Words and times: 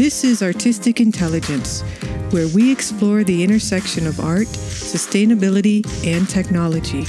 This 0.00 0.24
is 0.24 0.42
Artistic 0.42 0.98
Intelligence, 0.98 1.82
where 2.30 2.48
we 2.54 2.72
explore 2.72 3.22
the 3.22 3.44
intersection 3.44 4.06
of 4.06 4.18
art, 4.18 4.46
sustainability, 4.46 5.84
and 6.06 6.26
technology. 6.26 7.04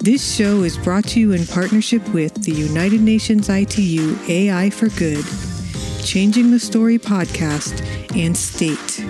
This 0.00 0.36
show 0.36 0.62
is 0.62 0.76
brought 0.76 1.04
to 1.04 1.20
you 1.20 1.32
in 1.32 1.46
partnership 1.46 2.06
with 2.10 2.34
the 2.44 2.52
United 2.52 3.00
Nations 3.00 3.48
ITU 3.48 4.14
AI 4.28 4.68
for 4.68 4.90
Good, 4.90 5.24
Changing 6.04 6.50
the 6.50 6.58
Story 6.58 6.98
podcast, 6.98 7.80
and 8.14 8.36
State. 8.36 9.02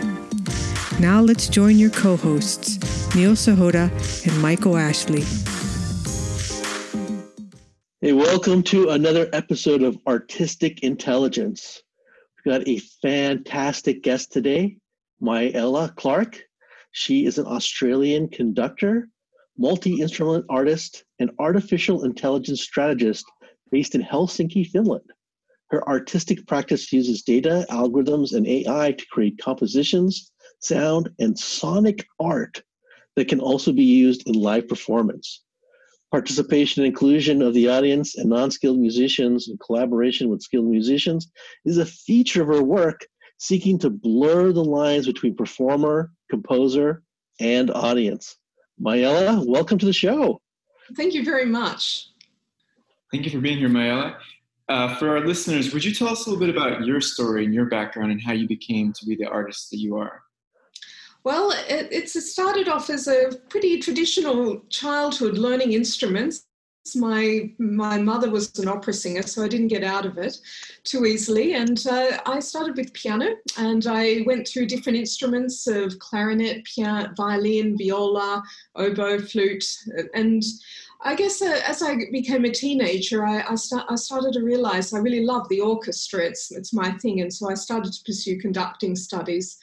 Now 1.01 1.21
let's 1.21 1.49
join 1.49 1.79
your 1.79 1.91
co 1.91 2.17
hosts, 2.17 2.79
Neil 3.17 3.33
Sahota 3.33 3.91
and 4.25 4.41
Michael 4.41 4.77
Ashley. 4.77 5.25
Hey, 8.01 8.13
welcome 8.13 8.63
to 8.63 8.91
another 8.91 9.29
episode 9.33 9.83
of 9.83 9.99
Artistic 10.07 10.85
Intelligence. 10.85 11.83
Got 12.47 12.69
a 12.69 12.79
fantastic 12.79 14.05
guest 14.05 14.31
today, 14.31 14.77
Myella 15.21 15.93
Clark. 15.97 16.41
She 16.93 17.27
is 17.27 17.39
an 17.39 17.47
Australian 17.47 18.29
conductor, 18.29 19.09
multi 19.59 20.01
instrument 20.01 20.45
artist, 20.49 21.03
and 21.19 21.33
artificial 21.41 22.05
intelligence 22.05 22.63
strategist 22.63 23.25
based 23.73 23.97
in 23.97 24.01
Helsinki, 24.01 24.65
Finland. 24.65 25.11
Her 25.71 25.83
artistic 25.89 26.47
practice 26.47 26.93
uses 26.93 27.25
data, 27.25 27.67
algorithms, 27.69 28.33
and 28.33 28.47
AI 28.47 28.93
to 28.93 29.07
create 29.11 29.39
compositions, 29.39 30.31
sound, 30.61 31.11
and 31.19 31.37
sonic 31.37 32.07
art 32.21 32.63
that 33.17 33.27
can 33.27 33.41
also 33.41 33.73
be 33.73 33.83
used 33.83 34.29
in 34.29 34.35
live 34.35 34.69
performance. 34.69 35.43
Participation 36.13 36.83
and 36.83 36.89
inclusion 36.89 37.43
of 37.43 37.53
the 37.53 37.69
audience 37.69 38.17
and 38.17 38.31
non 38.31 38.51
skilled 38.51 38.79
musicians 38.79 39.49
in 39.49 39.59
collaboration 39.59 40.29
with 40.29 40.43
skilled 40.43 40.67
musicians 40.67 41.31
is 41.65 41.79
a 41.79 41.87
feature 41.87 42.43
of 42.43 42.49
her 42.49 42.63
work 42.63 43.07
seeking 43.39 43.79
to 43.79 43.91
blur 43.91 44.53
the 44.53 44.65
lines 44.65 45.07
between 45.07 45.35
performer, 45.35 46.13
composer, 46.31 47.03
and 47.41 47.71
audience. 47.71 48.37
Myella, 48.81 49.45
welcome 49.47 49.79
to 49.79 49.87
the 49.87 49.93
show. 49.93 50.41
Thank 50.97 51.15
you 51.15 51.25
very 51.25 51.47
much. 51.47 52.09
Thank 53.11 53.25
you 53.25 53.31
for 53.31 53.41
being 53.41 53.59
here, 53.59 53.69
Myella. 53.69 54.17
Uh, 54.69 54.97
for 54.97 55.11
our 55.11 55.27
listeners, 55.27 55.73
would 55.73 55.85
you 55.85 55.95
tell 55.95 56.09
us 56.09 56.27
a 56.27 56.31
little 56.31 56.45
bit 56.45 56.55
about 56.55 56.85
your 56.85 57.01
story 57.01 57.45
and 57.45 57.55
your 57.55 57.67
background 57.67 58.11
and 58.11 58.21
how 58.21 58.33
you 58.33 58.49
became 58.49 58.93
to 58.93 59.07
be 59.07 59.15
the 59.15 59.27
artist 59.27 59.71
that 59.71 59.79
you 59.79 59.97
are? 59.97 60.23
Well, 61.27 61.51
it, 61.51 61.89
it's 61.91 62.31
started 62.31 62.69
off 62.69 62.89
as 62.89 63.09
a 63.09 63.33
pretty 63.49 63.81
traditional 63.81 64.61
childhood 64.69 65.39
learning 65.39 65.73
instruments. 65.73 66.47
My 66.95 67.51
my 67.59 67.99
mother 67.99 68.31
was 68.31 68.57
an 68.61 68.69
opera 68.69 68.93
singer, 68.93 69.23
so 69.23 69.43
I 69.43 69.49
didn't 69.49 69.75
get 69.75 69.83
out 69.83 70.07
of 70.07 70.19
it 70.19 70.39
too 70.85 71.05
easily. 71.05 71.55
And 71.55 71.85
uh, 71.85 72.21
I 72.27 72.39
started 72.39 72.77
with 72.77 72.93
piano, 72.93 73.35
and 73.59 73.89
I 73.89 74.23
went 74.25 74.47
through 74.47 74.67
different 74.67 74.99
instruments 74.99 75.67
of 75.67 75.99
clarinet, 75.99 76.65
piano, 76.65 77.13
violin, 77.17 77.77
viola, 77.77 78.41
oboe, 78.77 79.19
flute, 79.19 79.67
and 80.15 80.45
I 81.01 81.17
guess 81.17 81.43
uh, 81.43 81.61
as 81.67 81.83
I 81.83 81.97
became 82.13 82.45
a 82.45 82.53
teenager, 82.53 83.27
I, 83.27 83.43
I, 83.51 83.57
start, 83.57 83.87
I, 83.89 83.97
started 83.97 84.33
to 84.35 84.45
realize 84.45 84.93
I 84.93 84.99
really 84.99 85.25
love 85.25 85.49
the 85.49 85.61
orchestra. 85.61 86.25
It's, 86.25 86.51
it's 86.53 86.73
my 86.73 86.93
thing. 86.93 87.21
And 87.21 87.33
so 87.33 87.51
I 87.51 87.55
started 87.55 87.93
to 87.93 88.03
pursue 88.05 88.39
conducting 88.39 88.97
studies. 88.97 89.59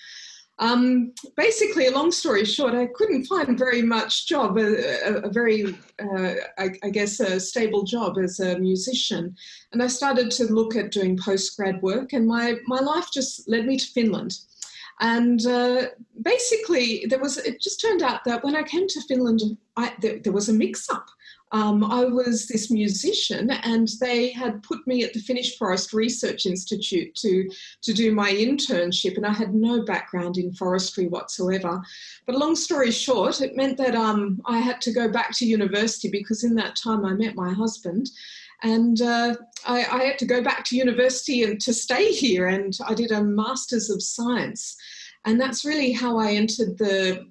Um, 0.59 1.13
basically, 1.35 1.87
a 1.87 1.91
long 1.91 2.11
story 2.11 2.45
short, 2.45 2.75
I 2.75 2.85
couldn't 2.85 3.25
find 3.25 3.57
very 3.57 3.81
much 3.81 4.27
job, 4.27 4.57
a, 4.57 5.07
a, 5.07 5.13
a 5.23 5.29
very, 5.29 5.75
uh, 5.99 6.33
I, 6.59 6.69
I, 6.83 6.89
guess, 6.89 7.19
a 7.19 7.39
stable 7.39 7.83
job 7.83 8.17
as 8.19 8.39
a 8.39 8.59
musician. 8.59 9.35
And 9.71 9.81
I 9.81 9.87
started 9.87 10.29
to 10.31 10.53
look 10.53 10.75
at 10.75 10.91
doing 10.91 11.17
postgrad 11.17 11.81
work, 11.81 12.13
and 12.13 12.27
my, 12.27 12.55
my 12.67 12.79
life 12.79 13.07
just 13.11 13.49
led 13.49 13.65
me 13.65 13.77
to 13.77 13.85
Finland. 13.87 14.37
And 14.99 15.45
uh, 15.47 15.87
basically, 16.21 17.05
there 17.09 17.19
was, 17.19 17.37
it 17.37 17.59
just 17.59 17.81
turned 17.81 18.03
out 18.03 18.23
that 18.25 18.43
when 18.43 18.55
I 18.55 18.61
came 18.63 18.87
to 18.87 19.01
Finland, 19.01 19.41
I, 19.75 19.93
there, 20.01 20.19
there 20.19 20.33
was 20.33 20.49
a 20.49 20.53
mix 20.53 20.87
up 20.89 21.07
um, 21.53 21.83
I 21.83 22.03
was 22.05 22.47
this 22.47 22.71
musician, 22.71 23.51
and 23.51 23.87
they 24.01 24.31
had 24.31 24.63
put 24.63 24.85
me 24.87 25.03
at 25.03 25.13
the 25.13 25.19
Finnish 25.19 25.55
Forest 25.57 25.93
Research 25.93 26.47
Institute 26.47 27.13
to, 27.15 27.47
to 27.83 27.93
do 27.93 28.11
my 28.11 28.31
internship, 28.31 29.17
and 29.17 29.25
I 29.25 29.33
had 29.33 29.53
no 29.53 29.83
background 29.83 30.37
in 30.37 30.51
forestry 30.53 31.07
whatsoever. 31.07 31.79
But 32.25 32.37
long 32.37 32.55
story 32.55 32.89
short, 32.89 33.39
it 33.41 33.55
meant 33.55 33.77
that 33.77 33.93
um, 33.93 34.41
I 34.45 34.57
had 34.57 34.81
to 34.81 34.91
go 34.91 35.07
back 35.07 35.31
to 35.37 35.45
university 35.45 36.09
because 36.09 36.43
in 36.43 36.55
that 36.55 36.75
time 36.75 37.05
I 37.05 37.13
met 37.13 37.35
my 37.35 37.53
husband. 37.53 38.09
And 38.63 38.99
uh, 39.01 39.35
I, 39.67 39.85
I 39.85 40.03
had 40.05 40.17
to 40.19 40.25
go 40.25 40.41
back 40.41 40.63
to 40.65 40.77
university 40.77 41.43
and 41.43 41.61
to 41.61 41.73
stay 41.73 42.11
here, 42.11 42.47
and 42.47 42.75
I 42.87 42.95
did 42.95 43.11
a 43.11 43.23
Master's 43.23 43.91
of 43.91 44.01
Science. 44.01 44.75
And 45.25 45.39
that's 45.39 45.65
really 45.65 45.91
how 45.91 46.17
I 46.17 46.31
entered 46.31 46.77
the 46.77 47.27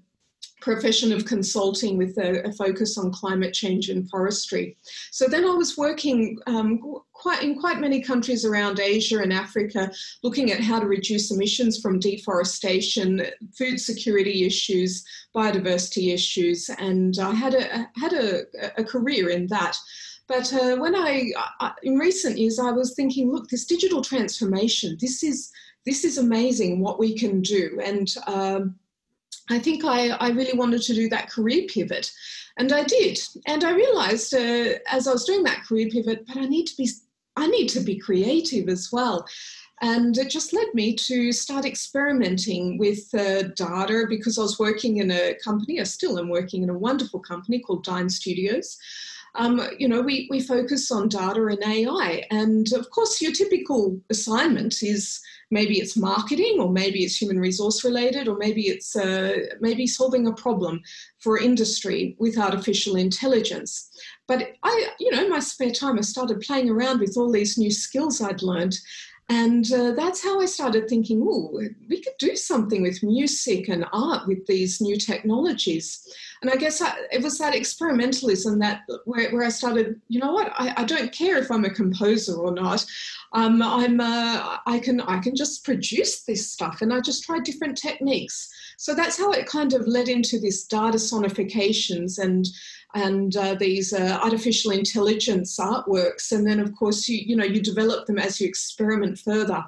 profession 0.62 1.12
of 1.12 1.24
consulting 1.24 1.98
with 1.98 2.16
a, 2.18 2.46
a, 2.46 2.52
focus 2.52 2.96
on 2.96 3.10
climate 3.10 3.52
change 3.52 3.88
and 3.88 4.08
forestry. 4.08 4.76
So 5.10 5.26
then 5.26 5.44
I 5.44 5.54
was 5.54 5.76
working 5.76 6.38
um, 6.46 7.00
quite 7.12 7.42
in 7.42 7.58
quite 7.58 7.80
many 7.80 8.00
countries 8.00 8.44
around 8.44 8.78
Asia 8.78 9.18
and 9.18 9.32
Africa, 9.32 9.90
looking 10.22 10.52
at 10.52 10.60
how 10.60 10.78
to 10.78 10.86
reduce 10.86 11.32
emissions 11.32 11.80
from 11.80 11.98
deforestation, 11.98 13.26
food 13.58 13.80
security 13.80 14.44
issues, 14.44 15.04
biodiversity 15.34 16.14
issues, 16.14 16.70
and 16.78 17.18
I 17.18 17.32
had 17.32 17.54
a 17.54 17.88
had 17.96 18.12
a, 18.12 18.42
a 18.78 18.84
career 18.84 19.30
in 19.30 19.48
that. 19.48 19.76
But 20.28 20.52
uh, 20.54 20.76
when 20.76 20.94
I, 20.94 21.32
I, 21.60 21.72
in 21.82 21.98
recent 21.98 22.38
years, 22.38 22.58
I 22.58 22.70
was 22.70 22.94
thinking, 22.94 23.30
look, 23.30 23.48
this 23.48 23.66
digital 23.66 24.02
transformation, 24.02 24.96
this 25.00 25.22
is 25.22 25.50
this 25.84 26.04
is 26.04 26.18
amazing 26.18 26.80
what 26.80 27.00
we 27.00 27.18
can 27.18 27.42
do, 27.42 27.80
and 27.82 28.08
um, 28.28 28.76
I 29.50 29.58
think 29.58 29.84
I, 29.84 30.10
I 30.10 30.30
really 30.30 30.56
wanted 30.56 30.82
to 30.82 30.94
do 30.94 31.08
that 31.08 31.30
career 31.30 31.66
pivot. 31.68 32.10
And 32.58 32.72
I 32.72 32.84
did. 32.84 33.18
And 33.46 33.64
I 33.64 33.72
realized 33.72 34.34
uh, 34.34 34.78
as 34.90 35.08
I 35.08 35.12
was 35.12 35.24
doing 35.24 35.42
that 35.44 35.64
career 35.64 35.88
pivot, 35.90 36.26
but 36.26 36.36
I 36.36 36.46
need 36.46 36.66
to 36.66 36.76
be 36.76 36.88
I 37.34 37.46
need 37.46 37.68
to 37.68 37.80
be 37.80 37.98
creative 37.98 38.68
as 38.68 38.90
well. 38.92 39.26
And 39.80 40.16
it 40.16 40.30
just 40.30 40.52
led 40.52 40.68
me 40.74 40.94
to 40.94 41.32
start 41.32 41.64
experimenting 41.64 42.78
with 42.78 43.12
uh, 43.14 43.44
data 43.56 44.04
because 44.08 44.38
I 44.38 44.42
was 44.42 44.58
working 44.58 44.98
in 44.98 45.10
a 45.10 45.34
company, 45.42 45.80
I 45.80 45.84
still 45.84 46.18
am 46.18 46.28
working 46.28 46.62
in 46.62 46.70
a 46.70 46.78
wonderful 46.78 47.20
company 47.20 47.58
called 47.58 47.84
DAIN 47.84 48.08
Studios. 48.08 48.78
Um, 49.34 49.60
you 49.78 49.88
know, 49.88 50.02
we, 50.02 50.28
we 50.30 50.40
focus 50.40 50.92
on 50.92 51.08
data 51.08 51.46
and 51.46 51.64
AI. 51.64 52.24
And 52.30 52.72
of 52.74 52.90
course, 52.90 53.20
your 53.20 53.32
typical 53.32 53.98
assignment 54.10 54.82
is 54.82 55.20
maybe 55.52 55.78
it's 55.78 55.96
marketing 55.96 56.56
or 56.58 56.72
maybe 56.72 57.04
it's 57.04 57.20
human 57.20 57.38
resource 57.38 57.84
related 57.84 58.26
or 58.26 58.36
maybe 58.38 58.62
it's 58.62 58.96
uh, 58.96 59.36
maybe 59.60 59.86
solving 59.86 60.26
a 60.26 60.32
problem 60.32 60.80
for 61.20 61.38
industry 61.38 62.16
with 62.18 62.38
artificial 62.38 62.96
intelligence 62.96 63.90
but 64.26 64.52
i 64.62 64.88
you 64.98 65.10
know 65.10 65.22
in 65.22 65.30
my 65.30 65.38
spare 65.38 65.70
time 65.70 65.98
i 65.98 66.00
started 66.00 66.40
playing 66.40 66.70
around 66.70 66.98
with 66.98 67.16
all 67.16 67.30
these 67.30 67.58
new 67.58 67.70
skills 67.70 68.20
i'd 68.22 68.42
learned 68.42 68.76
and 69.28 69.72
uh, 69.72 69.92
that's 69.92 70.22
how 70.22 70.40
I 70.42 70.46
started 70.46 70.88
thinking, 70.88 71.24
oh, 71.26 71.58
we 71.88 72.02
could 72.02 72.12
do 72.18 72.36
something 72.36 72.82
with 72.82 73.02
music 73.02 73.68
and 73.68 73.86
art 73.92 74.26
with 74.26 74.46
these 74.46 74.80
new 74.80 74.96
technologies. 74.96 76.06
And 76.42 76.50
I 76.50 76.56
guess 76.56 76.82
I, 76.82 76.92
it 77.12 77.22
was 77.22 77.38
that 77.38 77.54
experimentalism 77.54 78.58
that 78.60 78.82
where, 79.04 79.30
where 79.30 79.44
I 79.44 79.48
started, 79.48 80.00
you 80.08 80.18
know 80.18 80.32
what, 80.32 80.52
I, 80.58 80.74
I, 80.76 80.84
don't 80.84 81.12
care 81.12 81.38
if 81.38 81.52
I'm 81.52 81.64
a 81.64 81.70
composer 81.70 82.34
or 82.34 82.52
not. 82.52 82.84
Um, 83.32 83.62
I'm, 83.62 84.00
uh, 84.00 84.58
I, 84.66 84.80
can, 84.80 85.00
I 85.02 85.20
can 85.20 85.36
just 85.36 85.64
produce 85.64 86.24
this 86.24 86.50
stuff. 86.50 86.82
And 86.82 86.92
I 86.92 87.00
just 87.00 87.22
tried 87.22 87.44
different 87.44 87.78
techniques. 87.78 88.52
So 88.76 88.92
that's 88.92 89.16
how 89.16 89.30
it 89.30 89.46
kind 89.46 89.72
of 89.72 89.86
led 89.86 90.08
into 90.08 90.40
this 90.40 90.64
data 90.64 90.98
sonifications 90.98 92.18
and 92.18 92.46
and 92.94 93.36
uh, 93.36 93.54
these 93.54 93.92
uh, 93.92 94.18
artificial 94.22 94.70
intelligence 94.70 95.58
artworks 95.58 96.32
and 96.32 96.46
then 96.46 96.60
of 96.60 96.74
course 96.74 97.08
you 97.08 97.18
you 97.24 97.36
know 97.36 97.44
you 97.44 97.62
develop 97.62 98.06
them 98.06 98.18
as 98.18 98.40
you 98.40 98.46
experiment 98.46 99.18
further 99.18 99.64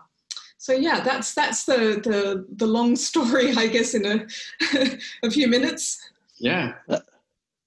so 0.58 0.72
yeah 0.72 1.00
that's 1.00 1.34
that's 1.34 1.64
the 1.64 2.00
the, 2.04 2.44
the 2.56 2.66
long 2.66 2.94
story 2.94 3.52
i 3.56 3.66
guess 3.66 3.94
in 3.94 4.04
a 4.04 4.26
a 5.22 5.30
few 5.30 5.48
minutes 5.48 5.98
yeah 6.38 6.74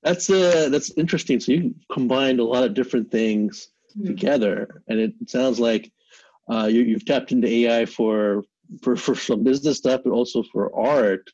that's 0.03 0.29
uh 0.29 0.69
that's 0.69 0.91
interesting 0.97 1.39
so 1.39 1.51
you 1.51 1.75
combined 1.91 2.39
a 2.39 2.43
lot 2.43 2.63
of 2.63 2.73
different 2.73 3.11
things 3.11 3.69
mm-hmm. 3.97 4.07
together 4.07 4.81
and 4.87 4.99
it 4.99 5.13
sounds 5.27 5.59
like 5.59 5.91
uh, 6.49 6.65
you, 6.65 6.81
you've 6.81 7.05
tapped 7.05 7.31
into 7.31 7.47
ai 7.47 7.85
for 7.85 8.43
for 8.81 8.95
for 8.95 9.15
some 9.15 9.43
business 9.43 9.77
stuff 9.77 10.01
but 10.03 10.11
also 10.11 10.43
for 10.43 10.73
art 10.75 11.29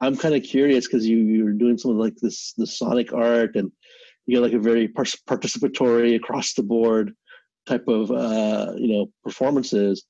I'm 0.00 0.16
kind 0.16 0.34
of 0.34 0.42
curious 0.42 0.86
because 0.86 1.06
you 1.06 1.16
you're 1.16 1.52
doing 1.52 1.76
something 1.76 1.98
like 1.98 2.16
this 2.16 2.52
the 2.56 2.66
sonic 2.66 3.12
art 3.12 3.56
and 3.56 3.72
you 4.26 4.36
get 4.36 4.42
like 4.42 4.52
a 4.52 4.58
very 4.58 4.88
participatory 4.88 6.14
across 6.14 6.54
the 6.54 6.62
board 6.62 7.14
type 7.66 7.88
of 7.88 8.10
uh, 8.10 8.72
you 8.76 8.88
know 8.88 9.10
performances. 9.24 10.04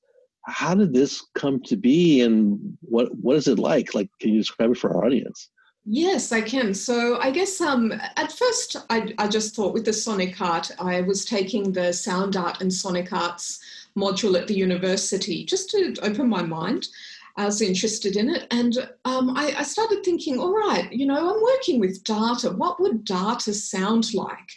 How 0.45 0.73
did 0.73 0.93
this 0.93 1.25
come 1.35 1.61
to 1.63 1.75
be, 1.75 2.21
and 2.21 2.77
what 2.81 3.15
what 3.15 3.35
is 3.35 3.47
it 3.47 3.59
like? 3.59 3.95
Like, 3.95 4.09
can 4.19 4.31
you 4.31 4.39
describe 4.39 4.71
it 4.71 4.77
for 4.77 4.95
our 4.95 5.05
audience? 5.05 5.49
Yes, 5.91 6.31
I 6.31 6.41
can. 6.41 6.75
So 6.75 7.19
I 7.19 7.31
guess 7.31 7.59
um, 7.59 7.91
at 8.15 8.31
first 8.31 8.75
I, 8.91 9.11
I 9.17 9.27
just 9.27 9.55
thought 9.55 9.73
with 9.73 9.85
the 9.85 9.93
sonic 9.93 10.39
art, 10.39 10.69
I 10.79 11.01
was 11.01 11.25
taking 11.25 11.73
the 11.73 11.91
sound 11.91 12.37
art 12.37 12.61
and 12.61 12.71
sonic 12.71 13.11
arts 13.11 13.59
module 13.97 14.39
at 14.39 14.45
the 14.45 14.53
university 14.53 15.43
just 15.43 15.71
to 15.71 15.95
open 16.03 16.29
my 16.29 16.43
mind. 16.43 16.89
I 17.37 17.45
was 17.45 17.61
interested 17.61 18.17
in 18.17 18.29
it, 18.29 18.45
and 18.51 18.77
um, 19.05 19.35
I, 19.35 19.55
I, 19.57 19.63
started 19.63 20.03
thinking, 20.03 20.39
all 20.39 20.53
right, 20.53 20.91
you 20.91 21.05
know, 21.05 21.15
I'm 21.15 21.41
working 21.41 21.79
with 21.79 22.03
data. 22.03 22.51
What 22.51 22.81
would 22.81 23.05
data 23.05 23.53
sound 23.53 24.13
like? 24.13 24.49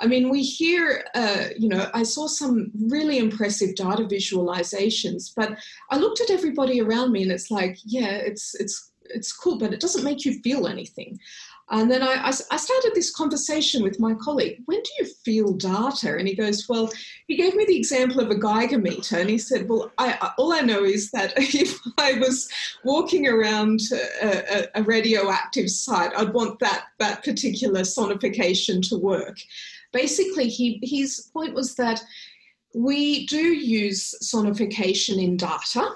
I 0.00 0.06
mean, 0.06 0.28
we 0.28 0.42
hear, 0.42 1.04
uh, 1.14 1.46
you 1.58 1.68
know, 1.68 1.88
I 1.94 2.02
saw 2.02 2.26
some 2.26 2.70
really 2.88 3.18
impressive 3.18 3.74
data 3.74 4.02
visualizations, 4.02 5.32
but 5.34 5.58
I 5.90 5.96
looked 5.96 6.20
at 6.20 6.30
everybody 6.30 6.80
around 6.80 7.10
me, 7.10 7.22
and 7.22 7.32
it's 7.32 7.50
like, 7.50 7.78
yeah, 7.84 8.10
it's 8.10 8.54
it's 8.56 8.92
it's 9.10 9.32
cool, 9.32 9.58
but 9.58 9.72
it 9.72 9.80
doesn't 9.80 10.04
make 10.04 10.24
you 10.24 10.40
feel 10.40 10.66
anything. 10.66 11.18
And 11.68 11.90
then 11.90 12.02
I, 12.02 12.14
I, 12.14 12.28
I, 12.28 12.56
started 12.56 12.92
this 12.94 13.10
conversation 13.10 13.82
with 13.82 13.98
my 13.98 14.14
colleague. 14.14 14.62
When 14.66 14.80
do 14.80 14.90
you 15.00 15.06
feel 15.24 15.52
data? 15.52 16.16
And 16.16 16.28
he 16.28 16.36
goes, 16.36 16.68
Well, 16.68 16.92
he 17.26 17.36
gave 17.36 17.56
me 17.56 17.64
the 17.64 17.76
example 17.76 18.20
of 18.20 18.30
a 18.30 18.38
Geiger 18.38 18.78
meter. 18.78 19.18
And 19.18 19.28
he 19.28 19.38
said, 19.38 19.68
Well, 19.68 19.90
I, 19.98 20.30
all 20.38 20.52
I 20.52 20.60
know 20.60 20.84
is 20.84 21.10
that 21.10 21.32
if 21.36 21.76
I 21.98 22.14
was 22.20 22.48
walking 22.84 23.26
around 23.26 23.80
a, 24.22 24.60
a, 24.60 24.80
a 24.80 24.82
radioactive 24.84 25.68
site, 25.68 26.12
I'd 26.16 26.32
want 26.32 26.60
that, 26.60 26.84
that 27.00 27.24
particular 27.24 27.80
sonification 27.80 28.88
to 28.88 28.96
work. 28.96 29.38
Basically, 29.92 30.48
he, 30.48 30.78
his 30.84 31.30
point 31.32 31.54
was 31.54 31.74
that 31.74 32.00
we 32.76 33.26
do 33.26 33.38
use 33.38 34.14
sonification 34.22 35.20
in 35.20 35.36
data 35.36 35.90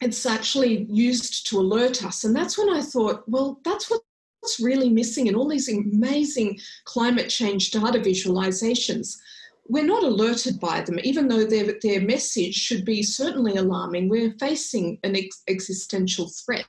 it's 0.00 0.24
actually 0.26 0.84
used 0.84 1.46
to 1.48 1.60
alert 1.60 2.04
us. 2.04 2.24
And 2.24 2.34
that's 2.34 2.56
when 2.58 2.70
I 2.70 2.80
thought, 2.80 3.22
well, 3.28 3.60
that's 3.64 3.90
what 3.90 4.00
what's 4.40 4.60
really 4.60 4.88
missing 4.88 5.26
in 5.26 5.34
all 5.34 5.48
these 5.48 5.68
amazing 5.68 6.58
climate 6.84 7.28
change 7.28 7.70
data 7.70 7.98
visualizations. 7.98 9.18
We're 9.68 9.84
not 9.84 10.02
alerted 10.02 10.58
by 10.58 10.80
them, 10.80 10.98
even 11.04 11.28
though 11.28 11.44
their, 11.44 11.74
their 11.82 12.00
message 12.00 12.54
should 12.54 12.84
be 12.84 13.02
certainly 13.02 13.56
alarming. 13.56 14.08
We're 14.08 14.32
facing 14.40 14.98
an 15.04 15.14
ex- 15.14 15.42
existential 15.46 16.28
threat. 16.28 16.66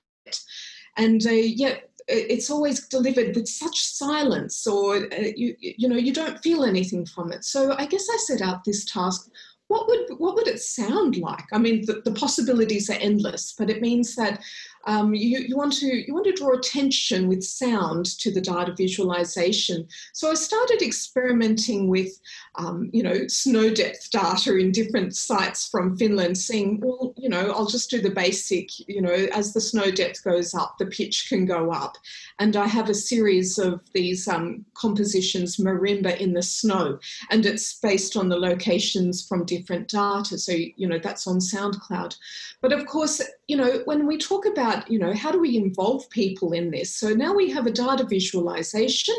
And 0.98 1.26
uh, 1.26 1.30
yet, 1.32 1.90
it's 2.08 2.50
always 2.52 2.88
delivered 2.88 3.36
with 3.36 3.48
such 3.48 3.80
silence, 3.80 4.68
or 4.68 4.98
uh, 4.98 5.32
you, 5.36 5.56
you 5.60 5.88
know, 5.88 5.96
you 5.96 6.14
don't 6.14 6.42
feel 6.44 6.66
anything 6.66 7.06
from 7.06 7.32
it. 7.32 7.46
So 7.46 7.74
I 7.78 7.86
guess 7.86 8.08
I 8.12 8.18
set 8.18 8.42
out 8.42 8.66
this 8.66 8.86
task 8.86 9.32
what 9.72 9.88
would 9.88 10.20
what 10.20 10.36
would 10.36 10.50
it 10.50 10.60
sound 10.60 11.16
like? 11.16 11.46
I 11.54 11.58
mean, 11.58 11.86
the, 11.86 12.02
the 12.04 12.12
possibilities 12.12 12.90
are 12.90 13.00
endless, 13.00 13.54
but 13.58 13.70
it 13.70 13.82
means 13.82 14.16
that 14.16 14.44
um, 14.86 15.14
you, 15.14 15.40
you, 15.40 15.56
want 15.56 15.74
to 15.74 15.86
you 15.86 16.14
want 16.14 16.26
to 16.26 16.34
draw 16.34 16.54
attention 16.54 17.28
with 17.28 17.44
sound 17.44 18.06
to 18.20 18.32
the 18.32 18.42
data 18.42 18.74
visualization. 18.76 19.88
So 20.14 20.32
I 20.32 20.34
started 20.34 20.82
experimenting 20.82 21.88
with 21.88 22.20
um, 22.56 22.90
you 22.92 23.04
know 23.04 23.28
snow 23.28 23.74
depth 23.74 24.10
data 24.12 24.58
in 24.58 24.72
different 24.72 25.16
sites 25.16 25.68
from 25.68 25.98
Finland, 25.98 26.38
seeing 26.38 26.80
well 26.82 27.14
you 27.18 27.30
know 27.30 27.52
I'll 27.52 27.68
just 27.68 27.90
do 27.90 28.02
the 28.02 28.10
basic 28.10 28.68
you 28.88 29.02
know 29.02 29.28
as 29.34 29.54
the 29.54 29.62
snow 29.62 29.92
depth 29.92 30.24
goes 30.24 30.54
up, 30.54 30.78
the 30.80 30.88
pitch 30.88 31.28
can 31.30 31.46
go 31.46 31.72
up, 31.72 31.98
and 32.40 32.56
I 32.56 32.68
have 32.68 32.90
a 32.90 32.96
series 32.96 33.58
of 33.60 33.82
these 33.94 34.28
um, 34.28 34.66
compositions 34.74 35.58
marimba 35.58 36.18
in 36.18 36.34
the 36.34 36.44
snow, 36.44 37.00
and 37.30 37.46
it's 37.46 37.80
based 37.80 38.18
on 38.18 38.30
the 38.30 38.40
locations 38.40 39.26
from 39.28 39.46
different 39.46 39.90
data. 39.90 40.38
So 40.38 40.54
you 40.54 40.88
know 40.88 41.00
that's 41.00 41.28
on 41.28 41.38
SoundCloud, 41.38 42.18
but 42.62 42.74
of 42.74 42.86
course 42.88 43.22
you 43.48 43.58
know 43.58 43.82
when 43.86 44.08
we 44.08 44.18
talk 44.18 44.46
about 44.46 44.71
about, 44.72 44.90
you 44.90 45.00
know, 45.00 45.14
how 45.14 45.32
do 45.32 45.40
we 45.40 45.58
involve 45.58 46.10
people 46.10 46.54
in 46.54 46.72
this? 46.72 46.96
So 46.96 47.10
now 47.10 47.34
we 47.34 47.50
have 47.52 47.68
a 47.68 47.72
data 47.72 48.04
visualization 48.04 49.16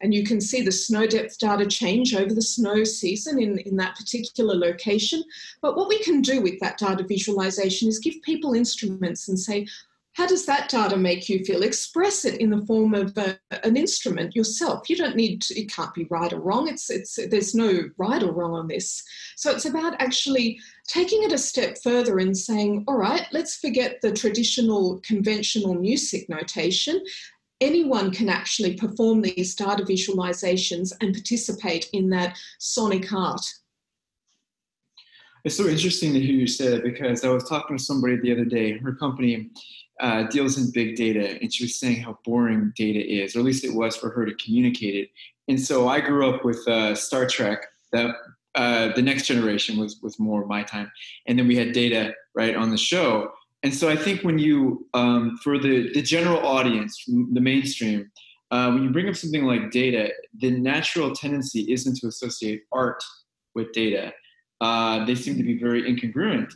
and 0.00 0.12
you 0.12 0.24
can 0.24 0.40
see 0.40 0.62
the 0.62 0.72
snow 0.72 1.06
depth 1.06 1.38
data 1.38 1.66
change 1.66 2.14
over 2.14 2.34
the 2.34 2.42
snow 2.42 2.84
season 2.84 3.40
in, 3.40 3.58
in 3.58 3.76
that 3.76 3.96
particular 3.96 4.54
location. 4.54 5.22
But 5.62 5.76
what 5.76 5.88
we 5.88 5.98
can 6.00 6.20
do 6.20 6.40
with 6.40 6.60
that 6.60 6.78
data 6.78 7.04
visualization 7.04 7.88
is 7.88 7.98
give 7.98 8.20
people 8.22 8.54
instruments 8.54 9.28
and 9.28 9.38
say, 9.38 9.66
how 10.14 10.26
does 10.28 10.46
that 10.46 10.68
data 10.68 10.96
make 10.96 11.28
you 11.28 11.44
feel? 11.44 11.64
Express 11.64 12.24
it 12.24 12.40
in 12.40 12.50
the 12.50 12.64
form 12.66 12.94
of 12.94 13.16
a, 13.18 13.36
an 13.64 13.76
instrument 13.76 14.36
yourself. 14.36 14.88
You 14.88 14.96
don't 14.96 15.16
need 15.16 15.42
to, 15.42 15.60
it 15.60 15.72
can't 15.72 15.92
be 15.92 16.06
right 16.08 16.32
or 16.32 16.40
wrong. 16.40 16.68
It's, 16.68 16.88
it's, 16.88 17.18
there's 17.30 17.52
no 17.54 17.90
right 17.98 18.22
or 18.22 18.32
wrong 18.32 18.52
on 18.52 18.68
this. 18.68 19.02
So 19.36 19.50
it's 19.50 19.64
about 19.64 20.00
actually 20.00 20.60
taking 20.86 21.24
it 21.24 21.32
a 21.32 21.38
step 21.38 21.78
further 21.82 22.18
and 22.18 22.36
saying, 22.36 22.84
all 22.86 22.96
right, 22.96 23.26
let's 23.32 23.56
forget 23.56 24.00
the 24.02 24.12
traditional 24.12 25.00
conventional 25.00 25.74
music 25.74 26.28
notation. 26.28 27.02
Anyone 27.60 28.12
can 28.12 28.28
actually 28.28 28.74
perform 28.74 29.20
these 29.20 29.56
data 29.56 29.82
visualizations 29.82 30.92
and 31.00 31.12
participate 31.12 31.88
in 31.92 32.08
that 32.10 32.38
sonic 32.60 33.12
art. 33.12 33.44
It's 35.44 35.56
so 35.56 35.66
interesting 35.66 36.14
to 36.14 36.20
hear 36.20 36.34
you 36.34 36.46
say 36.46 36.68
that 36.68 36.84
because 36.84 37.24
I 37.24 37.28
was 37.28 37.48
talking 37.48 37.76
to 37.76 37.82
somebody 37.82 38.16
the 38.16 38.32
other 38.32 38.44
day. 38.44 38.78
Her 38.78 38.94
company 38.94 39.50
uh, 40.00 40.24
deals 40.24 40.58
in 40.58 40.70
big 40.72 40.96
data, 40.96 41.38
and 41.40 41.52
she 41.52 41.64
was 41.64 41.78
saying 41.78 42.02
how 42.02 42.18
boring 42.24 42.72
data 42.76 43.00
is, 43.00 43.36
or 43.36 43.40
at 43.40 43.44
least 43.44 43.64
it 43.64 43.74
was 43.74 43.96
for 43.96 44.10
her 44.10 44.26
to 44.26 44.34
communicate 44.34 44.94
it. 44.94 45.08
And 45.48 45.60
so 45.60 45.88
I 45.88 46.00
grew 46.00 46.28
up 46.28 46.44
with 46.44 46.66
uh, 46.66 46.94
Star 46.94 47.26
Trek. 47.26 47.66
That 47.92 48.16
uh, 48.56 48.92
the 48.94 49.02
next 49.02 49.26
generation 49.26 49.78
was 49.78 50.00
was 50.02 50.18
more 50.18 50.46
my 50.46 50.62
time, 50.62 50.90
and 51.26 51.38
then 51.38 51.46
we 51.46 51.56
had 51.56 51.72
data 51.72 52.14
right 52.34 52.56
on 52.56 52.70
the 52.70 52.76
show. 52.76 53.32
And 53.62 53.72
so 53.72 53.88
I 53.88 53.96
think 53.96 54.22
when 54.22 54.38
you, 54.38 54.86
um, 54.94 55.38
for 55.42 55.58
the 55.58 55.92
the 55.92 56.02
general 56.02 56.44
audience, 56.44 57.04
the 57.06 57.40
mainstream, 57.40 58.10
uh, 58.50 58.70
when 58.72 58.82
you 58.82 58.90
bring 58.90 59.08
up 59.08 59.16
something 59.16 59.44
like 59.44 59.70
data, 59.70 60.10
the 60.40 60.50
natural 60.50 61.14
tendency 61.14 61.72
isn't 61.72 61.96
to 61.98 62.08
associate 62.08 62.62
art 62.72 63.02
with 63.54 63.72
data. 63.72 64.12
Uh, 64.60 65.04
they 65.04 65.14
seem 65.14 65.36
to 65.36 65.42
be 65.42 65.58
very 65.58 65.82
incongruent. 65.82 66.52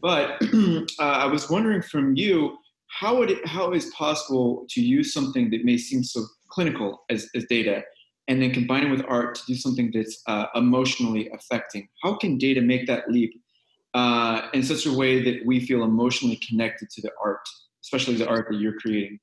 But 0.00 0.42
uh, 0.52 0.84
I 0.98 1.26
was 1.26 1.48
wondering 1.48 1.82
from 1.82 2.16
you 2.16 2.56
how 3.00 3.16
would 3.16 3.30
it, 3.30 3.46
how 3.46 3.72
is 3.72 3.86
possible 3.86 4.66
to 4.68 4.80
use 4.80 5.12
something 5.12 5.50
that 5.50 5.64
may 5.64 5.78
seem 5.78 6.04
so 6.04 6.24
clinical 6.48 7.04
as, 7.10 7.28
as 7.34 7.44
data 7.46 7.82
and 8.28 8.40
then 8.40 8.52
combine 8.52 8.86
it 8.86 8.90
with 8.90 9.04
art 9.08 9.34
to 9.34 9.42
do 9.46 9.54
something 9.54 9.90
that's 9.92 10.22
uh, 10.26 10.46
emotionally 10.54 11.30
affecting 11.34 11.88
how 12.02 12.14
can 12.14 12.38
data 12.38 12.60
make 12.60 12.86
that 12.86 13.10
leap 13.10 13.32
uh, 13.94 14.48
in 14.54 14.62
such 14.62 14.86
a 14.86 14.92
way 14.92 15.22
that 15.22 15.44
we 15.46 15.60
feel 15.60 15.84
emotionally 15.84 16.38
connected 16.46 16.90
to 16.90 17.00
the 17.00 17.10
art 17.22 17.46
especially 17.82 18.14
the 18.14 18.28
art 18.28 18.46
that 18.50 18.58
you're 18.58 18.78
creating 18.78 19.18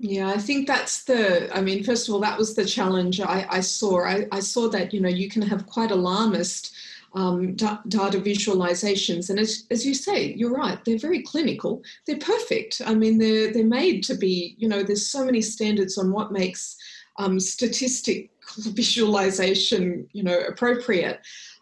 yeah, 0.00 0.28
I 0.28 0.38
think 0.38 0.68
that's 0.68 1.02
the. 1.02 1.52
I 1.52 1.60
mean, 1.60 1.82
first 1.82 2.06
of 2.06 2.14
all, 2.14 2.20
that 2.20 2.38
was 2.38 2.54
the 2.54 2.64
challenge 2.64 3.20
I, 3.20 3.44
I 3.50 3.60
saw. 3.60 4.04
I, 4.04 4.28
I, 4.30 4.38
saw 4.38 4.68
that 4.68 4.94
you 4.94 5.00
know 5.00 5.08
you 5.08 5.28
can 5.28 5.42
have 5.42 5.66
quite 5.66 5.90
alarmist 5.90 6.72
um, 7.14 7.54
da- 7.54 7.80
data 7.88 8.18
visualizations. 8.18 9.30
And 9.30 9.38
as, 9.38 9.66
as 9.70 9.86
you 9.86 9.94
say, 9.94 10.32
you're 10.34 10.54
right, 10.54 10.82
they're 10.84 10.98
very 10.98 11.22
clinical. 11.22 11.82
They're 12.06 12.18
perfect. 12.18 12.82
I 12.84 12.94
mean, 12.94 13.18
they're, 13.18 13.52
they're 13.52 13.64
made 13.64 14.02
to 14.04 14.14
be, 14.14 14.54
you 14.58 14.68
know, 14.68 14.82
there's 14.82 15.10
so 15.10 15.24
many 15.24 15.40
standards 15.40 15.98
on 15.98 16.12
what 16.12 16.32
makes 16.32 16.76
um, 17.18 17.40
statistic 17.40 18.30
visualization, 18.58 20.08
you 20.12 20.22
know, 20.22 20.38
appropriate. 20.40 21.20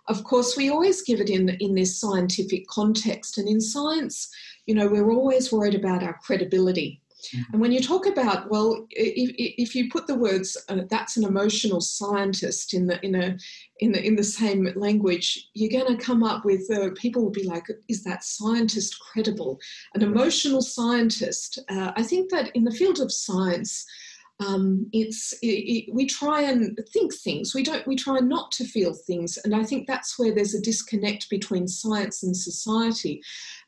Of 0.08 0.24
course, 0.24 0.56
we 0.56 0.70
always 0.70 1.02
give 1.02 1.20
it 1.20 1.30
in, 1.30 1.50
in 1.60 1.74
this 1.74 1.98
scientific 1.98 2.66
context. 2.68 3.38
And 3.38 3.48
in 3.48 3.60
science, 3.60 4.28
you 4.66 4.74
know, 4.74 4.88
we're 4.88 5.10
always 5.10 5.52
worried 5.52 5.74
about 5.74 6.02
our 6.02 6.18
credibility. 6.24 7.00
Mm-hmm. 7.34 7.52
And 7.52 7.60
when 7.60 7.72
you 7.72 7.80
talk 7.80 8.06
about, 8.06 8.50
well, 8.50 8.86
if, 8.90 9.34
if 9.36 9.74
you 9.74 9.90
put 9.90 10.06
the 10.06 10.14
words 10.14 10.56
uh, 10.68 10.82
"that's 10.88 11.16
an 11.16 11.24
emotional 11.24 11.80
scientist" 11.80 12.74
in 12.74 12.86
the 12.86 13.04
in 13.04 13.14
a 13.14 13.36
in 13.80 13.92
the 13.92 14.04
in 14.04 14.16
the 14.16 14.24
same 14.24 14.68
language, 14.76 15.48
you're 15.54 15.82
going 15.82 15.96
to 15.96 16.04
come 16.04 16.22
up 16.22 16.44
with 16.44 16.70
uh, 16.70 16.90
people 16.96 17.22
will 17.22 17.30
be 17.30 17.44
like, 17.44 17.66
"Is 17.88 18.04
that 18.04 18.24
scientist 18.24 18.98
credible?" 19.00 19.58
An 19.94 20.02
emotional 20.02 20.62
scientist. 20.62 21.58
Uh, 21.68 21.92
I 21.96 22.02
think 22.02 22.30
that 22.30 22.50
in 22.54 22.64
the 22.64 22.70
field 22.70 23.00
of 23.00 23.12
science. 23.12 23.84
Um, 24.38 24.90
it's 24.92 25.32
it, 25.40 25.46
it, 25.46 25.94
we 25.94 26.04
try 26.04 26.42
and 26.42 26.78
think 26.92 27.14
things 27.14 27.54
we 27.54 27.62
don't 27.62 27.86
we 27.86 27.96
try 27.96 28.18
not 28.18 28.52
to 28.52 28.66
feel 28.66 28.92
things 28.92 29.38
and 29.42 29.56
i 29.56 29.64
think 29.64 29.86
that's 29.86 30.18
where 30.18 30.34
there's 30.34 30.54
a 30.54 30.60
disconnect 30.60 31.30
between 31.30 31.66
science 31.66 32.22
and 32.22 32.36
society 32.36 33.22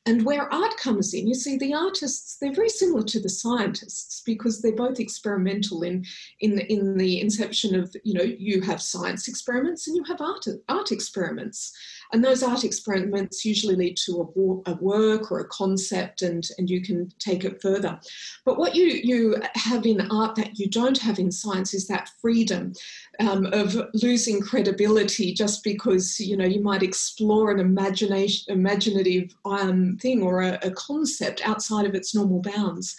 and 0.08 0.24
where 0.24 0.50
art 0.50 0.74
comes 0.78 1.12
in, 1.12 1.28
you 1.28 1.34
see, 1.34 1.58
the 1.58 1.74
artists, 1.74 2.38
they're 2.40 2.54
very 2.54 2.70
similar 2.70 3.02
to 3.02 3.20
the 3.20 3.28
scientists 3.28 4.22
because 4.24 4.62
they're 4.62 4.74
both 4.74 5.00
experimental 5.00 5.82
in, 5.82 6.02
in, 6.40 6.60
in 6.60 6.96
the 6.96 7.20
inception 7.20 7.78
of, 7.78 7.94
you 8.04 8.14
know, 8.14 8.22
you 8.22 8.62
have 8.62 8.80
science 8.80 9.28
experiments 9.28 9.86
and 9.86 9.94
you 9.94 10.02
have 10.04 10.22
art, 10.22 10.46
art 10.70 10.92
experiments. 10.92 11.76
And 12.12 12.24
those 12.24 12.42
art 12.42 12.64
experiments 12.64 13.44
usually 13.44 13.76
lead 13.76 13.96
to 14.04 14.62
a, 14.66 14.70
a 14.70 14.74
work 14.76 15.30
or 15.30 15.40
a 15.40 15.48
concept 15.48 16.22
and, 16.22 16.46
and 16.56 16.70
you 16.70 16.80
can 16.80 17.12
take 17.18 17.44
it 17.44 17.60
further. 17.60 18.00
But 18.44 18.58
what 18.58 18.74
you, 18.74 18.86
you 18.86 19.36
have 19.54 19.84
in 19.84 20.00
art 20.10 20.34
that 20.36 20.58
you 20.58 20.68
don't 20.68 20.98
have 20.98 21.18
in 21.18 21.30
science 21.30 21.74
is 21.74 21.86
that 21.88 22.10
freedom 22.20 22.72
um, 23.20 23.46
of 23.46 23.76
losing 23.94 24.40
credibility 24.40 25.34
just 25.34 25.62
because, 25.62 26.18
you 26.18 26.36
know, 26.36 26.46
you 26.46 26.62
might 26.62 26.82
explore 26.82 27.50
an 27.50 27.60
imagination, 27.60 28.52
imaginative 28.52 29.34
um, 29.44 29.98
thing 30.00 30.22
or 30.22 30.42
a, 30.42 30.58
a 30.62 30.70
concept 30.70 31.46
outside 31.46 31.86
of 31.86 31.94
its 31.94 32.14
normal 32.14 32.40
bounds. 32.40 32.96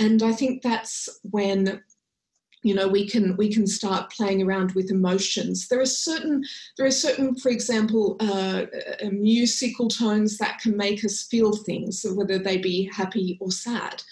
And 0.00 0.22
I 0.22 0.32
think 0.32 0.62
that's 0.62 1.08
when 1.22 1.82
you 2.62 2.74
know 2.74 2.88
we 2.88 3.08
can 3.08 3.36
we 3.36 3.52
can 3.52 3.66
start 3.66 4.10
playing 4.10 4.42
around 4.42 4.72
with 4.72 4.90
emotions. 4.90 5.68
There 5.68 5.80
are 5.80 5.86
certain 5.86 6.44
there 6.76 6.86
are 6.86 6.90
certain 6.90 7.34
for 7.36 7.50
example 7.50 8.16
uh, 8.20 8.66
uh, 9.02 9.10
musical 9.10 9.88
tones 9.88 10.38
that 10.38 10.58
can 10.58 10.76
make 10.76 11.04
us 11.04 11.22
feel 11.22 11.52
things 11.52 12.04
whether 12.14 12.38
they 12.38 12.58
be 12.58 12.90
happy 12.92 13.38
or 13.40 13.50
sad. 13.50 14.02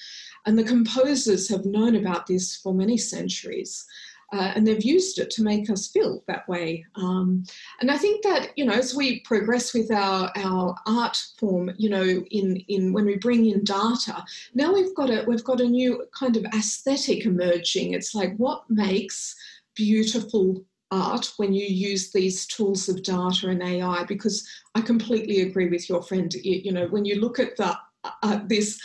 And 0.46 0.58
the 0.58 0.64
composers 0.64 1.48
have 1.50 1.66
known 1.66 1.96
about 1.96 2.26
this 2.26 2.56
for 2.56 2.72
many 2.72 2.96
centuries 2.96 3.84
uh, 4.32 4.52
and 4.54 4.66
they've 4.66 4.84
used 4.84 5.18
it 5.18 5.30
to 5.30 5.42
make 5.42 5.70
us 5.70 5.88
feel 5.88 6.22
that 6.26 6.46
way. 6.48 6.84
Um, 6.96 7.44
and 7.80 7.90
I 7.90 7.96
think 7.96 8.22
that 8.24 8.50
you 8.56 8.64
know, 8.64 8.72
as 8.72 8.94
we 8.94 9.20
progress 9.20 9.72
with 9.72 9.90
our 9.90 10.30
our 10.36 10.74
art 10.86 11.16
form, 11.38 11.70
you 11.78 11.88
know, 11.88 12.02
in 12.02 12.56
in 12.68 12.92
when 12.92 13.06
we 13.06 13.16
bring 13.16 13.46
in 13.46 13.64
data, 13.64 14.24
now 14.54 14.72
we've 14.72 14.94
got 14.94 15.10
a 15.10 15.24
we've 15.26 15.44
got 15.44 15.60
a 15.60 15.68
new 15.68 16.04
kind 16.18 16.36
of 16.36 16.44
aesthetic 16.46 17.24
emerging. 17.24 17.94
It's 17.94 18.14
like 18.14 18.36
what 18.36 18.68
makes 18.68 19.34
beautiful 19.74 20.62
art 20.90 21.32
when 21.36 21.52
you 21.52 21.66
use 21.66 22.10
these 22.12 22.46
tools 22.46 22.88
of 22.88 23.02
data 23.02 23.48
and 23.48 23.62
AI 23.62 24.04
because 24.04 24.48
I 24.74 24.80
completely 24.80 25.42
agree 25.42 25.68
with 25.68 25.88
your 25.88 26.02
friend 26.02 26.32
you, 26.32 26.62
you 26.64 26.72
know 26.72 26.86
when 26.88 27.04
you 27.04 27.20
look 27.20 27.38
at 27.38 27.56
the 27.58 27.76
uh, 28.22 28.40
this 28.46 28.80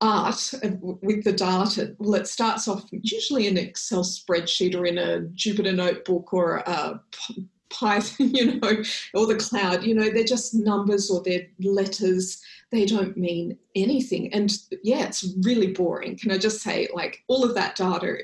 art 0.00 0.54
with 0.80 1.24
the 1.24 1.32
data, 1.32 1.94
well, 1.98 2.14
it 2.14 2.28
starts 2.28 2.68
off 2.68 2.84
usually 2.90 3.46
in 3.46 3.58
Excel 3.58 4.04
spreadsheet 4.04 4.74
or 4.76 4.86
in 4.86 4.98
a 4.98 5.20
Jupyter 5.34 5.74
notebook 5.74 6.32
or 6.32 6.58
a 6.58 7.00
Python, 7.70 8.30
you 8.34 8.60
know, 8.60 8.82
or 9.14 9.26
the 9.26 9.36
cloud. 9.36 9.84
You 9.84 9.94
know, 9.94 10.10
they're 10.10 10.24
just 10.24 10.54
numbers 10.54 11.10
or 11.10 11.22
they're 11.22 11.46
letters. 11.60 12.42
They 12.70 12.84
don't 12.84 13.16
mean 13.16 13.58
anything. 13.74 14.32
And 14.32 14.52
yeah, 14.82 15.06
it's 15.06 15.34
really 15.42 15.72
boring. 15.72 16.16
Can 16.18 16.30
I 16.30 16.38
just 16.38 16.60
say, 16.60 16.88
like, 16.92 17.22
all 17.28 17.44
of 17.44 17.54
that 17.54 17.76
data, 17.76 18.18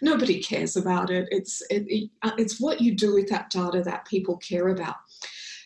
nobody 0.00 0.42
cares 0.42 0.76
about 0.76 1.10
it. 1.10 1.28
It's 1.30 1.62
it, 1.70 2.10
uh, 2.22 2.32
it's 2.38 2.60
what 2.60 2.80
you 2.80 2.94
do 2.94 3.14
with 3.14 3.28
that 3.28 3.50
data 3.50 3.82
that 3.82 4.06
people 4.06 4.38
care 4.38 4.68
about. 4.68 4.96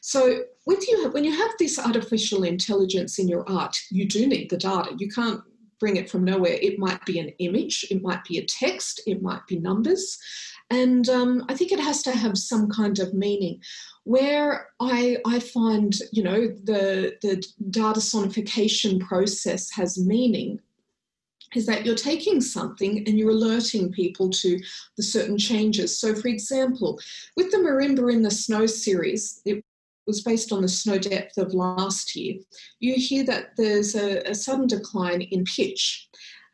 So 0.06 0.44
with 0.66 0.86
you, 0.86 1.08
when 1.10 1.24
you 1.24 1.36
have 1.36 1.50
this 1.58 1.80
artificial 1.80 2.44
intelligence 2.44 3.18
in 3.18 3.26
your 3.26 3.44
art, 3.50 3.76
you 3.90 4.06
do 4.06 4.28
need 4.28 4.48
the 4.48 4.56
data. 4.56 4.94
You 4.96 5.08
can't 5.08 5.40
bring 5.80 5.96
it 5.96 6.08
from 6.08 6.22
nowhere. 6.22 6.58
It 6.62 6.78
might 6.78 7.04
be 7.04 7.18
an 7.18 7.30
image, 7.40 7.84
it 7.90 8.00
might 8.02 8.22
be 8.22 8.38
a 8.38 8.46
text, 8.46 9.02
it 9.08 9.20
might 9.20 9.44
be 9.48 9.58
numbers. 9.58 10.16
And 10.70 11.08
um, 11.08 11.44
I 11.48 11.54
think 11.54 11.72
it 11.72 11.80
has 11.80 12.04
to 12.04 12.12
have 12.12 12.38
some 12.38 12.70
kind 12.70 13.00
of 13.00 13.14
meaning. 13.14 13.60
Where 14.04 14.68
I, 14.78 15.16
I 15.26 15.40
find, 15.40 15.92
you 16.12 16.22
know, 16.22 16.54
the, 16.62 17.16
the 17.22 17.44
data 17.70 17.98
sonification 17.98 19.00
process 19.00 19.72
has 19.72 19.98
meaning 19.98 20.60
is 21.56 21.66
that 21.66 21.84
you're 21.84 21.96
taking 21.96 22.40
something 22.40 22.98
and 23.08 23.18
you're 23.18 23.30
alerting 23.30 23.90
people 23.90 24.30
to 24.30 24.60
the 24.96 25.02
certain 25.02 25.36
changes. 25.36 25.98
So, 25.98 26.14
for 26.14 26.28
example, 26.28 27.00
with 27.36 27.50
the 27.50 27.58
Marimba 27.58 28.12
in 28.12 28.22
the 28.22 28.30
Snow 28.30 28.66
series, 28.66 29.40
it 29.44 29.64
was 30.06 30.22
based 30.22 30.52
on 30.52 30.62
the 30.62 30.68
snow 30.68 30.98
depth 30.98 31.36
of 31.38 31.54
last 31.54 32.14
year, 32.14 32.36
you 32.80 32.94
hear 32.94 33.24
that 33.24 33.50
there's 33.56 33.94
a, 33.94 34.20
a 34.28 34.34
sudden 34.34 34.66
decline 34.66 35.22
in 35.22 35.44
pitch. 35.44 36.08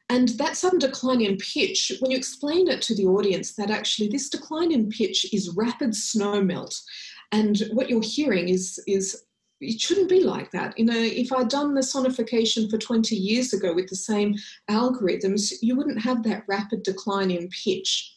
And 0.09 0.29
that 0.31 0.57
sudden 0.57 0.79
decline 0.79 1.23
in 1.23 1.37
pitch, 1.39 1.93
when 2.01 2.11
you 2.11 2.17
explain 2.17 2.69
it 2.69 2.83
to 2.83 2.95
the 2.95 3.07
audience, 3.07 3.55
that 3.55 3.71
actually 3.71 4.09
this 4.09 4.29
decline 4.29 4.73
in 4.73 4.91
pitch 4.91 5.33
is 5.33 5.55
rapid 5.57 5.95
snow 5.95 6.43
melt. 6.43 6.79
And 7.31 7.63
what 7.73 7.89
you're 7.89 8.03
hearing 8.03 8.49
is, 8.49 8.83
is 8.87 9.25
it 9.63 9.81
shouldn't 9.81 10.11
be 10.11 10.23
like 10.23 10.51
that. 10.51 10.79
You 10.79 10.85
know, 10.85 10.99
if 10.99 11.33
I'd 11.33 11.49
done 11.49 11.75
the 11.75 11.81
sonification 11.81 12.69
for 12.69 12.79
20 12.79 13.15
years 13.17 13.53
ago 13.53 13.73
with 13.73 13.89
the 13.89 13.97
same 13.97 14.35
algorithms, 14.71 15.53
you 15.63 15.77
wouldn't 15.77 16.03
have 16.03 16.23
that 16.25 16.45
rapid 16.49 16.83
decline 16.83 17.31
in 17.31 17.49
pitch. 17.65 18.13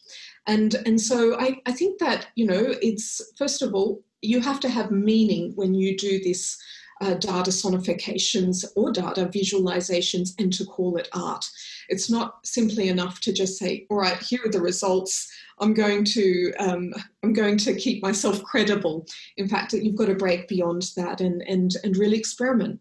And, 0.47 0.75
and 0.85 0.99
so 0.99 1.39
I, 1.39 1.61
I 1.65 1.71
think 1.71 1.99
that, 1.99 2.27
you 2.35 2.45
know, 2.45 2.75
it's 2.81 3.21
first 3.37 3.61
of 3.61 3.73
all, 3.73 4.03
you 4.21 4.39
have 4.41 4.59
to 4.61 4.69
have 4.69 4.91
meaning 4.91 5.53
when 5.55 5.73
you 5.73 5.97
do 5.97 6.19
this 6.23 6.57
uh, 7.01 7.13
data 7.15 7.51
sonifications 7.51 8.65
or 8.75 8.91
data 8.91 9.25
visualizations 9.25 10.29
and 10.39 10.53
to 10.53 10.65
call 10.65 10.97
it 10.97 11.09
art. 11.13 11.45
It's 11.89 12.09
not 12.09 12.45
simply 12.45 12.87
enough 12.87 13.19
to 13.21 13.33
just 13.33 13.57
say, 13.57 13.85
all 13.89 13.97
right, 13.97 14.17
here 14.17 14.39
are 14.45 14.51
the 14.51 14.61
results. 14.61 15.31
I'm 15.59 15.73
going 15.73 16.05
to 16.05 16.53
um, 16.59 16.93
I'm 17.23 17.33
going 17.33 17.57
to 17.59 17.75
keep 17.75 18.01
myself 18.01 18.43
credible. 18.43 19.05
In 19.37 19.47
fact, 19.47 19.73
you've 19.73 19.95
got 19.95 20.07
to 20.07 20.15
break 20.15 20.47
beyond 20.47 20.91
that 20.95 21.21
and 21.21 21.41
and 21.47 21.71
and 21.83 21.97
really 21.97 22.17
experiment. 22.17 22.79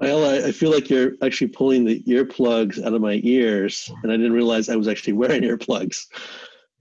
I, 0.00 0.46
I 0.48 0.52
feel 0.52 0.72
like 0.72 0.90
you're 0.90 1.12
actually 1.22 1.48
pulling 1.48 1.84
the 1.84 2.02
earplugs 2.04 2.84
out 2.84 2.92
of 2.92 3.00
my 3.00 3.20
ears, 3.22 3.90
and 4.02 4.10
I 4.10 4.16
didn't 4.16 4.32
realize 4.32 4.68
I 4.68 4.76
was 4.76 4.88
actually 4.88 5.12
wearing 5.12 5.42
earplugs. 5.42 6.06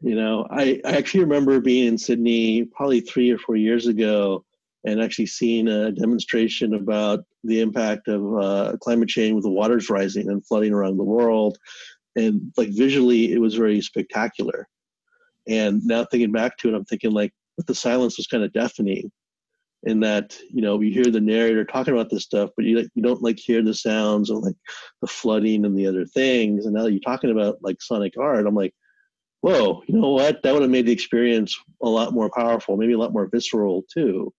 You 0.02 0.16
know, 0.16 0.48
I, 0.50 0.82
I 0.84 0.98
actually 0.98 1.22
remember 1.22 1.60
being 1.60 1.88
in 1.88 1.98
Sydney 1.98 2.66
probably 2.66 3.02
three 3.02 3.30
or 3.30 3.38
four 3.38 3.56
years 3.56 3.86
ago 3.88 4.44
and 4.84 5.00
actually 5.00 5.28
seeing 5.28 5.68
a 5.68 5.92
demonstration 5.92 6.74
about 6.74 7.24
the 7.44 7.62
impact 7.62 8.08
of 8.08 8.42
uh, 8.42 8.78
climate 8.82 9.10
change 9.10 9.36
with 9.36 9.44
the 9.44 9.52
waters 9.52 9.90
rising 9.92 10.30
and 10.30 10.46
flooding 10.46 10.74
around 10.74 10.98
the 10.98 11.04
world. 11.04 11.58
And 12.16 12.52
like 12.58 12.70
visually, 12.70 13.32
it 13.32 13.40
was 13.40 13.56
very 13.56 13.80
spectacular. 13.82 14.68
And 15.48 15.84
now 15.86 16.06
thinking 16.06 16.32
back 16.32 16.58
to 16.58 16.70
it, 16.70 16.76
I'm 16.76 16.86
thinking 16.86 17.12
like, 17.12 17.32
but 17.56 17.68
the 17.68 17.76
silence 17.76 18.18
was 18.18 18.28
kind 18.28 18.44
of 18.44 18.54
deafening 18.54 19.12
in 19.84 20.00
that 20.00 20.38
you 20.52 20.62
know 20.62 20.80
you 20.80 20.94
hear 20.94 21.12
the 21.12 21.20
narrator 21.20 21.66
talking 21.66 21.94
about 21.94 22.10
this 22.10 22.24
stuff 22.24 22.52
but 22.56 22.66
you 22.66 22.88
you 22.94 23.02
don't 23.02 23.24
like 23.24 23.40
hear 23.40 23.64
the 23.64 23.74
sounds 23.74 24.30
of 24.30 24.38
like 24.38 24.56
the 25.02 25.08
flooding 25.08 25.66
and 25.66 25.76
the 25.76 25.88
other 25.88 26.06
things 26.06 26.66
and 26.66 26.76
now 26.76 26.84
that 26.84 26.92
you're 26.92 27.00
talking 27.00 27.32
about 27.32 27.58
like 27.62 27.82
sonic 27.82 28.14
art 28.20 28.46
i'm 28.46 28.54
like 28.54 28.76
whoa, 29.42 29.84
you 29.88 30.00
know 30.00 30.10
what? 30.10 30.42
That 30.44 30.54
would 30.54 30.62
have 30.62 30.72
made 30.72 30.86
the 30.86 30.92
experience 30.92 31.60
a 31.82 31.90
lot 31.90 32.14
more 32.14 32.30
powerful, 32.30 32.78
maybe 32.78 32.94
a 32.94 32.98
lot 32.98 33.14
more 33.14 33.28
visceral 33.28 33.84
too. 33.92 34.34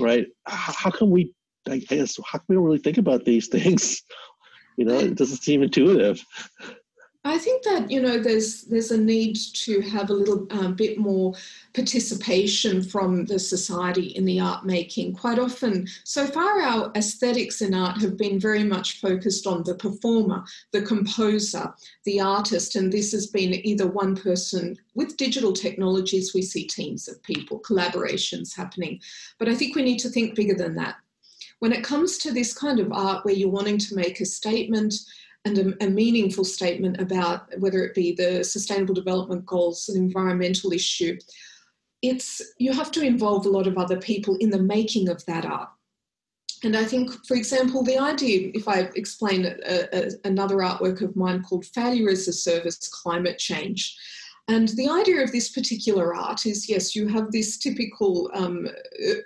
Right? 0.00 0.26
How, 0.46 0.72
how 0.72 0.90
come 0.90 1.10
we, 1.10 1.34
I 1.68 1.78
guess, 1.78 2.18
how 2.24 2.38
come 2.38 2.46
we 2.48 2.56
don't 2.56 2.64
really 2.64 2.78
think 2.78 2.98
about 2.98 3.24
these 3.24 3.48
things? 3.52 4.02
You 4.76 4.84
know, 4.84 4.98
it 4.98 5.16
doesn't 5.16 5.42
seem 5.42 5.62
intuitive. 5.62 6.24
I 7.26 7.38
think 7.38 7.64
that 7.64 7.90
you 7.90 8.00
know 8.00 8.20
there's 8.20 8.62
there's 8.62 8.92
a 8.92 8.98
need 8.98 9.36
to 9.64 9.80
have 9.80 10.10
a 10.10 10.14
little 10.14 10.46
um, 10.50 10.74
bit 10.74 10.96
more 10.96 11.34
participation 11.74 12.84
from 12.84 13.24
the 13.24 13.40
society 13.40 14.08
in 14.16 14.24
the 14.24 14.38
art 14.38 14.64
making. 14.64 15.14
Quite 15.14 15.40
often, 15.40 15.88
so 16.04 16.24
far 16.24 16.60
our 16.60 16.92
aesthetics 16.94 17.62
in 17.62 17.74
art 17.74 18.00
have 18.00 18.16
been 18.16 18.38
very 18.38 18.62
much 18.62 19.00
focused 19.00 19.44
on 19.44 19.64
the 19.64 19.74
performer, 19.74 20.44
the 20.70 20.82
composer, 20.82 21.74
the 22.04 22.20
artist, 22.20 22.76
and 22.76 22.92
this 22.92 23.10
has 23.10 23.26
been 23.26 23.54
either 23.66 23.88
one 23.88 24.14
person. 24.14 24.76
With 24.94 25.16
digital 25.16 25.52
technologies, 25.52 26.32
we 26.32 26.42
see 26.42 26.64
teams 26.64 27.08
of 27.08 27.20
people, 27.24 27.58
collaborations 27.60 28.56
happening, 28.56 29.00
but 29.38 29.48
I 29.48 29.54
think 29.56 29.74
we 29.74 29.82
need 29.82 29.98
to 29.98 30.08
think 30.08 30.36
bigger 30.36 30.54
than 30.54 30.76
that. 30.76 30.94
When 31.58 31.72
it 31.72 31.82
comes 31.82 32.18
to 32.18 32.32
this 32.32 32.56
kind 32.56 32.78
of 32.78 32.92
art 32.92 33.24
where 33.24 33.34
you're 33.34 33.48
wanting 33.48 33.78
to 33.78 33.96
make 33.96 34.20
a 34.20 34.26
statement 34.26 34.94
and 35.46 35.58
a, 35.58 35.84
a, 35.84 35.88
meaningful 35.88 36.44
statement 36.44 37.00
about 37.00 37.46
whether 37.60 37.84
it 37.84 37.94
be 37.94 38.12
the 38.12 38.42
sustainable 38.42 38.94
development 38.94 39.46
goals, 39.46 39.88
an 39.88 39.96
environmental 39.96 40.72
issue, 40.72 41.16
it's 42.02 42.42
you 42.58 42.72
have 42.72 42.90
to 42.92 43.02
involve 43.02 43.46
a 43.46 43.48
lot 43.48 43.66
of 43.66 43.78
other 43.78 43.96
people 43.96 44.36
in 44.40 44.50
the 44.50 44.62
making 44.62 45.08
of 45.08 45.24
that 45.26 45.46
art. 45.46 45.68
And 46.64 46.76
I 46.76 46.84
think, 46.84 47.10
for 47.26 47.36
example, 47.36 47.84
the 47.84 47.98
idea, 47.98 48.50
if 48.54 48.66
I 48.66 48.90
explain 48.96 49.46
a, 49.46 49.54
a, 49.92 50.10
another 50.24 50.56
artwork 50.56 51.00
of 51.02 51.14
mine 51.14 51.42
called 51.42 51.66
Failure 51.66 52.08
as 52.08 52.26
a 52.26 52.32
Service 52.32 52.88
Climate 52.88 53.38
Change, 53.38 53.96
and 54.48 54.68
the 54.68 54.88
idea 54.88 55.24
of 55.24 55.32
this 55.32 55.48
particular 55.48 56.14
art 56.14 56.46
is 56.46 56.68
yes, 56.68 56.94
you 56.94 57.08
have 57.08 57.32
this 57.32 57.58
typical 57.58 58.30
um, 58.32 58.68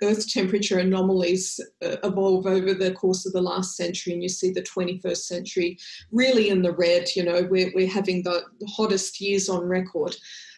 Earth 0.01 0.27
temperature 0.27 0.79
anomalies 0.79 1.59
uh, 1.85 1.97
evolve 2.03 2.47
over 2.47 2.73
the 2.73 2.91
course 2.93 3.27
of 3.27 3.33
the 3.33 3.41
last 3.41 3.77
century, 3.77 4.13
and 4.13 4.23
you 4.23 4.29
see 4.29 4.51
the 4.51 4.63
21st 4.63 5.17
century 5.17 5.77
really 6.11 6.49
in 6.49 6.63
the 6.63 6.71
red. 6.71 7.07
You 7.15 7.23
know, 7.23 7.43
we're, 7.43 7.71
we're 7.75 7.87
having 7.87 8.23
the 8.23 8.43
hottest 8.67 9.21
years 9.21 9.47
on 9.47 9.63
record. 9.63 10.15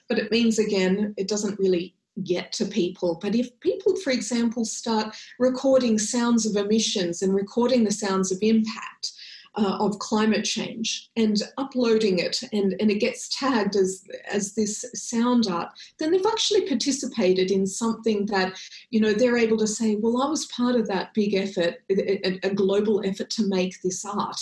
But 0.07 0.17
it 0.17 0.31
means, 0.31 0.59
again, 0.59 1.13
it 1.17 1.27
doesn't 1.27 1.59
really 1.59 1.95
get 2.23 2.53
to 2.53 2.65
people. 2.65 3.19
But 3.21 3.35
if 3.35 3.59
people, 3.59 3.97
for 3.97 4.11
example, 4.11 4.63
start 4.63 5.13
recording 5.39 5.97
sounds 5.97 6.45
of 6.45 6.55
emissions 6.55 7.21
and 7.21 7.33
recording 7.33 7.83
the 7.83 7.91
sounds 7.91 8.31
of 8.31 8.37
impact, 8.41 9.11
uh, 9.55 9.77
of 9.79 9.99
climate 9.99 10.43
change 10.43 11.09
and 11.15 11.43
uploading 11.57 12.19
it 12.19 12.41
and, 12.51 12.75
and 12.79 12.89
it 12.89 12.99
gets 12.99 13.29
tagged 13.37 13.75
as, 13.75 14.03
as 14.31 14.55
this 14.55 14.83
sound 14.95 15.47
art, 15.47 15.69
then 15.99 16.11
they've 16.11 16.25
actually 16.25 16.67
participated 16.67 17.51
in 17.51 17.67
something 17.67 18.25
that, 18.25 18.57
you 18.89 18.99
know, 18.99 19.13
they're 19.13 19.37
able 19.37 19.57
to 19.57 19.67
say, 19.67 19.95
well, 19.95 20.21
I 20.21 20.29
was 20.29 20.47
part 20.47 20.75
of 20.75 20.87
that 20.87 21.13
big 21.13 21.35
effort, 21.35 21.75
a, 21.89 22.39
a 22.43 22.53
global 22.53 23.03
effort 23.05 23.29
to 23.31 23.47
make 23.47 23.81
this 23.81 24.03
art. 24.05 24.39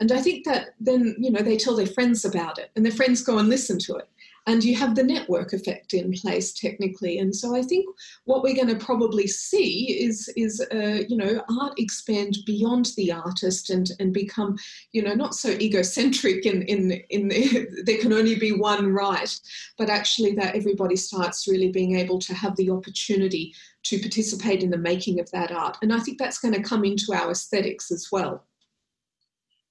And 0.00 0.12
I 0.12 0.20
think 0.20 0.44
that 0.44 0.74
then, 0.78 1.16
you 1.18 1.30
know, 1.30 1.42
they 1.42 1.56
tell 1.56 1.76
their 1.76 1.86
friends 1.86 2.24
about 2.24 2.58
it 2.58 2.70
and 2.76 2.84
their 2.84 2.92
friends 2.92 3.22
go 3.22 3.38
and 3.38 3.48
listen 3.48 3.78
to 3.80 3.96
it. 3.96 4.08
And 4.46 4.62
you 4.62 4.76
have 4.76 4.94
the 4.94 5.02
network 5.02 5.52
effect 5.52 5.92
in 5.92 6.12
place 6.12 6.52
technically. 6.52 7.18
And 7.18 7.34
so 7.34 7.56
I 7.56 7.62
think 7.62 7.86
what 8.24 8.42
we're 8.42 8.54
going 8.54 8.68
to 8.68 8.84
probably 8.84 9.26
see 9.26 9.98
is 10.00 10.32
is 10.36 10.64
uh, 10.72 11.02
you 11.08 11.16
know 11.16 11.42
art 11.60 11.78
expand 11.78 12.38
beyond 12.46 12.92
the 12.96 13.12
artist 13.12 13.70
and 13.70 13.90
and 13.98 14.12
become 14.12 14.56
you 14.92 15.02
know 15.02 15.14
not 15.14 15.34
so 15.34 15.50
egocentric 15.50 16.46
in 16.46 16.62
in 16.62 16.92
in 17.10 17.28
the, 17.28 17.66
there 17.84 17.98
can 17.98 18.12
only 18.12 18.36
be 18.36 18.52
one 18.52 18.92
right, 18.92 19.38
but 19.76 19.90
actually 19.90 20.34
that 20.34 20.54
everybody 20.54 20.96
starts 20.96 21.48
really 21.48 21.70
being 21.70 21.96
able 21.96 22.18
to 22.20 22.34
have 22.34 22.56
the 22.56 22.70
opportunity 22.70 23.52
to 23.84 23.98
participate 23.98 24.62
in 24.62 24.70
the 24.70 24.78
making 24.78 25.20
of 25.20 25.30
that 25.30 25.52
art. 25.52 25.76
And 25.82 25.92
I 25.92 26.00
think 26.00 26.18
that's 26.18 26.38
going 26.38 26.54
to 26.54 26.62
come 26.62 26.84
into 26.84 27.12
our 27.12 27.30
aesthetics 27.30 27.90
as 27.92 28.08
well. 28.10 28.44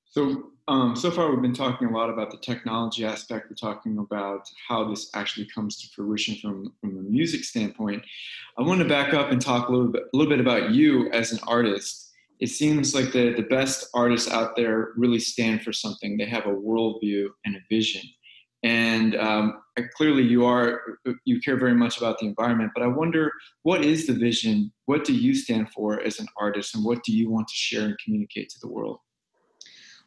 So 0.06 0.52
um, 0.68 0.96
so 0.96 1.12
far, 1.12 1.30
we've 1.30 1.42
been 1.42 1.54
talking 1.54 1.88
a 1.88 1.92
lot 1.92 2.10
about 2.10 2.32
the 2.32 2.38
technology 2.38 3.06
aspect. 3.06 3.48
We're 3.50 3.56
talking 3.56 4.00
about 4.00 4.50
how 4.68 4.90
this 4.90 5.10
actually 5.14 5.48
comes 5.54 5.78
to 5.82 5.88
fruition 5.96 6.36
from, 6.42 6.74
from 6.82 6.98
a 6.98 7.02
music 7.02 7.44
standpoint. 7.44 8.04
I 8.58 8.64
want 8.64 8.82
to 8.82 8.88
back 8.88 9.14
up 9.14 9.32
and 9.32 9.40
talk 9.40 9.70
a 9.70 9.72
little 9.72 9.92
bit, 9.92 10.04
a 10.12 10.18
little 10.18 10.32
bit 10.32 10.40
about 10.40 10.72
you 10.72 11.10
as 11.12 11.32
an 11.32 11.40
artist. 11.46 12.12
It 12.40 12.48
seems 12.48 12.96
like 12.96 13.12
the, 13.12 13.34
the 13.34 13.44
best 13.44 13.88
artists 13.94 14.30
out 14.32 14.56
there 14.56 14.94
really 14.98 15.20
stand 15.20 15.62
for 15.62 15.72
something. 15.72 16.18
They 16.18 16.26
have 16.26 16.48
a 16.48 16.54
worldview 16.54 17.28
and 17.46 17.56
a 17.56 17.60
vision. 17.70 18.02
And 18.64 19.16
um, 19.18 19.62
clearly, 19.96 20.24
you 20.24 20.44
are 20.46 20.82
you 21.26 21.40
care 21.40 21.56
very 21.56 21.76
much 21.76 22.00
about 22.00 22.18
the 22.18 22.26
environment. 22.26 22.72
But 22.74 22.84
I 22.84 22.88
wonder, 22.88 23.32
what 23.62 23.86
is 23.86 24.08
the 24.08 24.14
vision? 24.14 24.74
What 24.86 25.06
do 25.06 25.14
you 25.14 25.36
stand 25.36 25.72
for 25.72 26.02
as 26.02 26.20
an 26.20 26.26
artist, 26.36 26.74
and 26.74 26.84
what 26.84 27.04
do 27.04 27.16
you 27.16 27.30
want 27.30 27.48
to 27.48 27.54
share 27.54 27.84
and 27.84 27.96
communicate 28.04 28.50
to 28.50 28.60
the 28.60 28.68
world? 28.68 28.98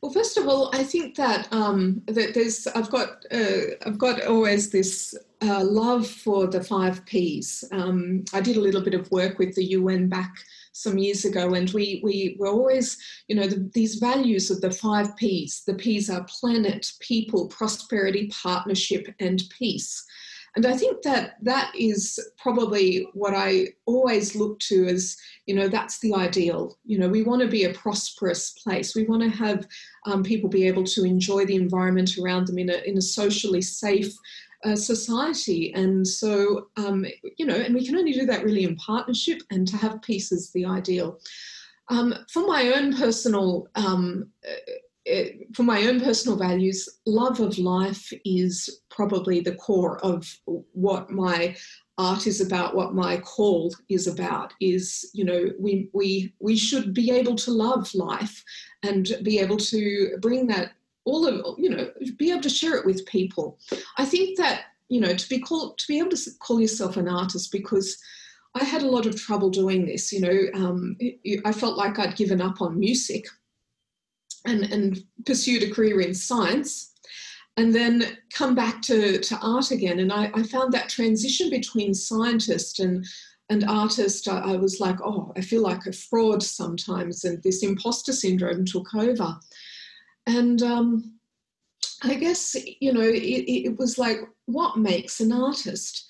Well, 0.00 0.12
first 0.12 0.36
of 0.36 0.46
all, 0.46 0.70
I 0.72 0.84
think 0.84 1.16
that 1.16 1.52
um, 1.52 2.02
that 2.06 2.32
there's 2.32 2.68
I've 2.68 2.90
got 2.90 3.24
uh, 3.32 3.74
I've 3.84 3.98
got 3.98 4.22
always 4.24 4.70
this 4.70 5.14
uh, 5.42 5.64
love 5.64 6.06
for 6.06 6.46
the 6.46 6.62
five 6.62 7.04
Ps. 7.06 7.64
Um, 7.72 8.24
I 8.32 8.40
did 8.40 8.56
a 8.56 8.60
little 8.60 8.80
bit 8.80 8.94
of 8.94 9.10
work 9.10 9.40
with 9.40 9.56
the 9.56 9.64
UN 9.64 10.08
back 10.08 10.32
some 10.72 10.98
years 10.98 11.24
ago, 11.24 11.54
and 11.54 11.68
we 11.70 12.00
we 12.04 12.36
were 12.38 12.46
always 12.46 12.96
you 13.26 13.34
know 13.34 13.48
the, 13.48 13.68
these 13.74 13.96
values 13.96 14.52
of 14.52 14.60
the 14.60 14.70
five 14.70 15.16
Ps. 15.16 15.64
The 15.64 15.74
Ps 15.74 16.08
are 16.10 16.26
planet, 16.28 16.92
people, 17.00 17.48
prosperity, 17.48 18.28
partnership, 18.28 19.08
and 19.18 19.42
peace. 19.58 20.04
And 20.58 20.66
I 20.66 20.76
think 20.76 21.02
that 21.02 21.36
that 21.42 21.70
is 21.78 22.18
probably 22.36 23.06
what 23.14 23.32
I 23.32 23.68
always 23.86 24.34
look 24.34 24.58
to 24.70 24.86
as, 24.86 25.16
you 25.46 25.54
know, 25.54 25.68
that's 25.68 26.00
the 26.00 26.12
ideal. 26.12 26.76
You 26.84 26.98
know, 26.98 27.08
we 27.08 27.22
want 27.22 27.42
to 27.42 27.46
be 27.46 27.62
a 27.62 27.72
prosperous 27.74 28.50
place. 28.64 28.96
We 28.96 29.04
want 29.04 29.22
to 29.22 29.28
have 29.28 29.68
um, 30.06 30.24
people 30.24 30.50
be 30.50 30.66
able 30.66 30.82
to 30.82 31.04
enjoy 31.04 31.44
the 31.44 31.54
environment 31.54 32.18
around 32.18 32.48
them 32.48 32.58
in 32.58 32.70
a, 32.70 32.78
in 32.84 32.98
a 32.98 33.00
socially 33.00 33.62
safe 33.62 34.12
uh, 34.64 34.74
society. 34.74 35.72
And 35.74 36.04
so, 36.04 36.66
um, 36.76 37.06
you 37.36 37.46
know, 37.46 37.54
and 37.54 37.72
we 37.72 37.86
can 37.86 37.94
only 37.94 38.12
do 38.12 38.26
that 38.26 38.42
really 38.42 38.64
in 38.64 38.74
partnership 38.74 39.40
and 39.52 39.64
to 39.68 39.76
have 39.76 40.02
peace 40.02 40.32
is 40.32 40.50
the 40.50 40.64
ideal. 40.64 41.20
Um, 41.88 42.12
for 42.32 42.44
my 42.48 42.72
own 42.74 42.96
personal 42.96 43.68
um, 43.76 44.32
for 45.54 45.62
my 45.62 45.86
own 45.86 46.00
personal 46.00 46.36
values, 46.36 46.88
love 47.06 47.40
of 47.40 47.58
life 47.58 48.12
is 48.24 48.80
probably 48.90 49.40
the 49.40 49.54
core 49.54 49.98
of 50.04 50.26
what 50.72 51.10
my 51.10 51.56
art 51.96 52.26
is 52.26 52.40
about, 52.40 52.76
what 52.76 52.94
my 52.94 53.18
call 53.18 53.74
is 53.88 54.06
about. 54.06 54.52
Is 54.60 55.10
you 55.12 55.24
know 55.24 55.50
we 55.58 55.88
we 55.92 56.32
we 56.40 56.56
should 56.56 56.94
be 56.94 57.10
able 57.10 57.36
to 57.36 57.50
love 57.50 57.94
life 57.94 58.42
and 58.82 59.08
be 59.22 59.38
able 59.38 59.56
to 59.56 60.16
bring 60.20 60.46
that 60.48 60.72
all 61.04 61.26
of 61.26 61.58
you 61.58 61.70
know 61.70 61.90
be 62.16 62.30
able 62.30 62.42
to 62.42 62.50
share 62.50 62.76
it 62.76 62.86
with 62.86 63.06
people. 63.06 63.58
I 63.96 64.04
think 64.04 64.38
that 64.38 64.66
you 64.88 65.00
know 65.00 65.14
to 65.14 65.28
be 65.28 65.40
called 65.40 65.78
to 65.78 65.84
be 65.88 65.98
able 65.98 66.10
to 66.10 66.30
call 66.40 66.60
yourself 66.60 66.96
an 66.96 67.08
artist 67.08 67.52
because. 67.52 67.98
I 68.54 68.64
had 68.64 68.82
a 68.82 68.90
lot 68.90 69.06
of 69.06 69.14
trouble 69.14 69.50
doing 69.50 69.84
this. 69.84 70.10
You 70.10 70.20
know, 70.20 70.38
um, 70.54 70.96
I 71.44 71.52
felt 71.52 71.76
like 71.76 71.98
I'd 71.98 72.16
given 72.16 72.40
up 72.40 72.62
on 72.62 72.80
music 72.80 73.26
and, 74.46 74.64
and 74.64 75.02
pursued 75.26 75.62
a 75.62 75.70
career 75.70 76.00
in 76.00 76.14
science 76.14 76.92
and 77.56 77.74
then 77.74 78.18
come 78.32 78.54
back 78.54 78.80
to, 78.82 79.18
to 79.18 79.38
art 79.42 79.70
again. 79.72 79.98
And 79.98 80.12
I, 80.12 80.30
I 80.34 80.42
found 80.44 80.72
that 80.72 80.88
transition 80.88 81.50
between 81.50 81.92
scientist 81.92 82.80
and 82.80 83.06
and 83.50 83.64
artist, 83.64 84.28
I, 84.28 84.40
I, 84.40 84.56
was 84.56 84.78
like, 84.78 85.00
oh, 85.02 85.32
I 85.36 85.40
feel 85.40 85.62
like 85.62 85.86
a 85.86 85.92
fraud 85.92 86.42
sometimes, 86.42 87.24
and 87.24 87.42
this 87.42 87.62
imposter 87.62 88.12
syndrome 88.12 88.66
took 88.66 88.94
over. 88.94 89.38
And 90.26 90.62
um, 90.62 91.18
I 92.02 92.14
guess, 92.14 92.54
you 92.80 92.92
know, 92.92 93.00
it, 93.00 93.14
it 93.16 93.78
was 93.78 93.96
like, 93.96 94.18
what 94.44 94.76
makes 94.76 95.20
an 95.20 95.32
artist? 95.32 96.06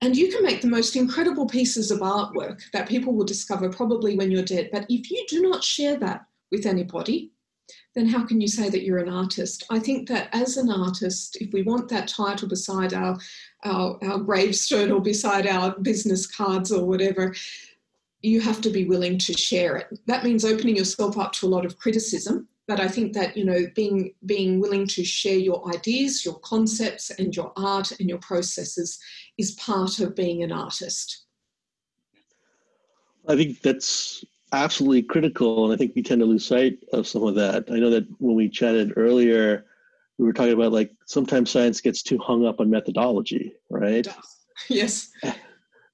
And 0.00 0.16
you 0.16 0.32
can 0.32 0.42
make 0.42 0.62
the 0.62 0.68
most 0.68 0.96
incredible 0.96 1.46
pieces 1.46 1.90
of 1.90 1.98
artwork 1.98 2.62
that 2.72 2.88
people 2.88 3.12
will 3.12 3.24
discover 3.24 3.68
probably 3.68 4.16
when 4.16 4.30
you're 4.30 4.42
dead. 4.42 4.70
But 4.72 4.86
if 4.88 5.10
you 5.10 5.24
do 5.28 5.42
not 5.42 5.64
share 5.64 5.98
that 5.98 6.24
with 6.50 6.64
anybody, 6.64 7.32
then 7.94 8.06
how 8.06 8.24
can 8.24 8.40
you 8.40 8.48
say 8.48 8.68
that 8.68 8.82
you're 8.82 8.98
an 8.98 9.08
artist? 9.08 9.64
I 9.70 9.78
think 9.78 10.08
that 10.08 10.28
as 10.32 10.56
an 10.56 10.70
artist, 10.70 11.36
if 11.40 11.52
we 11.52 11.62
want 11.62 11.88
that 11.88 12.08
title 12.08 12.48
beside 12.48 12.94
our, 12.94 13.18
our, 13.64 13.98
our 14.02 14.18
gravestone 14.18 14.90
or 14.90 15.00
beside 15.00 15.46
our 15.46 15.78
business 15.80 16.26
cards 16.26 16.70
or 16.72 16.84
whatever, 16.84 17.34
you 18.22 18.40
have 18.40 18.60
to 18.62 18.70
be 18.70 18.84
willing 18.84 19.18
to 19.18 19.32
share 19.32 19.76
it. 19.76 19.98
That 20.06 20.24
means 20.24 20.44
opening 20.44 20.76
yourself 20.76 21.18
up 21.18 21.32
to 21.34 21.46
a 21.46 21.48
lot 21.48 21.64
of 21.64 21.78
criticism. 21.78 22.48
But 22.66 22.80
I 22.80 22.88
think 22.88 23.14
that 23.14 23.34
you 23.34 23.46
know 23.46 23.66
being 23.74 24.12
being 24.26 24.60
willing 24.60 24.86
to 24.88 25.02
share 25.02 25.38
your 25.38 25.66
ideas, 25.74 26.24
your 26.24 26.38
concepts, 26.40 27.08
and 27.10 27.34
your 27.34 27.50
art 27.56 27.92
and 27.98 28.10
your 28.10 28.18
processes 28.18 28.98
is 29.38 29.52
part 29.52 30.00
of 30.00 30.14
being 30.14 30.42
an 30.42 30.52
artist. 30.52 31.24
I 33.26 33.36
think 33.36 33.62
that's 33.62 34.22
absolutely 34.52 35.02
critical, 35.02 35.64
and 35.64 35.72
I 35.72 35.76
think 35.76 35.92
we 35.94 36.02
tend 36.02 36.20
to 36.20 36.26
lose 36.26 36.46
sight 36.46 36.78
of 36.92 37.06
some 37.06 37.22
of 37.24 37.34
that. 37.36 37.64
I 37.70 37.78
know 37.78 37.90
that 37.90 38.06
when 38.18 38.36
we 38.36 38.48
chatted 38.48 38.94
earlier, 38.96 39.66
we 40.18 40.26
were 40.26 40.32
talking 40.32 40.52
about 40.52 40.72
like 40.72 40.92
sometimes 41.06 41.50
science 41.50 41.80
gets 41.80 42.02
too 42.02 42.18
hung 42.18 42.46
up 42.46 42.60
on 42.60 42.70
methodology, 42.70 43.54
right? 43.70 44.06
Yes. 44.68 45.10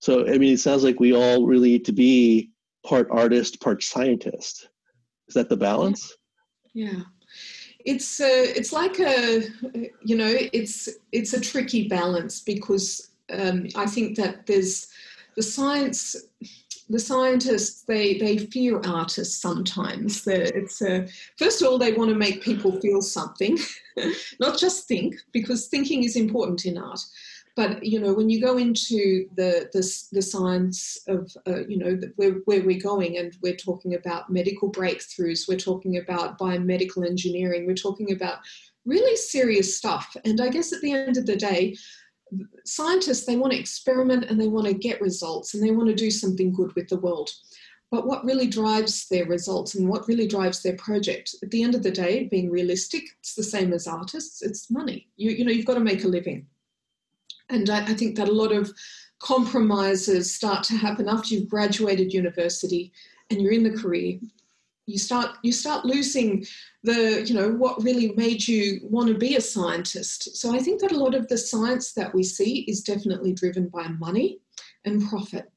So 0.01 0.29
I 0.29 0.37
mean, 0.37 0.53
it 0.53 0.61
sounds 0.61 0.85
like 0.85 1.01
we 1.01 1.15
all 1.15 1.47
really 1.47 1.71
need 1.71 1.87
to 1.87 1.93
be 1.93 2.51
part 2.87 3.09
artist, 3.11 3.59
part 3.59 3.83
scientist. 3.83 4.69
Is 5.29 5.35
that 5.35 5.49
the 5.49 5.57
balance? 5.57 6.15
Yeah. 6.75 7.01
It's 7.87 8.21
a, 8.21 8.25
uh, 8.25 8.53
it's 8.55 8.71
like 8.71 9.01
a, 9.01 9.45
you 10.05 10.17
know, 10.17 10.31
it's 10.53 10.91
it's 11.13 11.33
a 11.33 11.41
tricky 11.41 11.89
balance 11.89 12.41
because 12.41 13.13
um, 13.33 13.67
I 13.77 13.87
think 13.87 14.19
that 14.19 14.47
there's 14.47 14.89
the 15.37 15.43
science 15.43 16.17
the 16.89 16.99
scientists 16.99 17.83
they 17.83 18.19
they 18.19 18.39
fear 18.39 18.81
artists 18.85 19.41
sometimes. 19.41 20.27
it's 20.27 20.83
a, 20.83 21.07
first 21.39 21.63
of 21.63 21.69
all 21.69 21.79
they 21.79 21.93
want 21.93 22.11
to 22.11 22.17
make 22.17 22.43
people 22.43 22.79
feel 22.81 23.01
something, 23.01 23.59
not 24.41 24.59
just 24.59 24.87
think, 24.87 25.17
because 25.33 25.69
thinking 25.69 26.05
is 26.05 26.17
important 26.17 26.67
in 26.67 26.79
art. 26.79 27.01
But 27.57 27.85
you 27.85 28.01
know 28.01 28.13
when 28.13 28.29
you 28.29 28.41
go 28.41 28.59
into 28.59 29.29
the 29.37 29.71
the, 29.73 30.05
the 30.13 30.23
science 30.23 30.99
of 31.07 31.31
uh, 31.47 31.67
you 31.67 31.79
know 31.79 31.99
where 32.17 32.33
where 32.45 32.65
we're 32.65 32.81
going, 32.81 33.17
and 33.19 33.37
we're 33.43 33.57
talking 33.57 33.95
about 33.95 34.31
medical 34.31 34.71
breakthroughs, 34.71 35.49
we're 35.49 35.57
talking 35.57 35.99
about 35.99 36.39
biomedical 36.39 37.07
engineering, 37.07 37.67
we're 37.67 37.75
talking 37.75 38.13
about 38.13 38.39
really 38.85 39.17
serious 39.17 39.77
stuff. 39.77 40.15
And 40.25 40.41
I 40.41 40.49
guess 40.49 40.73
at 40.73 40.81
the 40.81 40.93
end 40.93 41.17
of 41.17 41.27
the 41.27 41.37
day, 41.37 41.77
scientists 42.65 43.27
they 43.27 43.37
want 43.37 43.53
to 43.53 43.59
experiment 43.59 44.25
and 44.25 44.41
they 44.41 44.49
want 44.49 44.67
to 44.67 44.75
get 44.75 45.01
results 45.01 45.55
and 45.55 45.63
they 45.63 45.71
want 45.71 45.89
to 45.89 45.95
do 45.95 46.11
something 46.11 46.53
good 46.53 46.75
with 46.75 46.89
the 46.89 46.99
world. 46.99 47.31
But 47.91 48.07
what 48.07 48.25
really 48.25 48.49
drives 48.49 49.07
their 49.09 49.27
results 49.27 49.75
and 49.75 49.89
what 49.89 50.09
really 50.09 50.27
drives 50.27 50.63
their 50.63 50.77
project 50.77 51.37
at 51.43 51.51
the 51.51 51.63
end 51.63 51.75
of 51.75 51.83
the 51.83 51.91
day 51.93 52.25
being 52.25 52.51
realistic 52.51 53.05
it's 53.21 53.35
the 53.35 53.43
same 53.43 53.73
as 53.73 53.87
artists 53.87 54.43
it's 54.43 54.71
money. 54.71 55.09
You, 55.17 55.31
you 55.31 55.45
know 55.45 55.53
you've 55.53 55.67
got 55.67 55.75
to 55.75 55.81
make 55.81 56.05
a 56.05 56.09
living. 56.09 56.47
And 57.51 57.69
I, 57.71 57.85
I 57.85 57.95
think 57.95 58.17
that 58.17 58.29
a 58.29 58.33
lot 58.33 58.53
of 58.53 58.73
compromises 59.21 60.35
start 60.35 60.65
to 60.65 60.77
happen 60.77 61.09
after 61.09 61.35
you've 61.35 61.49
graduated 61.49 62.13
university 62.13 62.93
and 63.31 63.41
you're 63.41 63.53
in 63.53 63.63
the 63.63 63.79
career 63.79 64.19
you 64.87 64.99
start 64.99 65.37
you 65.43 65.53
start 65.53 65.85
losing 65.85 66.45
the 66.83 67.25
you 67.27 67.35
know 67.35 67.51
what 67.51 67.83
really 67.83 68.13
made 68.13 68.47
you 68.47 68.81
want 68.83 69.09
to 69.09 69.15
be 69.15 69.37
a 69.37 69.41
scientist 69.41 70.37
so 70.37 70.55
i 70.55 70.59
think 70.59 70.81
that 70.81 70.93
a 70.93 70.99
lot 70.99 71.15
of 71.15 71.27
the 71.29 71.39
science 71.39 71.93
that 71.93 72.15
we 72.15 72.23
see 72.23 72.61
is 72.69 72.83
definitely 72.83 73.33
driven 73.33 73.69
by 73.69 73.89
money 73.89 74.39
and 74.85 75.09
profit 75.09 75.51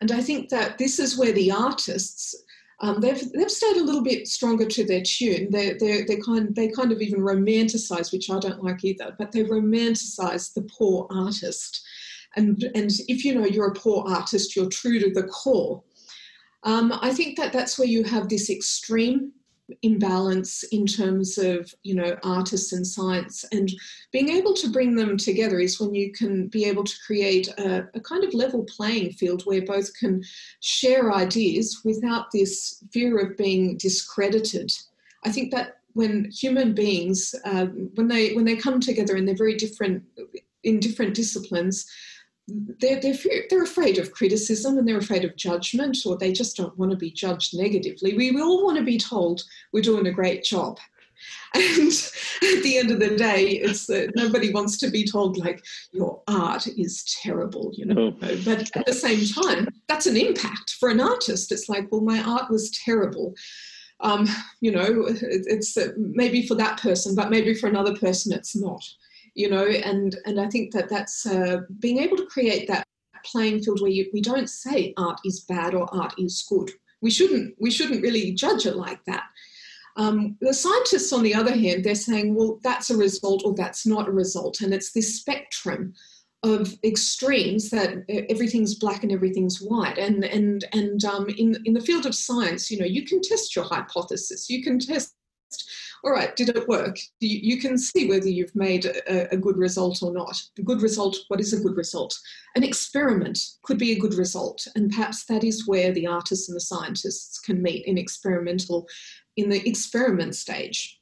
and 0.00 0.10
i 0.12 0.20
think 0.20 0.48
that 0.48 0.78
this 0.78 0.98
is 0.98 1.18
where 1.18 1.32
the 1.32 1.50
artists 1.50 2.34
um, 2.82 3.00
they've, 3.00 3.30
they've 3.32 3.50
stayed 3.50 3.76
a 3.76 3.84
little 3.84 4.02
bit 4.02 4.26
stronger 4.26 4.64
to 4.64 4.84
their 4.84 5.02
tune. 5.02 5.50
They 5.50 5.74
they 5.74 6.02
they 6.04 6.16
kind 6.16 6.54
they 6.56 6.68
kind 6.68 6.92
of 6.92 7.02
even 7.02 7.20
romanticize, 7.20 8.10
which 8.10 8.30
I 8.30 8.38
don't 8.38 8.64
like 8.64 8.82
either. 8.84 9.14
But 9.18 9.32
they 9.32 9.44
romanticize 9.44 10.54
the 10.54 10.62
poor 10.62 11.06
artist, 11.10 11.86
and 12.36 12.62
and 12.74 12.90
if 13.06 13.22
you 13.22 13.34
know 13.34 13.44
you're 13.44 13.68
a 13.68 13.74
poor 13.74 14.08
artist, 14.08 14.56
you're 14.56 14.70
true 14.70 14.98
to 14.98 15.10
the 15.10 15.24
core 15.24 15.82
um, 16.62 16.92
I 17.00 17.12
think 17.12 17.36
that 17.36 17.52
that's 17.52 17.78
where 17.78 17.88
you 17.88 18.04
have 18.04 18.28
this 18.28 18.50
extreme 18.50 19.32
imbalance 19.82 20.62
in 20.72 20.86
terms 20.86 21.38
of 21.38 21.72
you 21.82 21.94
know 21.94 22.16
artists 22.24 22.72
and 22.72 22.86
science 22.86 23.44
and 23.52 23.70
being 24.12 24.28
able 24.28 24.54
to 24.54 24.68
bring 24.68 24.96
them 24.96 25.16
together 25.16 25.60
is 25.60 25.80
when 25.80 25.94
you 25.94 26.12
can 26.12 26.48
be 26.48 26.64
able 26.64 26.84
to 26.84 26.94
create 27.06 27.48
a, 27.58 27.88
a, 27.94 28.00
kind 28.00 28.24
of 28.24 28.34
level 28.34 28.64
playing 28.64 29.12
field 29.12 29.42
where 29.44 29.62
both 29.64 29.94
can 29.94 30.22
share 30.60 31.12
ideas 31.12 31.80
without 31.84 32.26
this 32.32 32.82
fear 32.92 33.18
of 33.18 33.36
being 33.36 33.76
discredited. 33.76 34.72
I 35.24 35.30
think 35.30 35.52
that 35.52 35.78
when 35.92 36.30
human 36.30 36.74
beings 36.74 37.34
uh, 37.44 37.66
when 37.94 38.08
they 38.08 38.32
when 38.34 38.44
they 38.44 38.56
come 38.56 38.80
together 38.80 39.16
and 39.16 39.26
they're 39.26 39.36
very 39.36 39.56
different 39.56 40.02
in 40.62 40.80
different 40.80 41.14
disciplines 41.14 41.86
they're, 42.80 43.00
they're, 43.00 43.14
they're 43.48 43.62
afraid 43.62 43.98
of 43.98 44.12
criticism 44.12 44.78
and 44.78 44.86
they're 44.86 44.98
afraid 44.98 45.24
of 45.24 45.36
judgment, 45.36 45.98
or 46.06 46.16
they 46.16 46.32
just 46.32 46.56
don't 46.56 46.76
want 46.78 46.90
to 46.90 46.96
be 46.96 47.10
judged 47.10 47.56
negatively. 47.58 48.14
We 48.14 48.40
all 48.40 48.64
want 48.64 48.78
to 48.78 48.84
be 48.84 48.98
told 48.98 49.42
we're 49.72 49.82
doing 49.82 50.06
a 50.06 50.12
great 50.12 50.44
job. 50.44 50.78
And 51.52 51.92
at 52.56 52.62
the 52.62 52.78
end 52.78 52.90
of 52.90 53.00
the 53.00 53.16
day, 53.16 53.42
it's 53.42 53.86
that 53.86 54.12
nobody 54.16 54.52
wants 54.52 54.78
to 54.78 54.90
be 54.90 55.04
told, 55.04 55.36
like, 55.36 55.62
your 55.92 56.22
art 56.28 56.66
is 56.66 57.04
terrible, 57.22 57.72
you 57.74 57.86
know. 57.86 58.16
Oh. 58.22 58.36
But 58.44 58.74
at 58.74 58.86
the 58.86 58.94
same 58.94 59.26
time, 59.26 59.68
that's 59.88 60.06
an 60.06 60.16
impact 60.16 60.76
for 60.78 60.88
an 60.88 61.00
artist. 61.00 61.52
It's 61.52 61.68
like, 61.68 61.90
well, 61.90 62.00
my 62.00 62.22
art 62.22 62.50
was 62.50 62.70
terrible. 62.70 63.34
Um, 64.00 64.26
you 64.60 64.70
know, 64.70 65.08
it's 65.08 65.76
uh, 65.76 65.88
maybe 65.96 66.46
for 66.46 66.54
that 66.54 66.80
person, 66.80 67.14
but 67.14 67.30
maybe 67.30 67.52
for 67.52 67.68
another 67.68 67.94
person, 67.96 68.32
it's 68.32 68.56
not 68.56 68.82
you 69.34 69.48
know, 69.48 69.66
and 69.66 70.16
and 70.26 70.40
I 70.40 70.48
think 70.48 70.72
that 70.72 70.88
that's 70.88 71.26
uh, 71.26 71.58
being 71.78 71.98
able 71.98 72.16
to 72.16 72.26
create 72.26 72.68
that 72.68 72.86
playing 73.24 73.62
field 73.62 73.80
where 73.80 73.90
you, 73.90 74.08
we 74.12 74.20
don't 74.20 74.48
say 74.48 74.94
art 74.96 75.20
is 75.24 75.40
bad 75.40 75.74
or 75.74 75.92
art 75.94 76.14
is 76.18 76.44
good. 76.48 76.70
We 77.02 77.10
shouldn't 77.10 77.54
we 77.58 77.70
shouldn't 77.70 78.02
really 78.02 78.32
judge 78.32 78.66
it 78.66 78.76
like 78.76 79.04
that. 79.04 79.24
Um, 79.96 80.36
the 80.40 80.54
scientists, 80.54 81.12
on 81.12 81.22
the 81.22 81.34
other 81.34 81.54
hand, 81.54 81.84
they're 81.84 81.94
saying, 81.94 82.34
well, 82.34 82.60
that's 82.62 82.90
a 82.90 82.96
result 82.96 83.42
or 83.44 83.54
that's 83.54 83.86
not 83.86 84.08
a 84.08 84.12
result, 84.12 84.60
and 84.60 84.72
it's 84.72 84.92
this 84.92 85.16
spectrum 85.16 85.94
of 86.42 86.74
extremes 86.84 87.68
that 87.70 88.04
everything's 88.30 88.74
black 88.74 89.02
and 89.02 89.12
everything's 89.12 89.60
white 89.60 89.98
and 89.98 90.24
and 90.24 90.64
and 90.72 91.04
um, 91.04 91.28
in 91.36 91.56
in 91.66 91.74
the 91.74 91.80
field 91.80 92.06
of 92.06 92.14
science 92.14 92.70
you 92.70 92.78
know 92.78 92.86
you 92.86 93.04
can 93.04 93.20
test 93.20 93.54
your 93.54 93.64
hypothesis 93.66 94.48
you 94.48 94.62
can 94.62 94.78
test 94.78 95.14
all 96.02 96.12
right, 96.12 96.34
did 96.34 96.48
it 96.48 96.68
work? 96.68 96.98
You, 97.20 97.38
you 97.54 97.60
can 97.60 97.76
see 97.76 98.08
whether 98.08 98.28
you've 98.28 98.54
made 98.56 98.86
a, 98.86 99.32
a, 99.32 99.36
good 99.36 99.56
result 99.56 100.02
or 100.02 100.12
not. 100.12 100.40
A 100.58 100.62
good 100.62 100.82
result, 100.82 101.16
what 101.28 101.40
is 101.40 101.52
a 101.52 101.60
good 101.60 101.76
result? 101.76 102.18
An 102.56 102.62
experiment 102.62 103.38
could 103.62 103.78
be 103.78 103.92
a 103.92 103.98
good 103.98 104.14
result, 104.14 104.66
and 104.74 104.90
perhaps 104.90 105.24
that 105.26 105.44
is 105.44 105.68
where 105.68 105.92
the 105.92 106.06
artists 106.06 106.48
and 106.48 106.56
the 106.56 106.60
scientists 106.60 107.38
can 107.38 107.62
meet 107.62 107.84
in 107.86 107.98
experimental, 107.98 108.88
in 109.36 109.50
the 109.50 109.66
experiment 109.68 110.34
stage. 110.34 111.00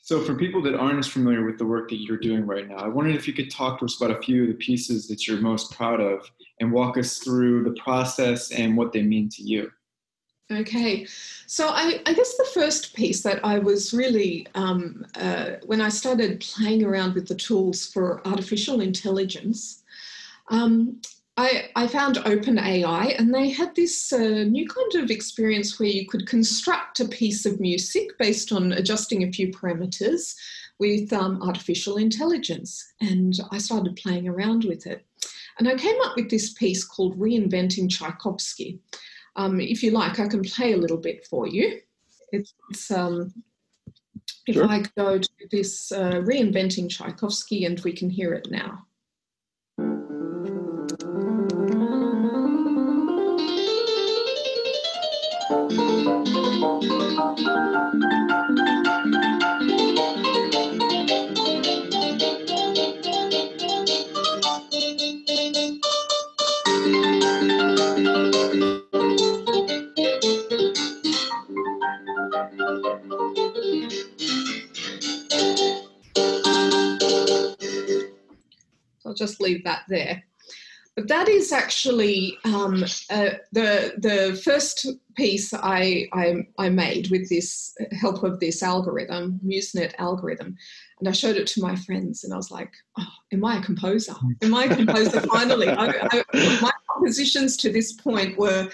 So, 0.00 0.22
for 0.22 0.34
people 0.34 0.62
that 0.62 0.74
aren't 0.74 0.98
as 0.98 1.06
familiar 1.06 1.44
with 1.44 1.58
the 1.58 1.66
work 1.66 1.90
that 1.90 2.00
you're 2.00 2.16
doing 2.16 2.46
right 2.46 2.66
now, 2.66 2.76
I 2.76 2.88
wondered 2.88 3.14
if 3.14 3.28
you 3.28 3.34
could 3.34 3.50
talk 3.50 3.78
to 3.80 3.84
us 3.84 4.00
about 4.00 4.16
a 4.16 4.22
few 4.22 4.44
of 4.44 4.48
the 4.48 4.54
pieces 4.54 5.06
that 5.08 5.26
you're 5.26 5.40
most 5.42 5.70
proud 5.72 6.00
of 6.00 6.30
and 6.60 6.72
walk 6.72 6.96
us 6.96 7.18
through 7.18 7.64
the 7.64 7.78
process 7.82 8.50
and 8.50 8.74
what 8.74 8.92
they 8.94 9.02
mean 9.02 9.28
to 9.28 9.42
you. 9.42 9.70
Okay, 10.50 11.06
so 11.46 11.68
I, 11.68 12.00
I, 12.06 12.14
guess 12.14 12.38
the 12.38 12.48
first 12.54 12.94
piece 12.94 13.22
that 13.22 13.44
I 13.44 13.58
was 13.58 13.92
really, 13.92 14.46
um, 14.54 15.04
uh, 15.14 15.56
when 15.66 15.82
I 15.82 15.90
started 15.90 16.40
playing 16.40 16.84
around 16.84 17.14
with 17.14 17.28
the 17.28 17.34
tools 17.34 17.86
for 17.86 18.26
artificial 18.26 18.80
intelligence, 18.80 19.82
um, 20.48 21.02
I, 21.36 21.68
I, 21.76 21.86
found 21.86 22.16
OpenAI 22.16 23.18
and 23.18 23.32
they 23.32 23.50
had 23.50 23.74
this 23.74 24.10
uh, 24.10 24.44
new 24.44 24.66
kind 24.66 25.04
of 25.04 25.10
experience 25.10 25.78
where 25.78 25.90
you 25.90 26.06
could 26.06 26.26
construct 26.26 27.00
a 27.00 27.08
piece 27.08 27.44
of 27.44 27.60
music 27.60 28.16
based 28.18 28.50
on 28.50 28.72
adjusting 28.72 29.24
a 29.24 29.30
few 29.30 29.48
parameters 29.52 30.34
with 30.78 31.12
um, 31.12 31.42
artificial 31.42 31.98
intelligence. 31.98 32.94
And 33.02 33.38
I 33.50 33.58
started 33.58 33.96
playing 33.96 34.26
around 34.26 34.64
with 34.64 34.86
it. 34.86 35.04
And 35.58 35.68
I 35.68 35.74
came 35.74 36.00
up 36.04 36.16
with 36.16 36.30
this 36.30 36.54
piece 36.54 36.84
called 36.84 37.18
Reinventing 37.18 37.90
Tchaikovsky. 37.90 38.80
Um, 39.36 39.60
if 39.60 39.82
you 39.82 39.92
like, 39.92 40.18
I 40.18 40.28
can 40.28 40.42
play 40.42 40.72
a 40.72 40.76
little 40.76 40.96
bit 40.96 41.26
for 41.26 41.46
you. 41.46 41.80
It's, 42.32 42.90
um, 42.90 43.32
if 44.46 44.56
sure. 44.56 44.66
I 44.66 44.82
go 44.96 45.18
to 45.18 45.28
this 45.50 45.92
uh, 45.92 46.22
reinventing 46.24 46.90
Tchaikovsky 46.90 47.64
and 47.64 47.80
we 47.80 47.92
can 47.92 48.10
hear 48.10 48.34
it 48.34 48.48
now. 48.50 48.86
Leave 79.48 79.64
that 79.64 79.82
there. 79.88 80.22
But 80.98 81.06
that 81.06 81.28
is 81.28 81.52
actually 81.52 82.36
um, 82.44 82.82
uh, 83.08 83.30
the 83.52 83.94
the 83.98 84.40
first 84.44 84.84
piece 85.14 85.54
I, 85.54 86.08
I, 86.12 86.48
I 86.58 86.70
made 86.70 87.08
with 87.12 87.28
this 87.28 87.72
help 87.92 88.24
of 88.24 88.40
this 88.40 88.64
algorithm, 88.64 89.38
MuseNet 89.46 89.94
algorithm, 89.98 90.56
and 90.98 91.08
I 91.08 91.12
showed 91.12 91.36
it 91.36 91.46
to 91.48 91.62
my 91.62 91.76
friends, 91.76 92.24
and 92.24 92.34
I 92.34 92.36
was 92.36 92.50
like, 92.50 92.72
"Oh, 92.98 93.06
am 93.32 93.44
I 93.44 93.58
a 93.58 93.62
composer? 93.62 94.14
Am 94.42 94.52
I 94.52 94.64
a 94.64 94.74
composer 94.74 95.20
finally?" 95.20 95.68
I, 95.68 95.86
I, 96.10 96.24
my 96.60 96.72
compositions 96.92 97.56
to 97.58 97.72
this 97.72 97.92
point 97.92 98.36
were 98.36 98.68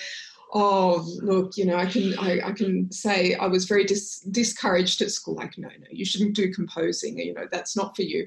oh 0.55 1.05
look 1.21 1.57
you 1.57 1.67
know 1.67 1.77
i 1.77 1.85
can 1.85 2.17
i, 2.19 2.41
I 2.45 2.53
can 2.53 2.91
say 2.93 3.35
i 3.35 3.47
was 3.47 3.65
very 3.65 3.85
dis- 3.85 4.21
discouraged 4.21 5.03
at 5.03 5.11
school 5.11 5.35
like 5.35 5.59
no 5.59 5.69
no 5.69 5.87
you 5.91 6.05
shouldn't 6.05 6.37
do 6.37 6.53
composing 6.53 7.19
you 7.19 7.35
know 7.35 7.47
that's 7.51 7.77
not 7.77 7.97
for 7.97 8.03
you 8.03 8.27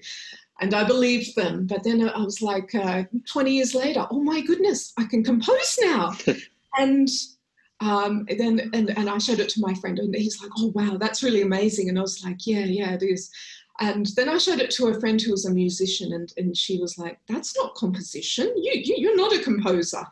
and 0.60 0.74
I 0.74 0.84
believed 0.84 1.36
them. 1.36 1.66
But 1.66 1.84
then 1.84 2.08
I 2.08 2.20
was 2.20 2.42
like, 2.42 2.74
uh, 2.76 3.04
20 3.32 3.52
years 3.52 3.76
later, 3.76 4.06
oh 4.10 4.22
my 4.22 4.42
goodness, 4.42 4.94
I 4.98 5.06
can 5.06 5.24
compose 5.24 5.78
now. 5.82 6.14
and 6.78 7.10
um, 7.80 8.26
then 8.38 8.72
and, 8.74 8.98
and 8.98 9.10
I 9.10 9.18
showed 9.20 9.40
it 9.40 9.50
to 9.50 9.62
my 9.62 9.74
friend, 9.76 10.00
and 10.00 10.16
he's 10.16 10.42
like, 10.42 10.52
oh 10.58 10.72
wow, 10.74 10.98
that's 11.00 11.22
really 11.22 11.44
amazing. 11.44 11.90
And 11.90 11.98
I 11.98 12.02
was 12.02 12.24
like, 12.24 12.48
yeah, 12.48 12.66
yeah, 12.66 12.94
it 12.94 13.04
is. 13.04 13.30
And 13.80 14.08
then 14.16 14.28
I 14.28 14.40
showed 14.40 14.60
it 14.60 14.72
to 14.72 14.88
a 14.88 15.00
friend 15.00 15.22
who 15.22 15.32
was 15.32 15.46
a 15.46 15.52
musician, 15.52 16.14
and, 16.14 16.34
and 16.38 16.58
she 16.58 16.80
was 16.80 16.98
like, 16.98 17.20
"That's 17.28 17.56
not 17.56 17.76
composition. 17.76 18.52
You, 18.56 18.72
you 18.74 18.96
you're 18.98 19.16
not 19.16 19.36
a 19.36 19.44
composer." 19.44 20.04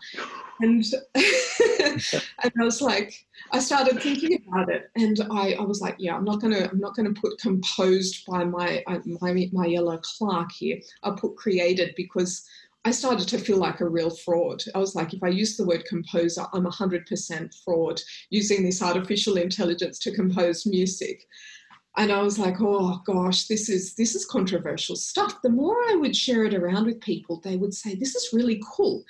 And 0.60 0.86
and 1.16 2.54
I 2.60 2.64
was 2.64 2.82
like, 2.82 3.26
I 3.52 3.60
started 3.60 4.02
thinking 4.02 4.44
about 4.48 4.70
it, 4.70 4.92
and 4.96 5.20
I, 5.32 5.54
I 5.54 5.64
was 5.64 5.82
like, 5.82 5.96
"Yeah, 5.98 6.16
I'm 6.16 6.26
not 6.26 6.42
gonna 6.42 6.70
I'm 6.72 6.80
not 6.80 6.96
gonna 6.96 7.14
put 7.14 7.40
composed 7.40 8.24
by 8.28 8.44
my 8.44 8.84
uh, 8.86 9.00
my 9.06 9.32
Myella 9.32 10.00
Clark 10.02 10.52
here. 10.52 10.80
I'll 11.04 11.16
put 11.16 11.36
created 11.36 11.94
because." 11.96 12.48
I 12.88 12.92
started 12.92 13.28
to 13.30 13.40
feel 13.40 13.58
like 13.58 13.82
a 13.82 13.90
real 13.90 14.12
fraud. 14.12 14.62
I 14.76 14.78
was 14.78 14.94
like, 14.94 15.12
if 15.12 15.24
I 15.24 15.30
use 15.30 15.58
the 15.58 15.66
word 15.66 15.86
composer, 15.86 16.46
I'm 16.54 16.66
100% 16.66 17.64
fraud 17.64 18.00
using 18.30 18.64
this 18.64 18.84
artificial 18.84 19.38
intelligence 19.38 19.98
to 19.98 20.14
compose 20.14 20.68
music 20.68 21.26
and 21.98 22.12
I 22.12 22.22
was 22.22 22.38
like, 22.38 22.56
oh 22.60 23.02
gosh, 23.06 23.48
this 23.48 23.70
is 23.70 23.96
this 23.96 24.16
is 24.16 24.26
controversial 24.26 24.96
stuff. 24.96 25.42
The 25.42 25.50
more 25.50 25.76
I 25.90 25.96
would 25.96 26.16
share 26.16 26.46
it 26.46 26.54
around 26.54 26.86
with 26.86 27.02
people, 27.02 27.42
they 27.44 27.58
would 27.58 27.74
say, 27.74 27.96
this 27.96 28.16
is 28.16 28.34
really 28.34 28.62
cool. 28.66 29.04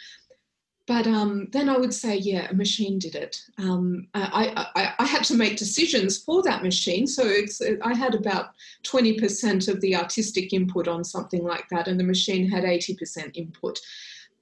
But 0.87 1.07
um, 1.07 1.47
then 1.51 1.67
I 1.67 1.77
would 1.77 1.93
say, 1.93 2.17
yeah, 2.17 2.47
a 2.49 2.53
machine 2.53 2.99
did 2.99 3.15
it. 3.15 3.41
Um, 3.57 4.07
I, 4.13 4.67
I, 4.75 4.93
I, 4.99 5.05
had 5.05 5.23
to 5.25 5.33
make 5.33 5.57
decisions 5.57 6.19
for 6.19 6.43
that 6.43 6.61
machine. 6.61 7.07
So 7.07 7.25
it's, 7.25 7.59
I 7.81 7.95
had 7.95 8.13
about 8.13 8.49
20% 8.83 9.67
of 9.67 9.81
the 9.81 9.95
artistic 9.95 10.53
input 10.53 10.87
on 10.87 11.03
something 11.03 11.43
like 11.43 11.67
that, 11.69 11.87
and 11.87 11.99
the 11.99 12.03
machine 12.03 12.47
had 12.47 12.65
80% 12.65 13.31
input. 13.35 13.79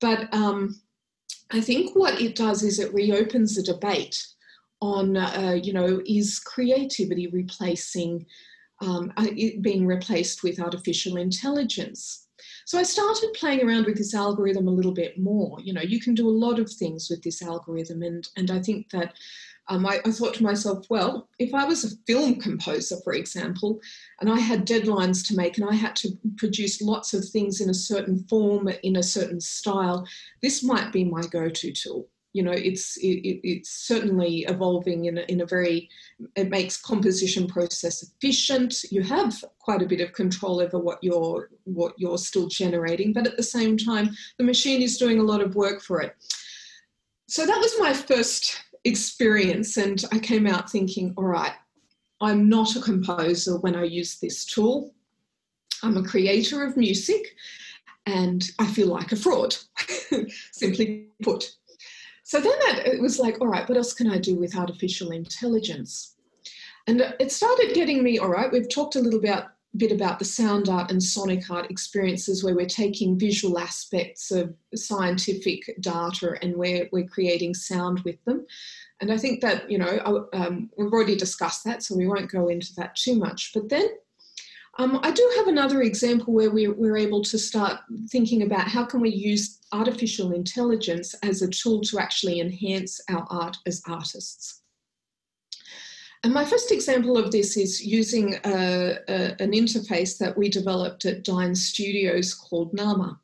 But 0.02 0.34
um, 0.34 0.82
I 1.52 1.62
think 1.62 1.96
what 1.96 2.20
it 2.20 2.36
does 2.36 2.62
is 2.62 2.78
it 2.78 2.94
reopens 2.94 3.56
the 3.56 3.64
debate 3.64 4.28
on, 4.84 5.16
uh, 5.16 5.58
you 5.64 5.72
know, 5.72 6.02
is 6.06 6.40
creativity 6.40 7.28
replacing, 7.28 8.26
um, 8.82 9.14
uh, 9.16 9.28
being 9.62 9.88
replaced 9.88 10.44
with 10.44 10.60
artificial 10.60 11.16
intelligence? 11.16 12.28
So 12.66 12.78
I 12.78 12.84
started 12.84 13.34
playing 13.34 13.66
around 13.66 13.86
with 13.86 13.98
this 13.98 14.14
algorithm 14.14 14.68
a 14.68 14.72
little 14.72 14.94
bit 14.94 15.18
more. 15.18 15.58
You 15.62 15.74
know, 15.74 15.82
you 15.82 16.02
can 16.02 16.14
do 16.14 16.28
a 16.28 16.40
lot 16.46 16.60
of 16.60 16.70
things 16.70 17.10
with 17.10 17.24
this 17.24 17.42
algorithm, 17.42 18.04
and 18.04 18.28
and 18.36 18.52
I 18.52 18.62
think 18.62 18.90
that 18.90 19.14
um, 19.70 19.86
I, 19.86 20.02
I, 20.06 20.12
thought 20.12 20.34
to 20.36 20.44
myself, 20.44 20.86
well, 20.90 21.30
if 21.40 21.54
I 21.54 21.64
was 21.64 21.86
a 21.86 21.96
film 22.06 22.36
composer, 22.36 22.98
for 23.06 23.14
example, 23.14 23.80
and 24.20 24.30
I 24.30 24.40
had 24.40 24.68
deadlines 24.68 25.26
to 25.28 25.38
make 25.38 25.58
and 25.58 25.70
I 25.70 25.76
had 25.76 25.96
to 25.98 26.10
produce 26.36 26.82
lots 26.82 27.14
of 27.14 27.24
things 27.24 27.62
in 27.62 27.70
a 27.70 27.74
certain 27.74 28.26
form, 28.28 28.68
in 28.84 28.98
a 28.98 29.04
certain 29.04 29.40
style, 29.40 30.06
this 30.42 30.62
might 30.62 30.92
be 30.92 31.06
my 31.06 31.22
go 31.22 31.48
to 31.48 31.72
tool 31.72 32.10
you 32.34 32.42
know, 32.42 32.52
it's 32.52 32.98
it, 32.98 33.40
it's 33.44 33.70
certainly 33.70 34.40
evolving 34.48 35.06
in 35.06 35.20
a, 35.20 35.22
in 35.22 35.42
a 35.42 35.46
very. 35.46 35.90
It 36.36 36.50
makes 36.50 36.78
composition 36.78 37.48
process 37.48 38.04
efficient. 38.04 38.84
You 38.92 39.04
have 39.04 39.44
quite 39.60 39.84
a 39.84 39.88
bit 39.88 40.02
of 40.02 40.14
control 40.14 40.60
over 40.60 40.80
what 40.80 40.98
you're 41.02 41.50
what 41.66 41.94
you're 41.98 42.18
still 42.18 42.48
generating, 42.48 43.14
but 43.14 43.28
at 43.28 43.38
the 43.38 43.44
same 43.44 43.78
time, 43.78 44.10
the 44.40 44.44
machine 44.44 44.82
is 44.82 44.98
doing 44.98 45.20
a 45.20 45.24
lot 45.24 45.42
of 45.42 45.56
work 45.56 45.82
for 45.82 46.02
it. 46.02 46.16
So 47.28 47.46
that 47.46 47.60
was 47.60 47.80
my 47.80 47.94
first 47.94 48.60
experience, 48.84 49.78
and 49.78 50.04
I 50.12 50.18
came 50.18 50.48
out 50.48 50.72
thinking, 50.72 51.14
all 51.16 51.26
right, 51.26 51.54
I'm 52.20 52.50
not 52.50 52.76
a 52.76 52.82
composer 52.82 53.58
when 53.60 53.76
I 53.76 53.84
use 53.84 54.20
this 54.20 54.44
tool. 54.44 54.94
I'm 55.84 55.98
a 55.98 56.04
creator 56.04 56.64
of 56.64 56.78
music 56.78 57.36
and 58.06 58.44
I 58.60 58.68
feel 58.68 58.88
like 58.88 59.12
a 59.12 59.16
fraud, 59.16 59.56
simply 60.52 61.08
put. 61.22 61.56
So 62.24 62.40
then 62.40 62.54
that, 62.66 62.88
it 62.88 63.02
was 63.02 63.20
like, 63.20 63.42
all 63.42 63.48
right, 63.48 63.68
what 63.68 63.78
else 63.78 63.94
can 63.94 64.10
I 64.10 64.18
do 64.18 64.36
with 64.36 64.58
artificial 64.58 65.12
intelligence? 65.12 66.16
And 66.88 67.02
it 67.20 67.32
started 67.32 67.74
getting 67.74 68.04
me, 68.04 68.18
all 68.18 68.30
right, 68.30 68.52
we've 68.52 68.70
talked 68.70 68.96
a 68.96 69.02
little 69.02 69.22
bit, 69.22 69.44
about 69.92 70.20
the 70.20 70.26
sound 70.26 70.70
art 70.70 70.92
and 70.92 71.02
sonic 71.02 71.50
art 71.50 71.72
experiences 71.72 72.44
where 72.44 72.56
we're 72.56 72.66
taking 72.68 73.18
visual 73.18 73.58
aspects 73.58 74.30
of 74.30 74.54
scientific 74.76 75.64
data 75.80 76.36
and 76.44 76.56
we're, 76.56 76.88
we're 76.92 77.08
creating 77.08 77.56
sound 77.56 78.00
with 78.02 78.24
them. 78.26 78.46
And 79.02 79.12
I 79.12 79.18
think 79.18 79.42
that, 79.42 79.70
you 79.72 79.80
know, 79.80 80.28
um, 80.34 80.70
we've 80.78 80.94
already 80.94 81.16
discussed 81.16 81.64
that, 81.64 81.82
so 81.82 81.98
we 81.98 82.06
won't 82.06 82.32
go 82.32 82.50
into 82.50 82.72
that 82.78 82.96
too 82.96 83.16
much. 83.18 83.52
But 83.52 83.68
then 83.68 83.88
um, 84.80 85.00
I 85.04 85.12
do 85.12 85.34
have 85.38 85.48
another 85.48 85.84
example 85.84 86.34
where 86.34 86.50
we, 86.50 86.68
we're 86.68 86.98
able 86.98 87.24
to 87.26 87.38
start 87.38 87.80
thinking 88.10 88.42
about 88.42 88.68
how 88.68 88.86
can 88.86 89.02
we 89.02 89.12
use 89.12 89.60
artificial 89.72 90.32
intelligence 90.32 91.14
as 91.22 91.42
a 91.42 91.50
tool 91.50 91.82
to 91.82 92.00
actually 92.00 92.40
enhance 92.40 93.00
our 93.10 93.26
art 93.30 93.58
as 93.68 93.84
artists. 93.88 94.62
And 96.24 96.34
my 96.34 96.46
first 96.46 96.72
example 96.72 97.18
of 97.18 97.32
this 97.32 97.58
is 97.58 97.86
using 97.86 98.36
a, 98.46 98.98
a, 99.10 99.42
an 99.42 99.52
interface 99.52 100.18
that 100.20 100.38
we 100.38 100.50
developed 100.50 101.06
at 101.06 101.24
DAIN 101.24 101.54
Studios 101.54 102.34
called 102.34 102.74
Nama. 102.74 103.20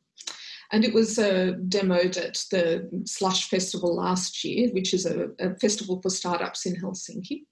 And 0.70 0.84
it 0.84 0.94
was 0.94 1.18
uh, 1.18 1.54
demoed 1.66 2.16
at 2.16 2.44
the 2.50 2.88
Slush 3.06 3.48
Festival 3.48 3.96
last 3.96 4.44
year, 4.44 4.68
which 4.70 4.94
is 4.94 5.04
a, 5.06 5.30
a 5.40 5.54
festival 5.56 6.00
for 6.00 6.10
startups 6.10 6.66
in 6.66 6.76
Helsinki. 6.76 7.46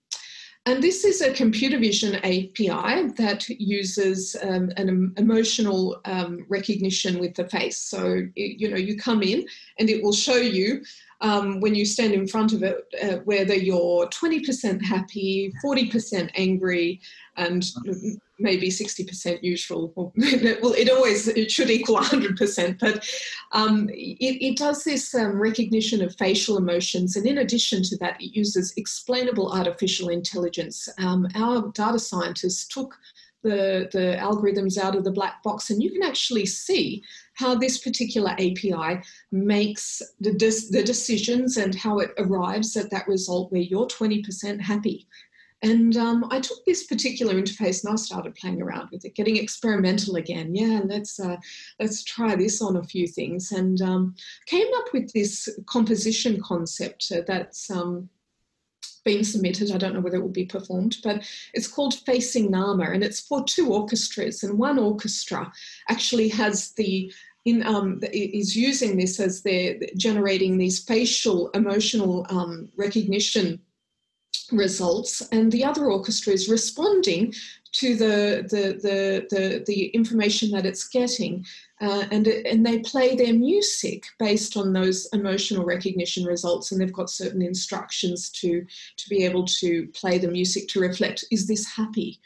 And 0.68 0.82
this 0.82 1.02
is 1.02 1.22
a 1.22 1.32
computer 1.32 1.78
vision 1.78 2.16
API 2.16 3.08
that 3.16 3.48
uses 3.48 4.36
um, 4.42 4.70
an 4.76 5.14
emotional 5.16 5.98
um, 6.04 6.44
recognition 6.46 7.18
with 7.20 7.36
the 7.36 7.48
face. 7.48 7.78
So, 7.78 8.24
you 8.34 8.68
know, 8.68 8.76
you 8.76 8.98
come 8.98 9.22
in 9.22 9.46
and 9.78 9.88
it 9.88 10.02
will 10.02 10.12
show 10.12 10.36
you 10.36 10.82
um, 11.20 11.60
when 11.60 11.74
you 11.74 11.84
stand 11.84 12.12
in 12.12 12.26
front 12.26 12.52
of 12.52 12.62
it 12.62 12.86
uh, 13.02 13.16
whether 13.24 13.54
you're 13.54 14.08
20% 14.08 14.84
happy, 14.84 15.52
40% 15.64 16.30
angry, 16.34 17.00
and 17.36 17.64
maybe 18.38 18.68
60% 18.68 19.42
usual. 19.42 19.92
well, 20.16 20.72
it 20.72 20.90
always 20.90 21.28
it 21.28 21.50
should 21.50 21.70
equal 21.70 21.96
100%, 21.96 22.78
but 22.78 23.08
um, 23.52 23.88
it, 23.90 24.44
it, 24.44 24.56
does 24.56 24.84
this 24.84 25.14
um, 25.14 25.40
recognition 25.40 26.02
of 26.02 26.14
facial 26.16 26.56
emotions. 26.56 27.16
And 27.16 27.26
in 27.26 27.38
addition 27.38 27.82
to 27.84 27.96
that, 27.98 28.20
it 28.20 28.36
uses 28.36 28.72
explainable 28.76 29.52
artificial 29.52 30.08
intelligence. 30.08 30.88
Um, 30.98 31.26
our 31.34 31.70
data 31.72 31.98
scientists 31.98 32.66
took 32.66 32.96
the, 33.42 33.88
the 33.92 34.16
algorithms 34.18 34.78
out 34.78 34.96
of 34.96 35.04
the 35.04 35.10
black 35.10 35.42
box, 35.42 35.70
and 35.70 35.82
you 35.82 35.90
can 35.90 36.02
actually 36.02 36.46
see 36.46 37.02
how 37.34 37.54
this 37.54 37.78
particular 37.78 38.32
API 38.32 39.00
makes 39.30 40.02
the, 40.20 40.32
the 40.70 40.82
decisions 40.82 41.56
and 41.56 41.74
how 41.74 41.98
it 41.98 42.10
arrives 42.18 42.76
at 42.76 42.90
that 42.90 43.06
result 43.06 43.52
where 43.52 43.60
you're 43.60 43.86
20% 43.86 44.60
happy 44.60 45.06
and 45.62 45.96
um, 45.96 46.24
I 46.30 46.40
took 46.40 46.64
this 46.64 46.84
particular 46.84 47.34
interface 47.34 47.82
and 47.82 47.92
I 47.92 47.96
started 47.96 48.34
playing 48.36 48.62
around 48.62 48.90
with 48.92 49.04
it, 49.04 49.16
getting 49.16 49.36
experimental 49.36 50.16
again. 50.16 50.54
Yeah, 50.54 50.80
let's 50.84 51.18
uh, 51.18 51.36
let's 51.80 52.04
try 52.04 52.36
this 52.36 52.62
on 52.62 52.76
a 52.76 52.84
few 52.84 53.08
things, 53.08 53.50
and 53.50 53.80
um, 53.82 54.14
came 54.46 54.68
up 54.76 54.92
with 54.92 55.12
this 55.12 55.48
composition 55.66 56.40
concept 56.40 57.10
uh, 57.12 57.22
that's 57.26 57.70
um, 57.70 58.08
been 59.08 59.24
submitted. 59.24 59.72
I 59.72 59.78
don't 59.78 59.94
know 59.94 60.00
whether 60.00 60.18
it 60.18 60.26
will 60.26 60.42
be 60.42 60.44
performed, 60.44 60.98
but 61.02 61.22
it's 61.54 61.66
called 61.66 61.94
Facing 61.94 62.50
Nama, 62.50 62.90
and 62.92 63.02
it's 63.02 63.20
for 63.20 63.42
two 63.42 63.72
orchestras. 63.72 64.42
And 64.42 64.58
one 64.58 64.78
orchestra 64.78 65.50
actually 65.88 66.28
has 66.28 66.72
the 66.72 67.10
in, 67.46 67.66
um, 67.66 68.00
is 68.12 68.54
using 68.54 68.98
this 68.98 69.18
as 69.18 69.42
they're 69.42 69.78
generating 69.96 70.58
these 70.58 70.84
facial 70.84 71.48
emotional 71.60 72.26
um, 72.28 72.68
recognition 72.76 73.60
results 74.52 75.20
and 75.30 75.52
the 75.52 75.64
other 75.64 75.86
orchestra 75.86 76.32
is 76.32 76.48
responding 76.48 77.32
to 77.70 77.96
the 77.96 78.46
the 78.50 78.78
the 78.82 79.26
the, 79.30 79.64
the 79.66 79.86
information 79.88 80.50
that 80.50 80.64
it's 80.64 80.88
getting 80.88 81.44
uh, 81.80 82.04
and 82.10 82.26
and 82.26 82.64
they 82.64 82.78
play 82.80 83.14
their 83.14 83.34
music 83.34 84.04
based 84.18 84.56
on 84.56 84.72
those 84.72 85.06
emotional 85.12 85.64
recognition 85.64 86.24
results 86.24 86.72
and 86.72 86.80
they've 86.80 86.92
got 86.92 87.10
certain 87.10 87.42
instructions 87.42 88.30
to 88.30 88.64
to 88.96 89.08
be 89.08 89.24
able 89.24 89.44
to 89.44 89.86
play 89.88 90.18
the 90.18 90.30
music 90.30 90.66
to 90.68 90.80
reflect 90.80 91.24
is 91.30 91.46
this 91.46 91.66
happy? 91.66 92.20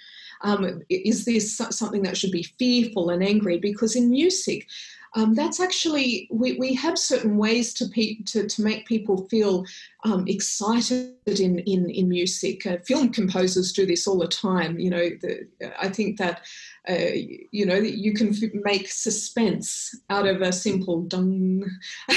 Um, 0.45 0.83
is 0.91 1.25
this 1.25 1.57
something 1.57 2.03
that 2.03 2.17
should 2.17 2.33
be 2.33 2.49
fearful 2.59 3.11
and 3.11 3.23
angry? 3.23 3.59
Because 3.59 3.95
in 3.95 4.11
music 4.11 4.67
um, 5.15 5.35
that's 5.35 5.61
actually 5.61 6.27
we, 6.31 6.55
we 6.59 6.75
have 6.75 6.97
certain 6.97 7.37
ways 7.37 7.75
to, 7.75 7.87
pe- 7.89 8.23
to, 8.27 8.47
to 8.47 8.63
make 8.63 8.87
people 8.87 9.27
feel 9.29 9.65
um, 10.05 10.25
excited 10.27 11.13
in 11.27 11.59
in, 11.61 11.91
in 11.91 12.09
music. 12.09 12.67
Uh, 12.67 12.79
film 12.87 13.11
composers 13.11 13.73
do 13.73 13.85
this 13.85 14.07
all 14.07 14.19
the 14.19 14.27
time. 14.27 14.79
You 14.79 14.91
know, 14.91 15.11
the, 15.21 15.47
I 15.79 15.89
think 15.91 16.19
that 16.19 16.43
uh, 16.89 17.13
you 17.51 17.67
know 17.67 17.77
you 17.77 18.15
can 18.15 18.29
f- 18.31 18.51
make 18.55 18.91
suspense 18.91 19.95
out 20.09 20.27
of 20.27 20.41
a 20.41 20.53
simple 20.53 21.03
dung. 21.03 21.65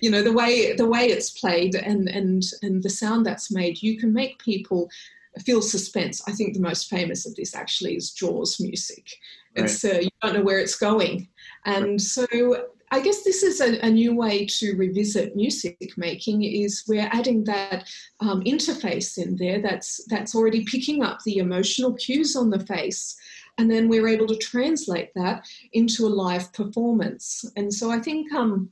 you 0.00 0.10
know, 0.10 0.22
the 0.22 0.32
way 0.32 0.72
the 0.74 0.88
way 0.88 1.06
it's 1.06 1.30
played 1.30 1.74
and 1.74 2.08
and 2.08 2.44
and 2.62 2.82
the 2.82 2.90
sound 2.90 3.26
that's 3.26 3.50
made, 3.50 3.82
you 3.82 3.98
can 3.98 4.12
make 4.12 4.38
people 4.38 4.88
feel 5.40 5.62
suspense. 5.62 6.22
I 6.28 6.32
think 6.32 6.54
the 6.54 6.60
most 6.60 6.88
famous 6.88 7.26
of 7.26 7.34
this 7.34 7.56
actually 7.56 7.96
is 7.96 8.12
Jaws 8.12 8.60
music. 8.60 9.18
It's 9.56 9.84
uh, 9.84 9.98
you 10.00 10.10
don't 10.22 10.34
know 10.34 10.42
where 10.42 10.58
it's 10.58 10.76
going, 10.76 11.28
and 11.64 12.00
so 12.00 12.26
I 12.90 13.00
guess 13.00 13.24
this 13.24 13.42
is 13.42 13.60
a, 13.60 13.84
a, 13.84 13.90
new 13.90 14.14
way 14.14 14.46
to 14.46 14.76
revisit 14.76 15.34
music 15.34 15.92
making. 15.96 16.44
Is 16.44 16.84
we're 16.86 17.08
adding 17.10 17.42
that 17.44 17.88
um, 18.20 18.42
interface 18.44 19.18
in 19.18 19.36
there 19.36 19.60
that's 19.60 20.04
that's 20.06 20.34
already 20.34 20.64
picking 20.64 21.02
up 21.02 21.18
the 21.24 21.38
emotional 21.38 21.94
cues 21.94 22.36
on 22.36 22.50
the 22.50 22.64
face, 22.66 23.16
and 23.58 23.70
then 23.70 23.88
we're 23.88 24.06
able 24.06 24.28
to 24.28 24.36
translate 24.36 25.10
that 25.16 25.44
into 25.72 26.06
a 26.06 26.08
live 26.08 26.52
performance. 26.52 27.44
And 27.56 27.72
so 27.72 27.90
I 27.90 27.98
think 27.98 28.32
um, 28.32 28.70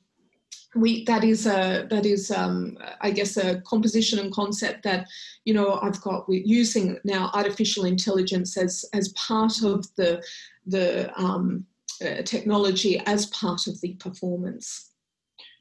we 0.75 1.05
that 1.05 1.25
is 1.25 1.47
a 1.47 1.87
that 1.91 2.07
is 2.07 2.31
um, 2.31 2.79
I 3.01 3.11
guess 3.11 3.37
a 3.37 3.61
composition 3.63 4.19
and 4.19 4.33
concept 4.33 4.85
that 4.85 5.09
you 5.45 5.53
know 5.53 5.81
I've 5.83 6.01
got 6.01 6.29
we're 6.29 6.45
using 6.45 6.99
now 7.05 7.31
artificial 7.35 7.85
intelligence 7.85 8.57
as 8.57 8.85
as 8.93 9.09
part 9.15 9.63
of 9.63 9.87
the 9.97 10.23
the 10.67 11.13
um, 11.21 11.67
uh, 12.03 12.23
technology 12.23 12.99
as 13.07 13.27
part 13.27 13.67
of 13.67 13.81
the 13.81 13.95
performance. 13.95 14.91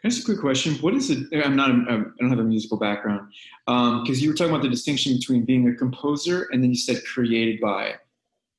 Can 0.02 0.10
I 0.10 0.14
ask 0.14 0.24
a 0.24 0.26
quick 0.26 0.40
question? 0.40 0.76
What 0.76 0.96
is 0.96 1.12
it? 1.12 1.28
I'm 1.46 1.56
not. 1.56 1.70
I 1.70 2.02
don't 2.20 2.30
have 2.30 2.40
a 2.40 2.44
musical 2.44 2.78
background. 2.78 3.32
Because 3.68 4.18
um, 4.18 4.24
you 4.24 4.30
were 4.30 4.36
talking 4.36 4.52
about 4.52 4.64
the 4.64 4.70
distinction 4.70 5.16
between 5.16 5.46
being 5.46 5.68
a 5.70 5.76
composer 5.76 6.48
and 6.52 6.64
then 6.64 6.72
you 6.72 6.78
said 6.78 7.04
created 7.06 7.62
by. 7.62 7.96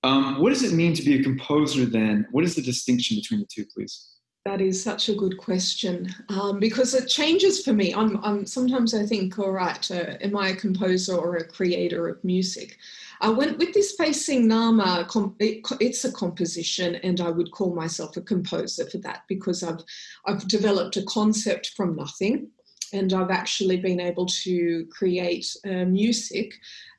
Um, 0.05 0.40
what 0.40 0.51
does 0.51 0.62
it 0.62 0.73
mean 0.73 0.95
to 0.95 1.03
be 1.03 1.18
a 1.18 1.23
composer 1.23 1.85
then? 1.85 2.27
What 2.31 2.45
is 2.45 2.55
the 2.55 2.62
distinction 2.62 3.16
between 3.16 3.40
the 3.40 3.47
two, 3.47 3.64
please? 3.66 4.12
That 4.45 4.61
is 4.61 4.83
such 4.83 5.09
a 5.09 5.15
good 5.15 5.39
question 5.39 6.13
um, 6.29 6.59
because 6.59 6.95
it 6.95 7.07
changes 7.07 7.63
for 7.63 7.73
me. 7.73 7.95
I'm, 7.95 8.23
I'm 8.25 8.45
sometimes 8.45 8.93
I 8.93 9.07
think, 9.07 9.39
all 9.39 9.53
right, 9.53 9.89
uh, 9.89 10.17
am 10.21 10.37
I 10.37 10.49
a 10.49 10.57
composer 10.57 11.15
or 11.15 11.37
a 11.37 11.47
creator 11.47 12.09
of 12.09 12.25
music? 12.25 12.77
I 13.21 13.29
went 13.29 13.59
with 13.59 13.73
this 13.73 13.93
facing 13.93 14.49
Nama. 14.49 15.07
It, 15.39 15.65
it's 15.79 16.05
a 16.05 16.11
composition, 16.11 16.97
and 16.97 17.21
I 17.21 17.31
would 17.31 17.53
call 17.53 17.73
myself 17.73 18.17
a 18.17 18.21
composer 18.21 18.91
for 18.91 18.99
that 18.99 19.23
because 19.29 19.63
I've 19.63 19.85
I've 20.27 20.49
developed 20.49 20.97
a 20.97 21.05
concept 21.05 21.69
from 21.77 21.95
nothing, 21.95 22.51
and 22.93 23.13
I've 23.13 23.31
actually 23.31 23.77
been 23.77 24.01
able 24.01 24.27
to 24.27 24.87
create 24.91 25.57
uh, 25.65 25.85
music 25.85 26.55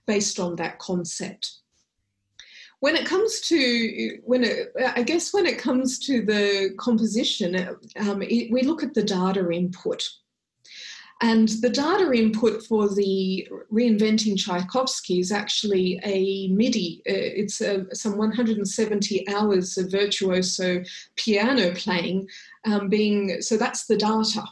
based 0.08 0.40
on 0.40 0.56
that 0.56 0.80
concept 0.80 1.62
when 2.84 2.98
it 2.98 3.06
comes 3.06 3.39
to 3.39 4.19
when 4.26 4.43
it, 4.43 4.74
I 4.78 5.04
guess 5.04 5.34
when 5.34 5.46
it 5.46 5.58
comes 5.58 5.98
to 6.00 6.22
the 6.22 6.76
composition, 6.78 7.56
um, 7.96 8.22
it, 8.22 8.52
we 8.52 8.63
look 8.63 8.84
at 8.84 8.93
the 8.93 9.02
data 9.02 9.50
input. 9.50 10.06
And 11.22 11.48
the 11.48 11.69
data 11.69 12.12
input 12.12 12.62
for 12.63 12.93
the 12.93 13.48
Reinventing 13.72 14.38
Tchaikovsky 14.38 15.19
is 15.19 15.32
actually 15.32 15.98
a 16.04 16.50
MIDI. 16.50 17.02
Uh, 17.08 17.39
it's 17.41 17.62
a, 17.62 17.86
some 17.96 18.17
170 18.17 19.30
hours 19.30 19.78
of 19.78 19.89
virtuoso 19.89 20.84
piano 21.15 21.74
playing, 21.76 22.28
um, 22.65 22.89
being 22.89 23.41
so 23.41 23.56
that's 23.56 23.86
the 23.86 23.96
data. 23.96 24.43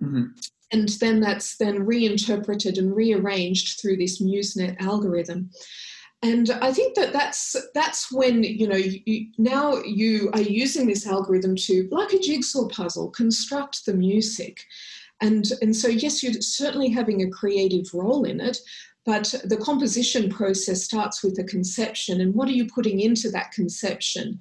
Mm-hmm. 0.00 0.26
and 0.72 0.88
then 1.00 1.20
that's 1.20 1.56
then 1.58 1.84
reinterpreted 1.84 2.78
and 2.78 2.94
rearranged 2.94 3.80
through 3.80 3.96
this 3.96 4.22
MuseNet 4.22 4.80
algorithm. 4.80 5.50
And 6.22 6.50
I 6.60 6.72
think 6.72 6.96
that 6.96 7.14
that's 7.14 7.56
that's 7.74 8.12
when 8.12 8.42
you 8.42 8.68
know 8.68 8.76
you, 8.76 9.28
now 9.38 9.78
you 9.84 10.30
are 10.34 10.42
using 10.42 10.86
this 10.86 11.06
algorithm 11.06 11.56
to, 11.56 11.88
like 11.90 12.12
a 12.12 12.18
jigsaw 12.18 12.68
puzzle, 12.68 13.08
construct 13.10 13.86
the 13.86 13.94
music, 13.94 14.66
and 15.22 15.50
and 15.62 15.74
so 15.74 15.88
yes, 15.88 16.22
you're 16.22 16.34
certainly 16.34 16.90
having 16.90 17.22
a 17.22 17.30
creative 17.30 17.86
role 17.94 18.24
in 18.24 18.38
it, 18.38 18.58
but 19.06 19.34
the 19.44 19.56
composition 19.56 20.28
process 20.28 20.84
starts 20.84 21.22
with 21.22 21.38
a 21.38 21.44
conception, 21.44 22.20
and 22.20 22.34
what 22.34 22.48
are 22.48 22.52
you 22.52 22.66
putting 22.66 23.00
into 23.00 23.30
that 23.30 23.52
conception? 23.52 24.38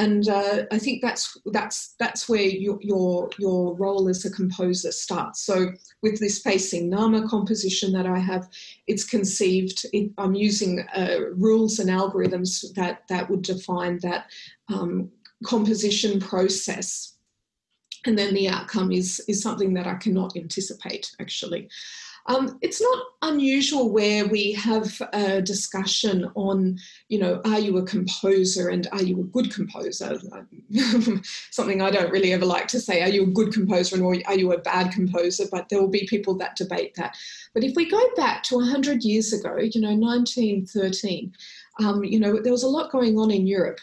And 0.00 0.26
uh, 0.30 0.62
I 0.72 0.78
think 0.78 1.02
that's 1.02 1.36
that's 1.52 1.94
that's 1.98 2.26
where 2.26 2.40
your, 2.40 2.78
your 2.80 3.28
your 3.38 3.76
role 3.76 4.08
as 4.08 4.24
a 4.24 4.30
composer 4.30 4.92
starts. 4.92 5.42
So 5.42 5.72
with 6.02 6.18
this 6.18 6.38
facing 6.38 6.88
Nama 6.88 7.28
composition 7.28 7.92
that 7.92 8.06
I 8.06 8.18
have, 8.18 8.48
it's 8.86 9.04
conceived. 9.04 9.84
It, 9.92 10.10
I'm 10.16 10.34
using 10.34 10.80
uh, 10.96 11.18
rules 11.36 11.78
and 11.80 11.90
algorithms 11.90 12.72
that 12.76 13.02
that 13.08 13.28
would 13.28 13.42
define 13.42 13.98
that 13.98 14.30
um, 14.72 15.10
composition 15.44 16.18
process 16.18 17.18
and 18.06 18.18
then 18.18 18.32
the 18.32 18.48
outcome 18.48 18.92
is 18.92 19.22
is 19.28 19.42
something 19.42 19.74
that 19.74 19.86
I 19.86 19.96
cannot 19.96 20.34
anticipate 20.34 21.14
actually. 21.20 21.68
Um, 22.26 22.58
it's 22.62 22.80
not 22.80 23.04
unusual 23.22 23.90
where 23.90 24.26
we 24.26 24.52
have 24.52 25.00
a 25.12 25.42
discussion 25.42 26.30
on, 26.34 26.78
you 27.08 27.18
know, 27.18 27.40
are 27.44 27.58
you 27.58 27.78
a 27.78 27.84
composer 27.84 28.68
and 28.68 28.86
are 28.92 29.02
you 29.02 29.20
a 29.20 29.24
good 29.24 29.52
composer? 29.52 30.18
Something 31.50 31.82
I 31.82 31.90
don't 31.90 32.12
really 32.12 32.32
ever 32.32 32.46
like 32.46 32.68
to 32.68 32.80
say, 32.80 33.02
are 33.02 33.08
you 33.08 33.24
a 33.24 33.32
good 33.32 33.52
composer 33.52 33.96
and 33.96 34.24
are 34.26 34.38
you 34.38 34.52
a 34.52 34.58
bad 34.58 34.92
composer? 34.92 35.44
But 35.50 35.68
there 35.68 35.80
will 35.80 35.88
be 35.88 36.06
people 36.06 36.34
that 36.38 36.56
debate 36.56 36.94
that. 36.96 37.16
But 37.54 37.64
if 37.64 37.74
we 37.74 37.90
go 37.90 38.00
back 38.16 38.42
to 38.44 38.56
100 38.56 39.02
years 39.02 39.32
ago, 39.32 39.56
you 39.56 39.80
know, 39.80 39.94
1913, 39.94 41.32
um, 41.80 42.04
you 42.04 42.20
know, 42.20 42.40
there 42.40 42.52
was 42.52 42.62
a 42.62 42.68
lot 42.68 42.92
going 42.92 43.18
on 43.18 43.30
in 43.30 43.46
Europe. 43.46 43.80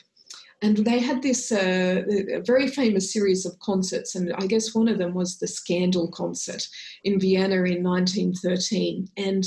And 0.62 0.78
they 0.78 1.00
had 1.00 1.22
this 1.22 1.52
uh, 1.52 2.04
very 2.44 2.68
famous 2.68 3.14
series 3.14 3.46
of 3.46 3.60
concerts, 3.60 4.16
and 4.16 4.34
I 4.34 4.48
guess 4.48 4.74
one 4.74 4.88
of 4.88 4.98
them 4.98 5.14
was 5.14 5.38
the 5.38 5.48
Scandal 5.48 6.08
concert 6.08 6.68
in 7.04 7.20
Vienna 7.20 7.64
in 7.64 7.84
1913. 7.84 9.08
And 9.18 9.46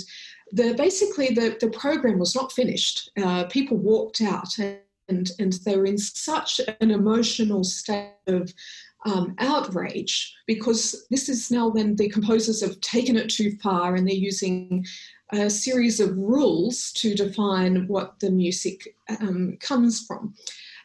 the, 0.53 0.75
basically, 0.75 1.31
the, 1.31 1.57
the 1.61 1.71
program 1.71 2.19
was 2.19 2.37
not 2.37 2.53
finished. 2.53 3.11
Uh, 3.21 3.45
people 3.47 3.77
walked 3.77 4.21
out, 4.21 4.57
and, 4.59 5.31
and 5.41 5.53
they 5.65 5.77
were 5.77 5.87
in 5.87 5.99
such 5.99 6.61
an 6.81 6.93
emotional 6.93 7.65
state 7.65 8.13
of 8.29 8.53
um, 9.07 9.35
outrage 9.39 10.35
because 10.47 11.07
this 11.11 11.29
is 11.29 11.51
now 11.51 11.69
when 11.69 11.97
the 11.97 12.09
composers 12.09 12.61
have 12.61 12.81
taken 12.81 13.17
it 13.17 13.31
too 13.31 13.57
far 13.63 13.95
and 13.95 14.07
they're 14.07 14.15
using 14.15 14.85
a 15.33 15.49
series 15.49 16.01
of 16.01 16.17
rules 16.17 16.93
to 16.93 17.15
define 17.15 17.87
what 17.87 18.19
the 18.21 18.31
music 18.31 18.95
um, 19.21 19.57
comes 19.61 20.05
from. 20.07 20.35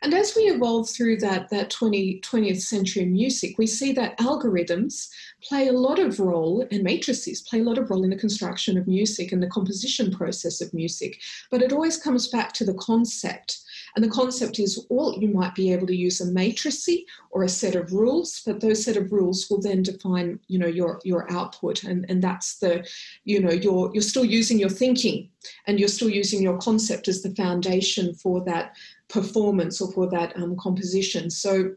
And 0.06 0.14
as 0.14 0.36
we 0.36 0.44
evolve 0.44 0.88
through 0.88 1.18
that, 1.22 1.50
that 1.50 1.72
20, 1.72 2.22
20th 2.22 2.62
century 2.62 3.06
music, 3.06 3.58
we 3.58 3.66
see 3.66 3.92
that 3.94 4.16
algorithms 4.20 5.10
play 5.42 5.68
a 5.68 5.72
lot 5.74 5.98
of 5.98 6.20
role, 6.20 6.64
and 6.70 6.84
matrices 6.84 7.42
play 7.42 7.62
a 7.62 7.64
lot 7.64 7.80
of 7.80 7.90
role 7.90 8.04
in 8.04 8.12
the 8.12 8.16
construction 8.16 8.78
of 8.78 8.88
music 8.88 9.32
and 9.32 9.42
the 9.42 9.48
composition 9.48 10.12
process 10.12 10.62
of 10.62 10.72
music. 10.76 11.20
But 11.50 11.64
it 11.64 11.74
always 11.74 11.98
comes 11.98 12.28
back 12.28 12.54
to 12.54 12.66
the 12.66 12.76
concept. 12.76 13.58
And 13.96 14.04
the 14.04 14.10
concept 14.10 14.60
is 14.60 14.86
all 14.90 15.18
you 15.18 15.30
might 15.30 15.56
be 15.56 15.72
able 15.72 15.88
to 15.88 15.96
use 15.96 16.20
a 16.20 16.26
matrice 16.26 16.90
or 17.32 17.44
a 17.44 17.50
set 17.50 17.76
of 17.76 17.94
rules, 17.94 18.42
but 18.46 18.60
those 18.60 18.84
set 18.84 18.98
of 18.98 19.12
rules 19.12 19.48
will 19.50 19.62
then 19.62 19.84
define, 19.84 20.40
you 20.48 20.60
know, 20.60 20.68
your 20.68 21.00
your 21.06 21.32
output. 21.32 21.84
And, 21.84 22.06
and 22.10 22.22
that's 22.22 22.60
the, 22.60 22.86
you 23.24 23.40
know, 23.40 23.52
you're 23.52 23.92
you're 23.94 24.02
still 24.02 24.26
using 24.26 24.60
your 24.60 24.70
thinking 24.70 25.30
and 25.66 25.80
you're 25.80 25.88
still 25.88 26.10
using 26.10 26.42
your 26.42 26.58
concept 26.58 27.08
as 27.08 27.22
the 27.22 27.34
foundation 27.36 28.14
for 28.16 28.44
that 28.46 28.76
performance 29.08 29.80
or 29.80 29.92
for 29.94 30.10
that 30.10 30.36
um, 30.36 30.58
composition. 30.58 31.30
So 31.30 31.76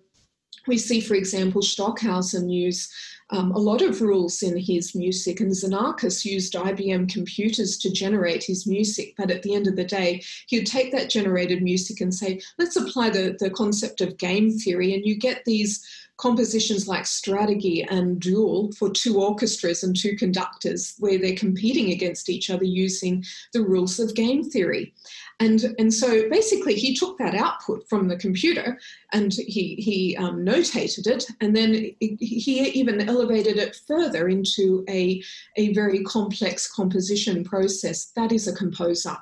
we 0.67 0.79
see, 0.79 1.01
for 1.01 1.15
example, 1.15 1.63
Stockhausen 1.63 2.49
use 2.49 2.93
um, 3.31 3.53
a 3.53 3.59
lot 3.59 3.83
of 3.83 4.01
rules 4.01 4.43
in 4.43 4.57
his 4.57 4.95
music, 4.95 5.41
and 5.41 5.51
Xenakis 5.51 6.25
used 6.25 6.55
IBM 6.55 7.13
computers 7.13 7.77
to 7.79 7.91
generate 7.91 8.43
his 8.43 8.67
music. 8.67 9.15
But 9.19 9.31
at 9.31 9.43
the 9.43 9.55
end 9.55 9.67
of 9.67 9.77
the 9.77 9.85
day, 9.85 10.23
he 10.47 10.59
would 10.59 10.67
take 10.67 10.93
that 10.93 11.11
generated 11.11 11.63
music 11.63 12.01
and 12.01 12.15
say, 12.15 12.41
let's 12.59 12.77
apply 12.77 13.11
the, 13.11 13.37
the 13.39 13.51
concept 13.51 14.01
of 14.01 14.17
game 14.17 14.51
theory, 14.51 14.95
and 14.95 15.05
you 15.05 15.17
get 15.17 15.45
these 15.45 15.85
compositions 16.19 16.87
like 16.87 17.07
Strategy 17.07 17.83
and 17.85 18.21
Duel 18.21 18.71
for 18.73 18.91
two 18.91 19.21
orchestras 19.21 19.85
and 19.85 19.97
two 19.97 20.17
conductors, 20.17 20.95
where 20.99 21.19
they're 21.19 21.35
competing 21.37 21.93
against 21.93 22.29
each 22.29 22.51
other 22.51 22.65
using 22.65 23.25
the 23.53 23.63
rules 23.63 23.99
of 23.99 24.15
game 24.15 24.43
theory. 24.43 24.93
And, 25.41 25.75
and 25.79 25.95
so 25.95 26.29
basically, 26.29 26.75
he 26.75 26.95
took 26.95 27.17
that 27.19 27.37
output 27.37 27.89
from 27.89 28.09
the 28.09 28.17
computer 28.17 28.79
and 29.13 29.33
he, 29.33 29.77
he 29.77 30.17
um, 30.17 30.45
notated 30.45 31.07
it, 31.07 31.25
and 31.41 31.57
then 31.57 31.73
he 32.01 32.71
even 32.71 33.09
elevated 33.09 33.57
it 33.57 33.81
further 33.87 34.29
into 34.29 34.85
a, 34.89 35.23
a 35.57 35.73
very 35.73 36.03
complex 36.03 36.71
composition 36.71 37.45
process. 37.45 38.07
That 38.17 38.33
is 38.33 38.49
a 38.49 38.55
composer. 38.55 39.17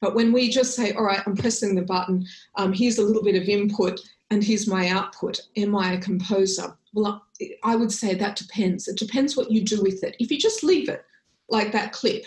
But 0.00 0.14
when 0.14 0.32
we 0.32 0.48
just 0.48 0.74
say, 0.74 0.92
all 0.92 1.04
right, 1.04 1.20
I'm 1.26 1.36
pressing 1.36 1.74
the 1.74 1.82
button, 1.82 2.24
um, 2.54 2.72
here's 2.72 2.98
a 2.98 3.02
little 3.02 3.22
bit 3.22 3.34
of 3.34 3.48
input, 3.48 4.00
and 4.30 4.44
here's 4.44 4.66
my 4.66 4.88
output, 4.88 5.40
am 5.56 5.76
I 5.76 5.92
a 5.92 6.00
composer? 6.00 6.76
Well, 6.92 7.24
I 7.64 7.76
would 7.76 7.92
say 7.92 8.14
that 8.14 8.36
depends. 8.36 8.88
It 8.88 8.98
depends 8.98 9.36
what 9.36 9.50
you 9.50 9.62
do 9.62 9.82
with 9.82 10.04
it. 10.04 10.16
If 10.18 10.30
you 10.30 10.38
just 10.38 10.62
leave 10.62 10.88
it 10.88 11.04
like 11.48 11.72
that 11.72 11.92
clip, 11.92 12.24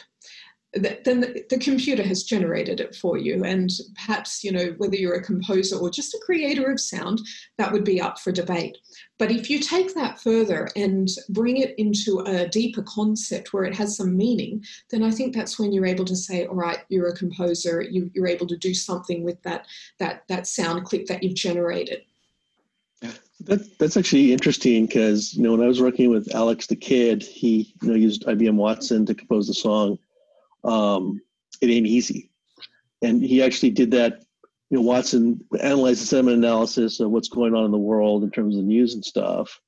then 0.74 1.20
the, 1.22 1.60
computer 1.60 2.02
has 2.02 2.24
generated 2.24 2.80
it 2.80 2.96
for 2.96 3.18
you. 3.18 3.44
And 3.44 3.70
perhaps, 3.96 4.44
you 4.44 4.52
know, 4.52 4.74
whether 4.78 4.96
you're 4.96 5.16
a 5.16 5.24
composer 5.24 5.78
or 5.78 5.90
just 5.92 6.16
a 6.16 6.22
creator 6.26 6.72
of 6.72 6.80
sound, 6.80 7.22
that 7.58 7.72
would 7.72 7.84
be 7.84 8.02
up 8.02 8.20
for 8.20 8.32
debate. 8.32 8.78
But 9.20 9.32
if 9.32 9.50
you 9.50 9.60
take 9.60 9.94
that 9.94 10.20
further 10.20 10.68
and 10.76 11.08
bring 11.30 11.58
it 11.58 11.76
into 11.78 12.20
a 12.26 12.48
deeper 12.48 12.82
concept 12.84 13.54
where 13.54 13.66
it 13.66 13.76
has 13.76 13.96
some 13.96 14.18
meaning, 14.18 14.64
then 14.90 15.04
I 15.04 15.12
think 15.12 15.36
that's 15.36 15.60
when 15.60 15.72
you're 15.72 15.86
able 15.86 16.06
to 16.06 16.16
say, 16.16 16.48
all 16.48 16.56
right, 16.56 16.80
you're 16.90 17.10
a 17.10 17.16
composer, 17.16 17.82
you, 17.82 18.10
you're 18.16 18.28
able 18.28 18.48
to 18.48 18.58
do 18.58 18.74
something 18.74 19.24
with 19.24 19.42
that, 19.44 19.68
that, 20.00 20.24
that 20.28 20.48
sound 20.48 20.86
clip 20.86 21.06
that 21.06 21.22
you've 21.22 21.36
generated. 21.36 22.02
That, 23.42 23.78
that's 23.78 23.98
actually 23.98 24.32
interesting 24.32 24.86
because 24.86 25.34
you 25.34 25.44
know 25.44 25.52
when 25.52 25.62
I 25.62 25.68
was 25.68 25.82
working 25.82 26.10
with 26.10 26.34
Alex 26.34 26.68
da 26.68 26.78
Kid, 26.78 27.22
he 27.24 27.74
you 27.82 27.90
know 27.90 27.96
used 27.96 28.24
IBM 28.26 28.56
Watson 28.56 29.06
to 29.06 29.14
compose 29.14 29.48
the 29.48 29.54
song, 29.54 29.98
um, 30.64 31.22
it 31.62 31.70
ain't 31.70 31.88
easy. 31.88 32.30
And 33.02 33.24
he 33.24 33.42
actually 33.42 33.72
did 33.72 33.92
that. 33.92 34.24
You 34.70 34.78
know, 34.80 34.84
Watson 34.84 35.40
analyzed 35.62 36.02
the 36.02 36.08
sentiment 36.08 36.38
analysis 36.38 37.00
of 37.00 37.12
what's 37.12 37.30
going 37.30 37.54
on 37.54 37.66
in 37.66 37.72
the 37.72 37.78
world 37.78 38.24
in 38.24 38.32
terms 38.32 38.58
of 38.58 38.64
news 38.64 38.96
and 38.96 39.06
stuff. 39.06 39.60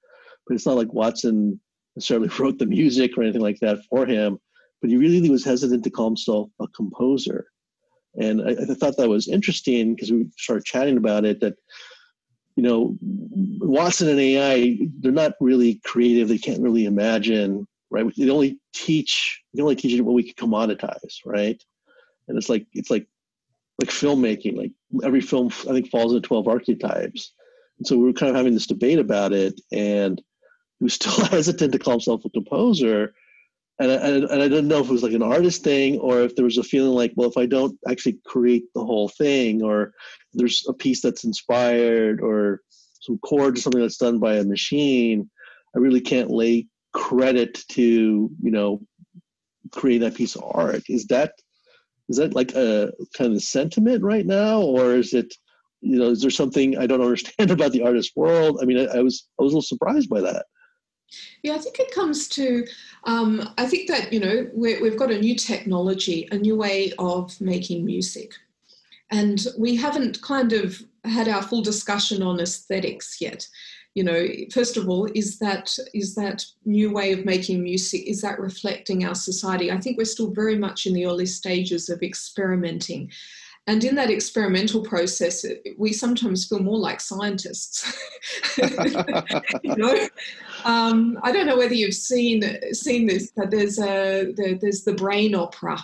But 0.47 0.55
it's 0.55 0.65
not 0.65 0.77
like 0.77 0.93
Watson 0.93 1.59
necessarily 1.95 2.29
wrote 2.39 2.57
the 2.57 2.65
music 2.65 3.17
or 3.17 3.23
anything 3.23 3.41
like 3.41 3.59
that 3.59 3.79
for 3.89 4.05
him. 4.05 4.39
But 4.81 4.89
he 4.89 4.97
really 4.97 5.29
was 5.29 5.45
hesitant 5.45 5.83
to 5.83 5.89
call 5.89 6.07
himself 6.07 6.49
a 6.59 6.67
composer. 6.69 7.47
And 8.19 8.41
I, 8.41 8.51
I 8.51 8.73
thought 8.75 8.97
that 8.97 9.09
was 9.09 9.27
interesting 9.27 9.93
because 9.93 10.11
we 10.11 10.27
started 10.37 10.65
chatting 10.65 10.97
about 10.97 11.25
it 11.25 11.39
that, 11.41 11.55
you 12.55 12.63
know, 12.63 12.97
Watson 13.01 14.07
and 14.07 14.19
AI, 14.19 14.77
they're 14.99 15.11
not 15.11 15.33
really 15.41 15.81
creative. 15.83 16.29
They 16.29 16.37
can't 16.37 16.61
really 16.61 16.85
imagine 16.85 17.67
right? 17.91 18.05
They 18.15 18.29
only 18.29 18.59
teach 18.73 19.41
they 19.53 19.61
only 19.61 19.75
teach 19.75 19.99
what 20.01 20.13
we 20.13 20.31
can 20.31 20.49
commoditize, 20.49 21.19
right? 21.25 21.61
And 22.27 22.37
it's 22.37 22.49
like 22.49 22.67
it's 22.73 22.89
like 22.89 23.07
like 23.79 23.89
filmmaking. 23.89 24.57
Like 24.57 24.71
every 25.03 25.21
film, 25.21 25.47
I 25.47 25.73
think 25.73 25.89
falls 25.89 26.13
into 26.13 26.27
twelve 26.27 26.47
archetypes. 26.47 27.31
And 27.77 27.87
so 27.87 27.97
we 27.97 28.05
were 28.05 28.13
kind 28.13 28.29
of 28.29 28.35
having 28.35 28.53
this 28.53 28.67
debate 28.67 28.99
about 28.99 29.33
it, 29.33 29.59
and 29.71 30.21
he 30.79 30.83
was 30.83 30.93
still 30.95 31.25
hesitant 31.25 31.73
to 31.73 31.79
call 31.79 31.93
himself 31.93 32.25
a 32.25 32.29
composer. 32.29 33.13
And 33.77 33.91
I, 33.91 33.95
and 33.95 34.41
I 34.41 34.47
didn't 34.47 34.69
know 34.69 34.79
if 34.79 34.87
it 34.87 34.93
was 34.93 35.03
like 35.03 35.11
an 35.11 35.21
artist 35.21 35.61
thing 35.61 35.99
or 35.99 36.21
if 36.21 36.37
there 36.37 36.45
was 36.45 36.57
a 36.57 36.63
feeling 36.63 36.93
like, 36.93 37.11
well, 37.17 37.29
if 37.29 37.35
I 37.35 37.45
don't 37.45 37.77
actually 37.89 38.19
create 38.25 38.63
the 38.73 38.85
whole 38.85 39.09
thing, 39.09 39.61
or 39.61 39.91
there's 40.33 40.65
a 40.69 40.73
piece 40.73 41.01
that's 41.01 41.25
inspired, 41.25 42.21
or 42.21 42.61
some 43.01 43.17
chord 43.19 43.57
or 43.57 43.61
something 43.61 43.81
that's 43.81 43.97
done 43.97 44.19
by 44.19 44.35
a 44.35 44.45
machine, 44.45 45.29
I 45.75 45.79
really 45.79 45.99
can't 45.99 46.31
lay 46.31 46.67
credit 46.95 47.59
to 47.67 48.31
you 48.41 48.51
know 48.51 48.81
create 49.71 49.99
that 49.99 50.15
piece 50.15 50.35
of 50.35 50.43
art. 50.53 50.83
Is 50.87 51.05
that 51.07 51.33
is 52.09 52.17
that 52.17 52.33
like 52.33 52.53
a 52.55 52.91
kind 53.17 53.35
of 53.35 53.43
sentiment 53.43 54.01
right 54.03 54.25
now 54.25 54.61
or 54.61 54.95
is 54.95 55.13
it 55.13 55.33
you 55.81 55.99
know 55.99 56.09
is 56.11 56.21
there 56.21 56.29
something 56.29 56.77
i 56.77 56.87
don't 56.87 57.01
understand 57.01 57.51
about 57.55 57.71
the 57.73 57.83
artist 57.83 58.13
world? 58.15 58.59
I 58.61 58.65
mean 58.65 58.79
i, 58.79 58.85
I 58.97 59.01
was 59.01 59.27
i 59.39 59.43
was 59.43 59.53
a 59.53 59.57
little 59.57 59.61
surprised 59.61 60.09
by 60.09 60.21
that. 60.21 60.45
Yeah 61.43 61.55
i 61.55 61.57
think 61.57 61.79
it 61.79 61.93
comes 61.93 62.27
to 62.29 62.65
um, 63.03 63.53
i 63.57 63.65
think 63.65 63.87
that 63.89 64.13
you 64.13 64.19
know 64.19 64.49
we 64.53 64.81
we've 64.81 64.97
got 64.97 65.11
a 65.11 65.19
new 65.19 65.35
technology 65.35 66.27
a 66.31 66.37
new 66.37 66.55
way 66.55 66.93
of 66.97 67.39
making 67.41 67.85
music. 67.85 68.33
And 69.11 69.39
we 69.59 69.75
haven't 69.75 70.23
kind 70.23 70.51
of 70.51 70.81
had 71.03 71.27
our 71.27 71.43
full 71.43 71.61
discussion 71.61 72.23
on 72.23 72.39
aesthetics 72.39 73.21
yet 73.21 73.47
you 73.95 74.03
know 74.03 74.27
first 74.51 74.77
of 74.77 74.87
all 74.87 75.07
is 75.15 75.39
that 75.39 75.75
is 75.93 76.15
that 76.15 76.45
new 76.65 76.91
way 76.91 77.13
of 77.13 77.25
making 77.25 77.63
music 77.63 78.03
is 78.05 78.21
that 78.21 78.39
reflecting 78.39 79.05
our 79.05 79.15
society? 79.15 79.71
I 79.71 79.79
think 79.79 79.97
we're 79.97 80.05
still 80.05 80.31
very 80.31 80.57
much 80.57 80.85
in 80.85 80.93
the 80.93 81.05
early 81.05 81.25
stages 81.25 81.89
of 81.89 82.03
experimenting. 82.03 83.11
And 83.67 83.83
in 83.83 83.95
that 83.95 84.11
experimental 84.11 84.83
process, 84.83 85.43
we 85.77 85.91
sometimes 85.91 86.45
feel 86.45 86.59
more 86.59 86.77
like 86.77 87.01
scientists. 87.01 87.97
you 89.63 89.75
know, 89.75 90.07
um, 90.65 91.17
I 91.23 91.31
don't 91.31 91.47
know 91.47 91.57
whether 91.57 91.73
you've 91.73 91.95
seen 91.95 92.43
seen 92.73 93.07
this, 93.07 93.31
but 93.35 93.49
there's 93.49 93.79
a 93.79 94.33
the, 94.33 94.59
there's 94.61 94.83
the 94.83 94.93
brain 94.93 95.33
opera, 95.33 95.79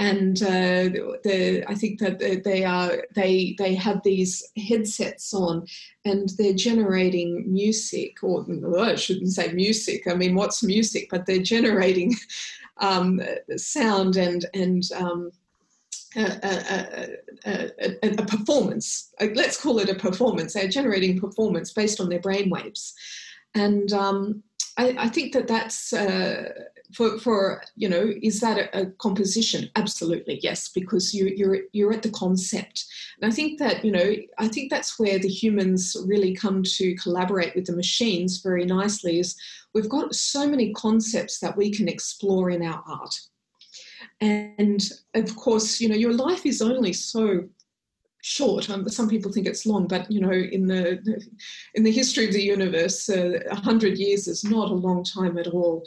and 0.00 0.42
uh, 0.42 0.88
the, 1.24 1.62
I 1.68 1.74
think 1.74 1.98
that 2.00 2.18
they 2.18 2.64
are 2.64 3.04
they 3.14 3.54
they 3.58 3.74
have 3.74 4.02
these 4.02 4.50
headsets 4.56 5.34
on, 5.34 5.66
and 6.06 6.30
they're 6.38 6.54
generating 6.54 7.44
music, 7.52 8.22
or 8.22 8.46
well, 8.48 8.82
I 8.82 8.94
shouldn't 8.94 9.32
say 9.32 9.52
music. 9.52 10.08
I 10.08 10.14
mean, 10.14 10.34
what's 10.34 10.62
music? 10.62 11.08
But 11.10 11.26
they're 11.26 11.42
generating 11.42 12.16
um, 12.78 13.20
sound 13.56 14.16
and 14.16 14.46
and 14.54 14.82
um, 14.96 15.32
a, 16.16 17.18
a, 17.44 17.70
a, 18.02 18.22
a, 18.22 18.24
performance. 18.24 19.12
Let's 19.20 19.60
call 19.60 19.80
it 19.80 19.90
a 19.90 19.94
performance. 19.94 20.54
They're 20.54 20.66
generating 20.68 21.20
performance 21.20 21.74
based 21.74 22.00
on 22.00 22.08
their 22.08 22.20
brain 22.20 22.48
waves, 22.48 22.94
and 23.54 23.92
um, 23.92 24.42
I, 24.78 24.96
I, 24.98 25.08
think 25.10 25.34
that 25.34 25.46
that's 25.46 25.92
uh, 25.92 26.52
for, 26.94 27.18
for 27.18 27.62
you 27.76 27.88
know 27.88 28.12
is 28.22 28.40
that 28.40 28.70
a, 28.74 28.86
composition? 28.98 29.70
Absolutely 29.76 30.40
yes, 30.42 30.68
because 30.68 31.14
you, 31.14 31.32
you're 31.36 31.58
you're 31.72 31.92
at 31.92 32.02
the 32.02 32.10
concept, 32.10 32.84
and 33.20 33.30
I 33.30 33.34
think 33.34 33.58
that 33.58 33.84
you 33.84 33.92
know 33.92 34.14
I 34.38 34.48
think 34.48 34.70
that's 34.70 34.98
where 34.98 35.18
the 35.18 35.28
humans 35.28 35.96
really 36.06 36.34
come 36.34 36.62
to 36.62 36.94
collaborate 36.96 37.54
with 37.54 37.66
the 37.66 37.76
machines 37.76 38.40
very 38.42 38.64
nicely. 38.64 39.18
Is 39.18 39.36
we've 39.74 39.88
got 39.88 40.14
so 40.14 40.48
many 40.48 40.72
concepts 40.72 41.38
that 41.40 41.56
we 41.56 41.70
can 41.70 41.88
explore 41.88 42.50
in 42.50 42.62
our 42.62 42.82
art 42.86 43.14
and 44.20 44.82
of 45.14 45.34
course, 45.36 45.80
you 45.80 45.88
know, 45.88 45.94
your 45.94 46.12
life 46.12 46.44
is 46.44 46.60
only 46.60 46.92
so 46.92 47.48
short. 48.22 48.68
Um, 48.68 48.88
some 48.88 49.08
people 49.08 49.32
think 49.32 49.46
it's 49.46 49.66
long, 49.66 49.86
but 49.86 50.10
you 50.10 50.20
know, 50.20 50.30
in 50.30 50.66
the 50.66 51.00
in 51.74 51.82
the 51.82 51.92
history 51.92 52.26
of 52.26 52.32
the 52.32 52.42
universe, 52.42 53.08
uh, 53.08 53.40
a 53.48 53.52
uh, 53.52 53.56
hundred 53.56 53.98
years 53.98 54.28
is 54.28 54.44
not 54.44 54.70
a 54.70 54.74
long 54.74 55.04
time 55.04 55.38
at 55.38 55.48
all. 55.48 55.84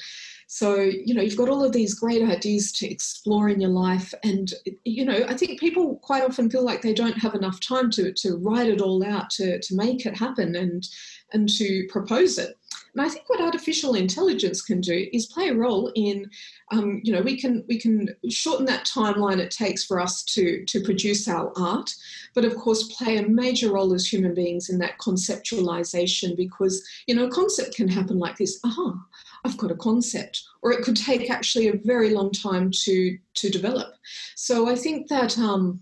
So 0.48 0.76
you 0.82 1.14
know, 1.14 1.22
you've 1.22 1.38
got 1.38 1.50
all 1.50 1.64
of 1.64 1.74
these 1.74 1.96
great 1.96 2.24
ideas 2.24 2.72
to 2.74 2.90
explore 2.90 3.50
in 3.50 3.62
your 3.62 3.72
life, 3.72 4.14
and 4.24 4.54
you 4.84 5.06
know, 5.06 5.26
I 5.28 5.36
think 5.36 5.60
people 5.60 6.00
quite 6.04 6.24
often 6.24 6.50
feel 6.50 6.64
like 6.64 6.82
they 6.82 6.94
don't 6.94 7.18
have 7.18 7.36
enough 7.36 7.60
time 7.60 7.90
to 7.92 8.14
to 8.14 8.38
write 8.38 8.70
it 8.70 8.82
all 8.82 9.06
out, 9.06 9.30
to 9.32 9.60
to 9.60 9.76
make 9.76 10.06
it 10.06 10.18
happen, 10.18 10.56
and 10.56 10.88
and 11.34 11.50
to 11.50 11.88
propose 11.90 12.38
it. 12.38 12.58
And 12.93 13.01
I 13.01 13.09
think 13.09 13.28
what 13.28 13.41
artificial 13.41 13.95
intelligence 13.95 14.61
can 14.61 14.82
do 14.82 15.07
is 15.11 15.26
play 15.26 15.49
a 15.49 15.55
role 15.55 15.91
in, 15.95 16.30
um, 16.71 17.01
you 17.03 17.11
know, 17.11 17.21
we 17.21 17.39
can 17.39 17.63
we 17.67 17.80
can 17.80 18.09
shorten 18.30 18.65
that 18.67 18.86
timeline 18.86 19.39
it 19.39 19.51
takes 19.51 19.84
for 19.84 19.99
us 19.99 20.24
to 20.24 20.63
to 20.65 20.82
produce 20.82 21.28
our 21.28 21.51
art, 21.57 21.91
but 22.36 22.45
of 22.45 22.55
course 22.55 22.93
play 22.95 23.17
a 23.17 23.28
major 23.28 23.71
role 23.71 23.93
as 23.93 24.05
human 24.05 24.34
beings 24.34 24.69
in 24.69 24.78
that 24.80 24.97
conceptualization 24.99 26.38
because 26.38 26.84
you 27.07 27.15
know 27.15 27.26
a 27.26 27.32
concept 27.32 27.76
can 27.76 27.88
happen 27.88 28.19
like 28.19 28.38
this. 28.38 28.59
Aha, 28.63 28.95
I've 29.45 29.57
got 29.57 29.71
a 29.71 29.76
concept, 29.76 30.43
or 30.61 30.71
it 30.71 30.84
could 30.84 30.95
take 30.95 31.30
actually 31.30 31.67
a 31.67 31.78
very 31.84 32.11
long 32.11 32.32
time 32.32 32.71
to 32.84 33.17
to 33.36 33.49
develop. 33.49 33.95
So 34.36 34.69
I 34.69 34.76
think 34.76 35.07
that. 35.09 35.38
Um, 35.38 35.82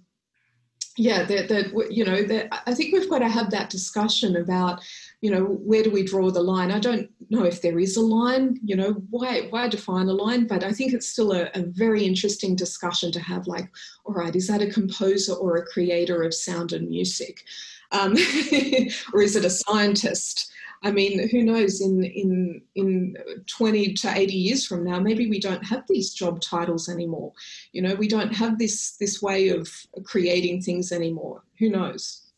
yeah, 0.97 1.23
that, 1.23 1.47
that 1.47 1.87
you 1.89 2.03
know, 2.03 2.21
that 2.23 2.63
I 2.67 2.73
think 2.73 2.93
we've 2.93 3.09
got 3.09 3.19
to 3.19 3.29
have 3.29 3.49
that 3.51 3.69
discussion 3.69 4.35
about 4.35 4.81
you 5.22 5.30
know, 5.30 5.43
where 5.43 5.84
do 5.84 5.91
we 5.91 6.03
draw 6.03 6.32
the 6.32 6.41
line? 6.41 6.72
I 6.72 6.80
don't 6.80 7.09
know 7.30 7.45
if 7.45 7.61
there 7.61 7.78
is 7.78 7.95
a 7.95 8.01
line, 8.01 8.59
you 8.63 8.76
know, 8.76 8.93
why, 9.11 9.47
why 9.51 9.67
define 9.67 10.07
a 10.07 10.13
line? 10.13 10.47
But 10.47 10.63
I 10.63 10.72
think 10.72 10.93
it's 10.93 11.07
still 11.07 11.32
a, 11.32 11.49
a 11.53 11.61
very 11.61 12.03
interesting 12.03 12.55
discussion 12.55 13.11
to 13.11 13.19
have 13.19 13.45
like, 13.45 13.69
all 14.03 14.15
right, 14.15 14.36
is 14.36 14.47
that 14.47 14.63
a 14.63 14.72
composer 14.72 15.34
or 15.34 15.57
a 15.57 15.65
creator 15.65 16.24
of 16.24 16.34
sound 16.34 16.74
and 16.74 16.89
music? 16.89 17.43
Um, 17.91 18.13
or 19.13 19.22
is 19.22 19.36
it 19.36 19.45
a 19.45 19.49
scientist? 19.49 20.51
I 20.84 20.91
mean, 20.91 21.30
who 21.30 21.43
knows? 21.43 21.80
In 21.80 22.03
in 22.03 22.61
in 22.74 23.15
twenty 23.45 23.93
to 23.93 24.17
eighty 24.17 24.36
years 24.36 24.65
from 24.65 24.84
now, 24.84 24.99
maybe 24.99 25.30
we 25.30 25.39
don't 25.39 25.63
have 25.63 25.84
these 25.88 26.11
job 26.11 26.41
titles 26.41 26.89
anymore. 26.89 27.34
You 27.72 27.84
know, 27.84 27.93
we 27.93 28.07
don't 28.07 28.34
have 28.34 28.57
this 28.57 28.93
this 28.93 29.22
way 29.22 29.49
of 29.49 29.69
creating 30.03 30.63
things 30.63 30.91
anymore. 30.91 31.43
Who 31.59 31.69
knows? 31.69 32.30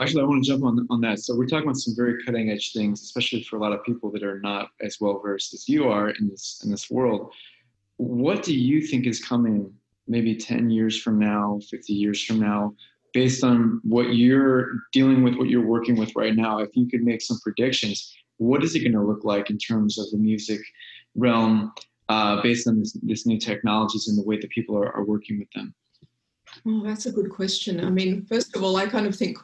Actually, 0.00 0.22
I 0.22 0.26
want 0.26 0.42
to 0.42 0.48
jump 0.50 0.64
on 0.64 0.86
on 0.88 1.00
that. 1.02 1.20
So 1.20 1.36
we're 1.36 1.46
talking 1.46 1.64
about 1.64 1.76
some 1.76 1.94
very 1.94 2.22
cutting 2.24 2.50
edge 2.50 2.72
things, 2.72 3.02
especially 3.02 3.42
for 3.42 3.56
a 3.56 3.60
lot 3.60 3.72
of 3.72 3.84
people 3.84 4.10
that 4.12 4.22
are 4.22 4.40
not 4.40 4.70
as 4.80 4.96
well 5.00 5.20
versed 5.20 5.52
as 5.52 5.68
you 5.68 5.88
are 5.88 6.10
in 6.10 6.28
this 6.28 6.62
in 6.64 6.70
this 6.70 6.90
world. 6.90 7.32
What 7.96 8.42
do 8.42 8.54
you 8.54 8.80
think 8.80 9.06
is 9.06 9.22
coming? 9.22 9.72
Maybe 10.08 10.34
ten 10.34 10.70
years 10.70 11.00
from 11.00 11.18
now, 11.18 11.60
fifty 11.68 11.92
years 11.92 12.24
from 12.24 12.40
now, 12.40 12.74
based 13.12 13.44
on 13.44 13.80
what 13.84 14.14
you're 14.14 14.70
dealing 14.92 15.22
with, 15.22 15.34
what 15.36 15.50
you're 15.50 15.66
working 15.66 15.96
with 15.96 16.16
right 16.16 16.34
now. 16.34 16.58
If 16.60 16.70
you 16.74 16.88
could 16.88 17.02
make 17.02 17.20
some 17.20 17.38
predictions, 17.40 18.12
what 18.38 18.64
is 18.64 18.74
it 18.74 18.80
going 18.80 18.92
to 18.92 19.02
look 19.02 19.24
like 19.24 19.50
in 19.50 19.58
terms 19.58 19.98
of 19.98 20.10
the 20.10 20.16
music 20.16 20.60
realm, 21.14 21.72
uh, 22.08 22.40
based 22.40 22.66
on 22.66 22.80
this, 22.80 22.92
this 23.02 23.26
new 23.26 23.38
technologies 23.38 24.08
and 24.08 24.16
the 24.18 24.22
way 24.22 24.38
that 24.40 24.50
people 24.50 24.76
are, 24.76 24.90
are 24.96 25.04
working 25.04 25.38
with 25.38 25.50
them? 25.54 25.74
Oh, 26.66 26.82
that's 26.82 27.06
a 27.06 27.12
good 27.12 27.30
question. 27.30 27.84
I 27.84 27.90
mean, 27.90 28.24
first 28.24 28.56
of 28.56 28.64
all, 28.64 28.76
I 28.76 28.86
kind 28.86 29.06
of 29.06 29.14
think 29.14 29.38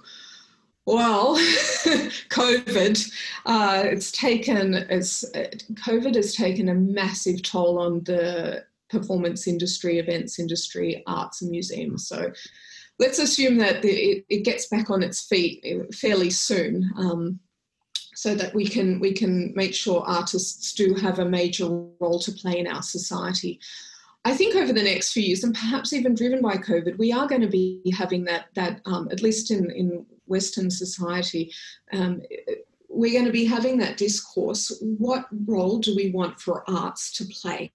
well, 0.86 1.36
COVID, 2.30 3.12
uh, 3.44 3.82
it's 3.86 4.12
taken 4.12 4.74
it's 4.74 5.24
COVID 5.34 6.14
has 6.14 6.34
taken 6.34 6.68
a 6.68 6.74
massive 6.74 7.42
toll 7.42 7.78
on 7.78 8.04
the 8.04 8.64
performance 8.88 9.48
industry, 9.48 9.98
events 9.98 10.38
industry, 10.38 11.02
arts 11.08 11.42
and 11.42 11.50
museums. 11.50 12.06
So 12.06 12.30
let's 13.00 13.18
assume 13.18 13.58
that 13.58 13.82
the, 13.82 13.90
it, 13.90 14.24
it, 14.28 14.44
gets 14.44 14.68
back 14.68 14.88
on 14.88 15.02
its 15.02 15.26
feet 15.26 15.64
fairly 15.92 16.30
soon, 16.30 16.88
um, 16.96 17.40
so 18.14 18.36
that 18.36 18.54
we 18.54 18.64
can 18.64 19.00
we 19.00 19.12
can 19.12 19.52
make 19.56 19.74
sure 19.74 20.04
artists 20.06 20.72
do 20.72 20.94
have 20.94 21.18
a 21.18 21.28
major 21.28 21.66
role 22.00 22.20
to 22.20 22.32
play 22.32 22.60
in 22.60 22.68
our 22.68 22.82
society. 22.82 23.58
I 24.24 24.34
think 24.34 24.54
over 24.56 24.72
the 24.72 24.82
next 24.82 25.12
few 25.12 25.22
years, 25.22 25.44
and 25.44 25.54
perhaps 25.54 25.92
even 25.92 26.14
driven 26.14 26.42
by 26.42 26.56
COVID, 26.56 26.98
we 26.98 27.12
are 27.12 27.28
going 27.28 27.42
to 27.42 27.48
be 27.48 27.92
having 27.96 28.24
that 28.26 28.46
that 28.54 28.82
um, 28.86 29.08
at 29.10 29.20
least 29.20 29.50
in 29.50 29.68
in 29.72 30.06
Western 30.26 30.70
society, 30.70 31.52
um, 31.92 32.20
we're 32.88 33.12
going 33.12 33.26
to 33.26 33.32
be 33.32 33.44
having 33.44 33.78
that 33.78 33.96
discourse. 33.96 34.76
What 34.80 35.26
role 35.46 35.78
do 35.78 35.94
we 35.94 36.10
want 36.10 36.40
for 36.40 36.68
arts 36.68 37.12
to 37.14 37.24
play? 37.26 37.72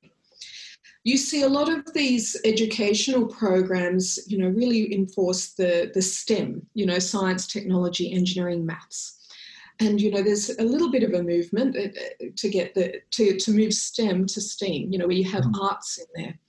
You 1.04 1.18
see 1.18 1.42
a 1.42 1.50
lot 1.50 1.68
of 1.68 1.94
these 1.94 2.40
educational 2.46 3.26
programs, 3.26 4.20
you 4.28 4.38
know, 4.38 4.50
really 4.50 4.94
enforce 4.94 5.54
the, 5.54 5.92
the 5.94 6.02
STEM, 6.02 6.66
you 6.76 6.86
know, 6.86 7.00
science, 7.00 7.48
technology, 7.48 8.14
engineering, 8.14 8.66
maths. 8.66 9.18
And 9.80 10.00
you 10.00 10.12
know, 10.12 10.22
there's 10.22 10.52
a 10.60 10.64
little 10.64 10.92
bit 10.92 11.02
of 11.02 11.14
a 11.14 11.24
movement 11.24 11.76
uh, 11.76 12.26
to 12.36 12.50
get 12.50 12.76
the 12.76 13.02
to, 13.12 13.38
to 13.40 13.52
move 13.52 13.74
STEM 13.74 14.28
to 14.28 14.40
STEAM. 14.40 14.92
You 14.92 15.00
know, 15.00 15.08
where 15.08 15.16
you 15.16 15.30
have 15.32 15.44
mm. 15.44 15.60
arts 15.60 15.98
in 15.98 16.06
there. 16.24 16.40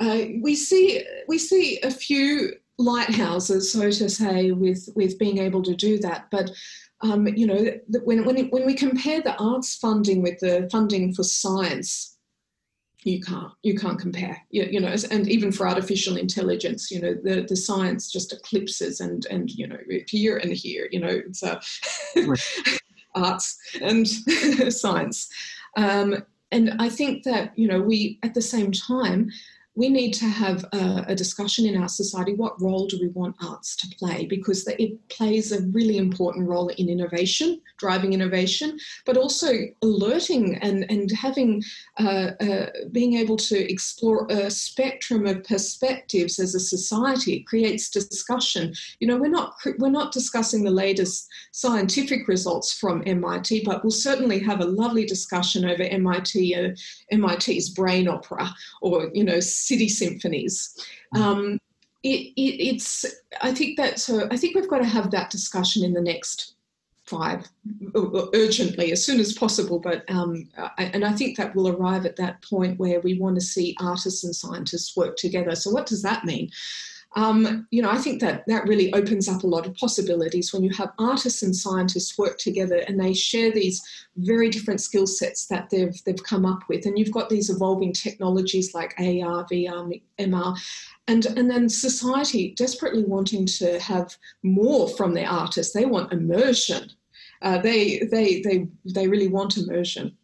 Uh, 0.00 0.26
we 0.40 0.54
see 0.54 1.04
we 1.26 1.38
see 1.38 1.80
a 1.80 1.90
few 1.90 2.52
lighthouses, 2.78 3.72
so 3.72 3.90
to 3.90 4.08
say, 4.08 4.50
with 4.50 4.88
with 4.94 5.18
being 5.18 5.38
able 5.38 5.62
to 5.62 5.74
do 5.74 5.98
that. 5.98 6.28
But 6.30 6.50
um, 7.02 7.26
you 7.26 7.46
know, 7.46 7.72
when 8.04 8.24
when 8.24 8.48
when 8.48 8.66
we 8.66 8.74
compare 8.74 9.20
the 9.20 9.36
arts 9.36 9.76
funding 9.76 10.22
with 10.22 10.38
the 10.40 10.68
funding 10.70 11.14
for 11.14 11.24
science, 11.24 12.16
you 13.04 13.20
can't 13.20 13.52
you 13.62 13.76
can't 13.76 13.98
compare. 13.98 14.40
You, 14.50 14.64
you 14.70 14.80
know, 14.80 14.94
and 15.10 15.28
even 15.28 15.52
for 15.52 15.68
artificial 15.68 16.16
intelligence, 16.16 16.90
you 16.90 17.00
know, 17.00 17.14
the 17.14 17.44
the 17.48 17.56
science 17.56 18.10
just 18.10 18.32
eclipses 18.32 19.00
and 19.00 19.26
and 19.26 19.50
you 19.50 19.66
know 19.66 19.78
here 20.08 20.36
and 20.38 20.52
here. 20.52 20.88
You 20.90 21.00
know, 21.00 21.22
it's 21.26 21.42
uh, 21.42 21.60
arts 23.14 23.58
and 23.80 24.08
science. 24.72 25.28
Um, 25.76 26.24
and 26.50 26.74
I 26.78 26.88
think 26.88 27.24
that 27.24 27.52
you 27.58 27.66
know 27.66 27.80
we 27.80 28.18
at 28.22 28.34
the 28.34 28.42
same 28.42 28.72
time 28.72 29.30
we 29.74 29.88
need 29.88 30.12
to 30.12 30.26
have 30.26 30.64
a, 30.72 31.04
a, 31.08 31.14
discussion 31.14 31.64
in 31.64 31.80
our 31.80 31.88
society 31.88 32.34
what 32.34 32.60
role 32.60 32.86
do 32.86 32.98
we 33.00 33.08
want 33.08 33.34
arts 33.42 33.74
to 33.76 33.88
play? 33.96 34.26
Because 34.26 34.66
it 34.66 35.08
plays 35.08 35.50
a 35.50 35.62
really 35.68 35.96
important 35.96 36.48
role 36.48 36.68
in 36.68 36.88
innovation 36.88 37.60
driving 37.78 38.12
innovation 38.12 38.78
but 39.06 39.16
also 39.16 39.52
alerting 39.82 40.56
and, 40.58 40.88
and 40.88 41.10
having 41.10 41.62
uh, 41.98 42.30
uh, 42.40 42.66
being 42.92 43.14
able 43.14 43.36
to 43.36 43.58
explore 43.70 44.26
a 44.30 44.50
spectrum 44.50 45.26
of 45.26 45.42
perspectives 45.44 46.38
as 46.38 46.54
a 46.54 46.60
society. 46.60 47.34
It 47.34 47.46
creates 47.46 47.90
discussion. 47.90 48.72
You 49.00 49.08
know 49.08 49.16
we're 49.16 49.30
not 49.30 49.54
we're 49.78 49.90
not 49.90 50.12
discussing 50.12 50.62
the 50.62 50.70
latest 50.70 51.28
scientific 51.52 52.28
results 52.28 52.72
from 52.72 53.02
MIT 53.06 53.62
but 53.64 53.82
we'll 53.82 53.90
certainly 53.90 54.38
have 54.40 54.60
a 54.60 54.66
lovely 54.82 55.04
discussion 55.04 55.64
over 55.64 55.82
MIT 55.82 56.54
uh, 56.54 56.70
MIT's 57.10 57.70
brain 57.70 58.06
opera 58.06 58.48
or 58.80 59.10
you 59.14 59.24
know 59.24 59.40
city 59.66 59.88
symphonies. 59.88 60.76
Mm. 61.14 61.20
Um, 61.20 61.58
it, 62.02 62.32
it, 62.36 62.60
it's 62.60 63.06
I 63.40 63.52
think 63.52 63.76
that 63.76 64.00
so 64.00 64.26
I 64.30 64.36
think 64.36 64.54
we've 64.54 64.68
got 64.68 64.78
to 64.78 64.84
have 64.84 65.10
that 65.12 65.30
discussion 65.30 65.84
in 65.84 65.92
the 65.92 66.00
next 66.00 66.54
five 67.04 67.48
urgently 68.32 68.92
as 68.92 69.04
soon 69.04 69.18
as 69.18 69.32
possible 69.32 69.80
but 69.80 70.08
um, 70.08 70.48
and 70.78 71.04
i 71.04 71.12
think 71.12 71.36
that 71.36 71.54
will 71.54 71.68
arrive 71.68 72.06
at 72.06 72.14
that 72.14 72.40
point 72.42 72.78
where 72.78 73.00
we 73.00 73.18
want 73.18 73.34
to 73.34 73.40
see 73.40 73.76
artists 73.80 74.22
and 74.22 74.34
scientists 74.34 74.96
work 74.96 75.16
together 75.16 75.54
so 75.56 75.68
what 75.68 75.84
does 75.84 76.00
that 76.00 76.24
mean 76.24 76.48
um, 77.14 77.66
you 77.70 77.82
know, 77.82 77.90
I 77.90 77.98
think 77.98 78.20
that 78.20 78.44
that 78.46 78.66
really 78.66 78.92
opens 78.94 79.28
up 79.28 79.42
a 79.42 79.46
lot 79.46 79.66
of 79.66 79.74
possibilities 79.74 80.52
when 80.52 80.64
you 80.64 80.70
have 80.70 80.92
artists 80.98 81.42
and 81.42 81.54
scientists 81.54 82.16
work 82.16 82.38
together 82.38 82.78
and 82.88 82.98
they 82.98 83.12
share 83.12 83.50
these 83.50 83.82
very 84.16 84.48
different 84.48 84.80
skill 84.80 85.06
sets 85.06 85.46
that 85.46 85.68
they've 85.68 85.94
they've 86.04 86.22
come 86.22 86.46
up 86.46 86.60
with, 86.68 86.86
and 86.86 86.98
you've 86.98 87.12
got 87.12 87.28
these 87.28 87.50
evolving 87.50 87.92
technologies 87.92 88.72
like 88.72 88.94
AR, 88.98 89.46
VR, 89.52 90.00
MR, 90.18 90.58
and 91.06 91.26
and 91.26 91.50
then 91.50 91.68
society 91.68 92.54
desperately 92.56 93.04
wanting 93.04 93.44
to 93.44 93.78
have 93.80 94.16
more 94.42 94.88
from 94.88 95.12
their 95.12 95.28
artists. 95.28 95.74
They 95.74 95.84
want 95.84 96.12
immersion. 96.12 96.90
Uh, 97.42 97.58
they 97.58 97.98
they 98.10 98.40
they 98.40 98.68
they 98.86 99.06
really 99.06 99.28
want 99.28 99.58
immersion. 99.58 100.16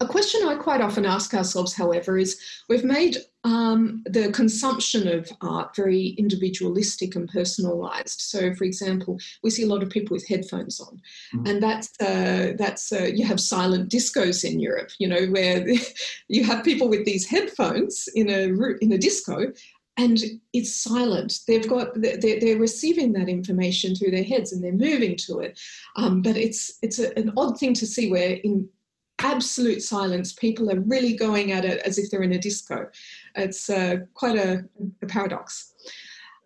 A 0.00 0.06
question 0.06 0.46
I 0.46 0.54
quite 0.54 0.80
often 0.80 1.04
ask 1.04 1.34
ourselves, 1.34 1.74
however, 1.74 2.16
is 2.18 2.40
we've 2.68 2.84
made 2.84 3.18
um, 3.44 4.02
the 4.06 4.30
consumption 4.32 5.06
of 5.08 5.30
art 5.40 5.74
very 5.76 6.08
individualistic 6.18 7.14
and 7.14 7.28
personalized. 7.28 8.20
So, 8.20 8.54
for 8.54 8.64
example, 8.64 9.18
we 9.42 9.50
see 9.50 9.64
a 9.64 9.68
lot 9.68 9.82
of 9.82 9.90
people 9.90 10.14
with 10.14 10.26
headphones 10.26 10.80
on, 10.80 11.00
mm-hmm. 11.34 11.46
and 11.46 11.62
that's 11.62 11.90
uh, 12.00 12.52
that's 12.56 12.92
uh, 12.92 13.04
you 13.04 13.24
have 13.24 13.40
silent 13.40 13.90
discos 13.90 14.44
in 14.44 14.60
Europe. 14.60 14.90
You 14.98 15.08
know, 15.08 15.26
where 15.26 15.66
you 16.28 16.44
have 16.44 16.64
people 16.64 16.88
with 16.88 17.04
these 17.04 17.26
headphones 17.26 18.08
in 18.14 18.28
a 18.30 18.48
in 18.80 18.92
a 18.92 18.98
disco, 18.98 19.52
and 19.96 20.18
it's 20.52 20.74
silent. 20.74 21.38
They've 21.46 21.68
got 21.68 21.88
they're, 21.94 22.40
they're 22.40 22.58
receiving 22.58 23.12
that 23.12 23.28
information 23.28 23.94
through 23.94 24.10
their 24.10 24.24
heads 24.24 24.52
and 24.52 24.62
they're 24.62 24.72
moving 24.72 25.16
to 25.26 25.40
it. 25.40 25.58
Um, 25.96 26.22
but 26.22 26.36
it's 26.36 26.78
it's 26.82 26.98
a, 26.98 27.16
an 27.18 27.32
odd 27.36 27.58
thing 27.58 27.74
to 27.74 27.86
see 27.86 28.10
where 28.10 28.38
in 28.42 28.68
absolute 29.24 29.82
silence, 29.82 30.32
people 30.32 30.70
are 30.70 30.80
really 30.80 31.16
going 31.16 31.50
at 31.52 31.64
it 31.64 31.80
as 31.84 31.98
if 31.98 32.10
they're 32.10 32.22
in 32.22 32.32
a 32.32 32.38
disco. 32.38 32.88
It's 33.34 33.68
uh, 33.68 33.96
quite 34.14 34.36
a, 34.36 34.64
a 35.02 35.06
paradox. 35.06 35.72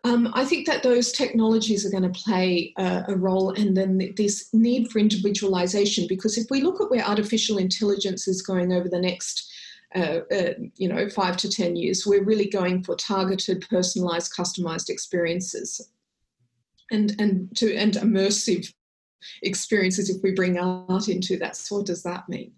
Um, 0.04 0.30
I 0.32 0.44
think 0.44 0.66
that 0.66 0.84
those 0.84 1.10
technologies 1.12 1.84
are 1.84 1.90
going 1.90 2.10
to 2.10 2.20
play 2.20 2.72
a, 2.78 3.04
a 3.08 3.16
role, 3.16 3.50
and 3.50 3.76
then 3.76 4.14
this 4.16 4.48
need 4.52 4.90
for 4.90 5.00
individualization. 5.00 6.06
Because 6.08 6.38
if 6.38 6.46
we 6.50 6.62
look 6.62 6.80
at 6.80 6.90
where 6.90 7.04
artificial 7.04 7.58
intelligence 7.58 8.28
is 8.28 8.40
going 8.40 8.72
over 8.72 8.88
the 8.88 9.00
next, 9.00 9.52
uh, 9.96 10.20
uh, 10.32 10.54
you 10.76 10.88
know, 10.88 11.08
five 11.08 11.36
to 11.38 11.50
ten 11.50 11.74
years, 11.74 12.06
we're 12.06 12.24
really 12.24 12.48
going 12.48 12.84
for 12.84 12.94
targeted, 12.94 13.66
personalized, 13.68 14.32
customized 14.32 14.88
experiences, 14.88 15.90
and 16.92 17.16
and 17.18 17.54
to 17.56 17.74
and 17.74 17.94
immersive 17.94 18.72
experiences 19.42 20.10
if 20.10 20.22
we 20.22 20.32
bring 20.32 20.58
art 20.58 21.08
into 21.08 21.36
that. 21.38 21.56
So 21.56 21.76
what 21.76 21.86
does 21.86 22.02
that 22.02 22.28
mean? 22.28 22.52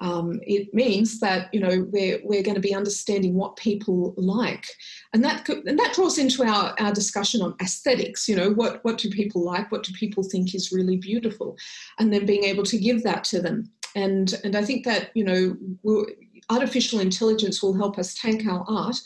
Um, 0.00 0.40
it 0.44 0.72
means 0.72 1.20
that 1.20 1.52
you 1.52 1.60
know 1.60 1.86
we're 1.90 2.20
we're 2.24 2.42
going 2.42 2.54
to 2.54 2.60
be 2.60 2.74
understanding 2.74 3.34
what 3.34 3.56
people 3.56 4.14
like, 4.16 4.66
and 5.12 5.22
that 5.24 5.44
could, 5.44 5.66
and 5.66 5.78
that 5.78 5.92
draws 5.94 6.16
into 6.16 6.42
our 6.42 6.74
our 6.80 6.92
discussion 6.92 7.42
on 7.42 7.54
aesthetics. 7.60 8.28
You 8.28 8.36
know 8.36 8.50
what 8.50 8.82
what 8.82 8.96
do 8.96 9.10
people 9.10 9.44
like? 9.44 9.70
What 9.70 9.82
do 9.82 9.92
people 9.92 10.22
think 10.22 10.54
is 10.54 10.72
really 10.72 10.96
beautiful, 10.96 11.56
and 11.98 12.12
then 12.12 12.24
being 12.24 12.44
able 12.44 12.64
to 12.64 12.78
give 12.78 13.02
that 13.02 13.24
to 13.24 13.42
them. 13.42 13.70
And 13.94 14.40
and 14.42 14.56
I 14.56 14.64
think 14.64 14.86
that 14.86 15.10
you 15.14 15.24
know 15.24 16.06
artificial 16.48 17.00
intelligence 17.00 17.62
will 17.62 17.76
help 17.76 17.98
us 17.98 18.14
take 18.14 18.46
our 18.46 18.64
art 18.68 18.96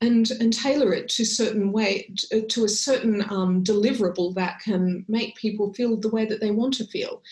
and 0.00 0.30
and 0.30 0.52
tailor 0.52 0.92
it 0.92 1.08
to 1.08 1.24
certain 1.24 1.72
way 1.72 2.12
to 2.48 2.64
a 2.64 2.68
certain 2.68 3.22
um, 3.30 3.62
deliverable 3.64 4.34
that 4.34 4.60
can 4.60 5.04
make 5.08 5.36
people 5.36 5.72
feel 5.74 5.96
the 5.96 6.08
way 6.08 6.24
that 6.24 6.40
they 6.40 6.50
want 6.50 6.74
to 6.74 6.84
feel. 6.84 7.22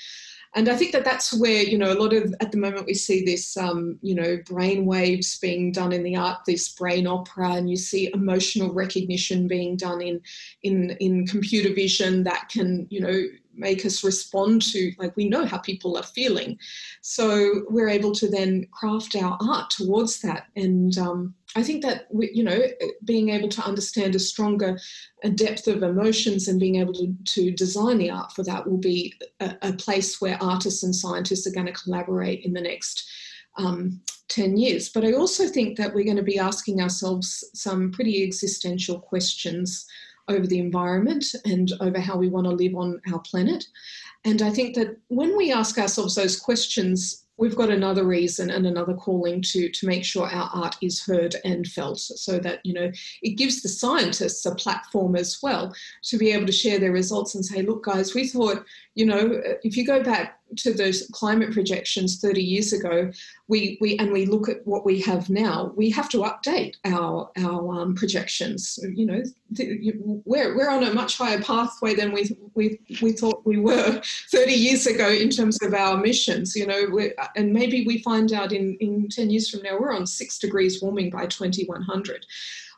And 0.54 0.70
I 0.70 0.76
think 0.76 0.92
that 0.92 1.04
that's 1.04 1.34
where 1.34 1.62
you 1.62 1.76
know 1.76 1.92
a 1.92 2.00
lot 2.00 2.14
of 2.14 2.34
at 2.40 2.50
the 2.50 2.58
moment 2.58 2.86
we 2.86 2.94
see 2.94 3.24
this 3.24 3.56
um, 3.56 3.98
you 4.00 4.14
know 4.14 4.38
brain 4.46 4.86
waves 4.86 5.38
being 5.38 5.70
done 5.70 5.92
in 5.92 6.02
the 6.02 6.16
art, 6.16 6.40
this 6.46 6.70
brain 6.70 7.06
opera, 7.06 7.52
and 7.52 7.68
you 7.68 7.76
see 7.76 8.10
emotional 8.12 8.72
recognition 8.72 9.46
being 9.46 9.76
done 9.76 10.00
in 10.00 10.20
in 10.62 10.90
in 10.98 11.26
computer 11.26 11.74
vision 11.74 12.24
that 12.24 12.48
can 12.48 12.86
you 12.90 13.00
know 13.00 13.22
make 13.56 13.84
us 13.84 14.04
respond 14.04 14.62
to 14.62 14.92
like 14.98 15.16
we 15.16 15.28
know 15.28 15.44
how 15.44 15.58
people 15.58 15.96
are 15.96 16.02
feeling 16.02 16.58
so 17.00 17.62
we're 17.68 17.88
able 17.88 18.12
to 18.12 18.28
then 18.28 18.66
craft 18.72 19.16
our 19.16 19.36
art 19.40 19.70
towards 19.70 20.20
that 20.20 20.46
and 20.56 20.98
um, 20.98 21.34
i 21.56 21.62
think 21.62 21.82
that 21.82 22.06
we, 22.10 22.30
you 22.32 22.44
know 22.44 22.60
being 23.04 23.30
able 23.30 23.48
to 23.48 23.64
understand 23.64 24.14
a 24.14 24.18
stronger 24.18 24.78
a 25.24 25.30
depth 25.30 25.66
of 25.68 25.82
emotions 25.82 26.48
and 26.48 26.60
being 26.60 26.76
able 26.76 26.92
to, 26.92 27.14
to 27.24 27.50
design 27.50 27.98
the 27.98 28.10
art 28.10 28.32
for 28.32 28.42
that 28.42 28.66
will 28.66 28.78
be 28.78 29.14
a, 29.40 29.54
a 29.62 29.72
place 29.72 30.20
where 30.20 30.42
artists 30.42 30.82
and 30.82 30.94
scientists 30.94 31.46
are 31.46 31.52
going 31.52 31.66
to 31.66 31.72
collaborate 31.72 32.44
in 32.44 32.52
the 32.52 32.60
next 32.60 33.08
um, 33.58 34.00
10 34.28 34.56
years. 34.56 34.88
But 34.88 35.04
I 35.04 35.12
also 35.12 35.46
think 35.46 35.78
that 35.78 35.94
we're 35.94 36.04
going 36.04 36.16
to 36.16 36.22
be 36.22 36.38
asking 36.38 36.80
ourselves 36.80 37.44
some 37.54 37.92
pretty 37.92 38.22
existential 38.24 38.98
questions 38.98 39.86
over 40.28 40.46
the 40.46 40.58
environment 40.58 41.24
and 41.44 41.72
over 41.80 42.00
how 42.00 42.16
we 42.16 42.28
want 42.28 42.46
to 42.46 42.52
live 42.52 42.74
on 42.74 43.00
our 43.12 43.20
planet. 43.20 43.64
And 44.24 44.42
I 44.42 44.50
think 44.50 44.74
that 44.74 44.96
when 45.08 45.36
we 45.36 45.52
ask 45.52 45.78
ourselves 45.78 46.14
those 46.14 46.38
questions, 46.38 47.26
we've 47.38 47.56
got 47.56 47.70
another 47.70 48.04
reason 48.04 48.50
and 48.50 48.66
another 48.66 48.94
calling 48.94 49.42
to 49.42 49.68
to 49.70 49.86
make 49.86 50.04
sure 50.04 50.26
our 50.26 50.50
art 50.52 50.76
is 50.82 51.04
heard 51.04 51.36
and 51.44 51.66
felt 51.66 51.98
so 51.98 52.38
that 52.38 52.60
you 52.64 52.72
know 52.72 52.90
it 53.22 53.36
gives 53.36 53.62
the 53.62 53.68
scientists 53.68 54.46
a 54.46 54.54
platform 54.54 55.16
as 55.16 55.38
well 55.42 55.74
to 56.02 56.18
be 56.18 56.32
able 56.32 56.46
to 56.46 56.52
share 56.52 56.78
their 56.78 56.92
results 56.92 57.34
and 57.34 57.44
say 57.44 57.62
look 57.62 57.84
guys 57.84 58.14
we 58.14 58.26
thought 58.26 58.64
you 58.94 59.04
know 59.04 59.40
if 59.62 59.76
you 59.76 59.86
go 59.86 60.02
back 60.02 60.40
to 60.56 60.72
those 60.72 61.08
climate 61.12 61.52
projections 61.52 62.20
30 62.20 62.42
years 62.42 62.72
ago, 62.72 63.10
we, 63.48 63.78
we 63.80 63.96
and 63.98 64.12
we 64.12 64.26
look 64.26 64.48
at 64.48 64.66
what 64.66 64.84
we 64.84 65.00
have 65.02 65.30
now, 65.30 65.72
we 65.76 65.90
have 65.90 66.08
to 66.10 66.18
update 66.18 66.76
our 66.84 67.30
our 67.36 67.80
um, 67.80 67.94
projections. 67.94 68.78
You 68.82 69.06
know, 69.06 69.22
we're 70.24 70.56
we're 70.56 70.70
on 70.70 70.84
a 70.84 70.92
much 70.92 71.18
higher 71.18 71.40
pathway 71.40 71.94
than 71.94 72.12
we 72.12 72.36
we 72.54 72.80
we 73.00 73.12
thought 73.12 73.46
we 73.46 73.58
were 73.58 74.00
30 74.30 74.52
years 74.52 74.86
ago 74.86 75.08
in 75.08 75.30
terms 75.30 75.62
of 75.62 75.74
our 75.74 75.98
emissions. 75.98 76.56
You 76.56 76.66
know, 76.66 77.10
and 77.36 77.52
maybe 77.52 77.86
we 77.86 78.02
find 78.02 78.32
out 78.32 78.52
in 78.52 78.76
in 78.80 79.08
10 79.08 79.30
years 79.30 79.48
from 79.48 79.62
now 79.62 79.78
we're 79.78 79.94
on 79.94 80.06
six 80.06 80.38
degrees 80.38 80.82
warming 80.82 81.10
by 81.10 81.26
2100. 81.26 82.26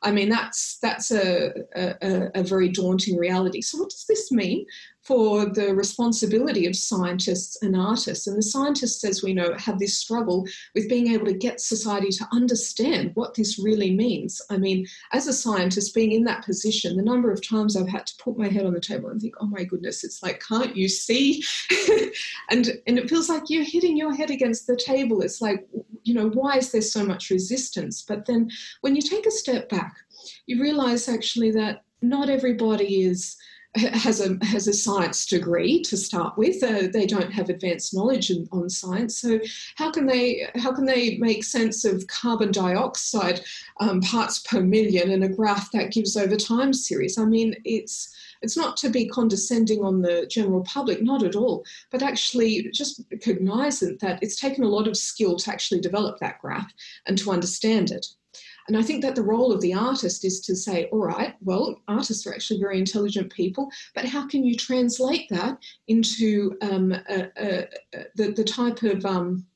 I 0.03 0.11
mean, 0.13 0.29
that's 0.29 0.79
that's 0.81 1.11
a, 1.11 1.53
a, 1.75 2.31
a, 2.35 2.43
very 2.43 2.69
daunting 2.69 3.17
reality. 3.17 3.61
So, 3.61 3.79
what 3.79 3.91
does 3.91 4.05
this 4.07 4.31
mean 4.31 4.65
for 5.09 5.47
the 5.47 5.75
responsibility 5.75 6.67
of 6.67 6.77
scientists 6.77 7.63
and 7.63 7.75
artists. 7.75 8.27
And 8.27 8.37
the 8.37 8.43
scientists, 8.43 9.03
as 9.05 9.23
we 9.23 9.33
know, 9.33 9.55
have 9.57 9.79
this 9.79 9.97
struggle 9.97 10.47
with 10.75 10.87
being 10.87 11.15
able 11.15 11.25
to 11.25 11.33
get 11.33 11.63
society 11.63 12.11
to 12.11 12.29
understand 12.31 13.13
what 13.15 13.33
this 13.33 13.59
really 13.59 13.91
means. 13.91 14.43
I 14.51 14.59
mean, 14.59 14.87
as 15.15 15.27
a 15.27 15.33
scientist, 15.33 15.95
being 15.95 16.13
in 16.13 16.25
that 16.25 16.45
position, 16.45 16.95
the 16.95 17.03
number 17.03 17.33
of 17.33 17.47
times 17.47 17.75
I've 17.75 17.89
had 17.89 18.07
to 18.07 18.23
put 18.23 18.37
my 18.37 18.49
head 18.49 18.67
on 18.67 18.75
the 18.75 18.81
table 18.81 19.09
and 19.09 19.19
think, 19.19 19.35
oh 19.41 19.47
my 19.47 19.65
goodness, 19.65 20.05
it's 20.05 20.23
like, 20.23 20.43
can't 20.47 20.77
you 20.77 20.91
see? 20.91 21.43
and, 22.51 22.79
and 22.87 22.99
it 22.99 23.09
feels 23.09 23.31
like 23.31 23.45
you're 23.49 23.65
hitting 23.65 23.97
your 23.97 24.15
head 24.15 24.31
against 24.31 24.67
the 24.67 24.77
table. 24.77 25.23
It's 25.23 25.41
like, 25.41 25.67
you 26.05 26.15
know, 26.15 26.29
why 26.31 26.57
is 26.57 26.73
there 26.73 26.83
so 26.83 27.05
much 27.05 27.31
resistance? 27.31 28.03
But 28.07 28.27
then 28.27 28.51
when 28.81 28.97
you 28.97 29.03
take 29.03 29.27
a 29.27 29.31
step 29.31 29.69
back, 29.69 29.97
you 30.47 30.61
realize 30.61 31.09
actually 31.09 31.51
that 31.53 31.85
not 32.03 32.29
everybody 32.31 33.03
is 33.03 33.37
has 33.79 34.21
a 34.21 34.37
has 34.45 34.69
a 34.69 34.73
science 34.73 35.27
degree 35.27 35.81
to 35.83 35.97
start 35.97 36.37
with. 36.37 36.63
Uh, 36.63 36.89
they 36.93 37.07
don't 37.07 37.33
have 37.33 37.49
advanced 37.49 37.95
knowledge 37.95 38.31
in, 38.31 38.49
on 38.53 38.69
science, 38.69 39.19
so 39.19 39.39
how 39.77 39.91
can 39.91 40.07
they 40.07 40.49
how 40.57 40.73
can 40.73 40.85
they 40.85 41.17
make 41.19 41.45
sense 41.45 41.85
of 41.85 42.07
carbon 42.07 42.51
dioxide 42.53 43.41
um, 43.81 44.01
parts 44.01 44.41
per 44.41 44.61
million 44.61 45.11
in 45.11 45.23
a 45.23 45.29
graph 45.29 45.71
that 45.73 45.93
gives 45.93 46.17
over 46.17 46.37
time 46.37 46.73
series? 46.73 47.19
I 47.19 47.25
mean, 47.25 47.55
it's 47.65 48.15
it's 48.43 48.57
not 48.57 48.77
to 48.79 48.89
be 48.89 49.09
condescending 49.09 49.83
on 49.85 50.03
the 50.03 50.27
general 50.27 50.63
public, 50.65 51.03
not 51.03 51.23
at 51.23 51.37
all, 51.37 51.65
but 51.91 52.03
actually 52.03 52.71
just 52.73 53.03
cognizant 53.23 54.01
that 54.01 54.23
it's 54.23 54.41
taken 54.41 54.65
a 54.65 54.69
lot 54.69 54.87
of 54.87 54.97
skill 54.97 55.37
to 55.37 55.51
actually 55.51 55.81
develop 55.81 56.19
that 56.21 56.41
graph 56.41 56.73
and 57.07 57.19
to 57.19 57.31
understand 57.31 57.91
it. 57.91 58.07
And 58.69 58.77
I 58.77 58.83
think 58.83 59.03
that 59.03 59.15
the 59.15 59.23
role 59.23 59.51
of 59.51 59.61
the 59.63 59.75
artist 59.75 60.25
is 60.25 60.41
to 60.43 60.55
say, 60.55 60.85
all 60.93 60.99
right, 60.99 61.35
well, 61.41 61.81
artists 61.89 62.27
are 62.27 62.35
actually 62.35 62.61
very 62.61 62.79
intelligent 62.79 63.33
people, 63.33 63.71
but 63.95 64.05
how 64.05 64.27
can 64.27 64.45
you 64.45 64.55
translate 64.55 65.29
that 65.31 65.59
into 65.89 66.57
um, 66.61 66.93
a, 66.93 67.31
a, 67.39 67.69
a, 67.95 68.05
the, 68.15 68.33
the 68.33 68.45
type 68.45 68.83
of 68.83 69.05
um, 69.07 69.47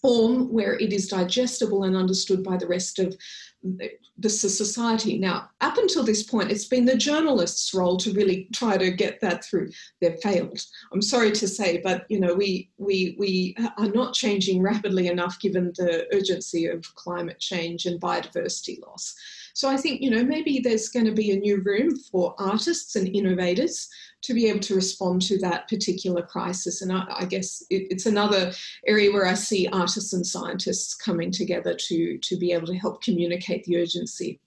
form 0.00 0.50
where 0.52 0.78
it 0.78 0.92
is 0.92 1.08
digestible 1.08 1.84
and 1.84 1.94
understood 1.94 2.42
by 2.42 2.56
the 2.56 2.66
rest 2.66 2.98
of 2.98 3.16
the 3.62 4.28
society. 4.28 5.18
Now, 5.18 5.50
up 5.60 5.76
until 5.76 6.02
this 6.02 6.22
point, 6.22 6.50
it's 6.50 6.66
been 6.66 6.84
the 6.84 6.96
journalist's 6.96 7.72
role 7.74 7.96
to 7.98 8.12
really 8.12 8.48
try 8.52 8.76
to 8.76 8.90
get 8.90 9.20
that 9.20 9.44
through. 9.44 9.70
They've 10.00 10.18
failed. 10.22 10.58
I'm 10.92 11.02
sorry 11.02 11.32
to 11.32 11.48
say, 11.48 11.80
but 11.82 12.04
you 12.08 12.20
know, 12.20 12.34
we 12.34 12.70
we 12.78 13.16
we 13.18 13.56
are 13.78 13.88
not 13.88 14.14
changing 14.14 14.62
rapidly 14.62 15.08
enough 15.08 15.38
given 15.40 15.72
the 15.76 16.06
urgency 16.14 16.66
of 16.66 16.84
climate 16.94 17.40
change 17.40 17.86
and 17.86 18.00
biodiversity 18.00 18.80
loss. 18.86 19.14
So 19.54 19.68
I 19.68 19.76
think 19.76 20.00
you 20.00 20.10
know 20.10 20.24
maybe 20.24 20.60
there's 20.60 20.88
going 20.88 21.06
to 21.06 21.12
be 21.12 21.32
a 21.32 21.36
new 21.36 21.62
room 21.62 21.96
for 21.96 22.34
artists 22.38 22.96
and 22.96 23.14
innovators 23.14 23.88
to 24.22 24.34
be 24.34 24.46
able 24.48 24.60
to 24.60 24.74
respond 24.74 25.22
to 25.22 25.38
that 25.38 25.68
particular 25.68 26.22
crisis. 26.22 26.82
And 26.82 26.92
I, 26.92 27.04
I 27.08 27.24
guess 27.24 27.62
it, 27.70 27.86
it's 27.90 28.06
another 28.06 28.52
area 28.86 29.12
where 29.12 29.26
I 29.26 29.34
see 29.34 29.68
artists 29.72 30.12
and 30.12 30.26
scientists 30.26 30.94
coming 30.94 31.30
together 31.30 31.74
to, 31.74 32.18
to 32.18 32.36
be 32.36 32.52
able 32.52 32.66
to 32.66 32.76
help 32.76 33.02
communicate 33.02 33.64
the 33.64 33.78
urgency. 33.78 34.40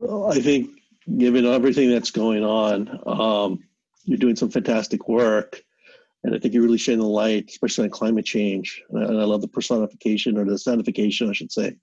Well, 0.00 0.30
I 0.32 0.40
think 0.40 0.70
given 1.16 1.46
everything 1.46 1.90
that's 1.90 2.10
going 2.10 2.44
on, 2.44 3.00
um, 3.06 3.64
you're 4.04 4.18
doing 4.18 4.36
some 4.36 4.50
fantastic 4.50 5.08
work. 5.08 5.62
And 6.24 6.34
I 6.34 6.38
think 6.38 6.52
you're 6.52 6.64
really 6.64 6.78
shedding 6.78 7.00
the 7.00 7.06
light, 7.06 7.48
especially 7.48 7.84
on 7.84 7.90
climate 7.90 8.24
change. 8.24 8.82
And 8.90 9.20
I 9.20 9.24
love 9.24 9.40
the 9.40 9.48
personification 9.48 10.36
or 10.36 10.44
the 10.44 10.52
sonification, 10.52 11.30
I 11.30 11.32
should 11.32 11.52
say, 11.52 11.76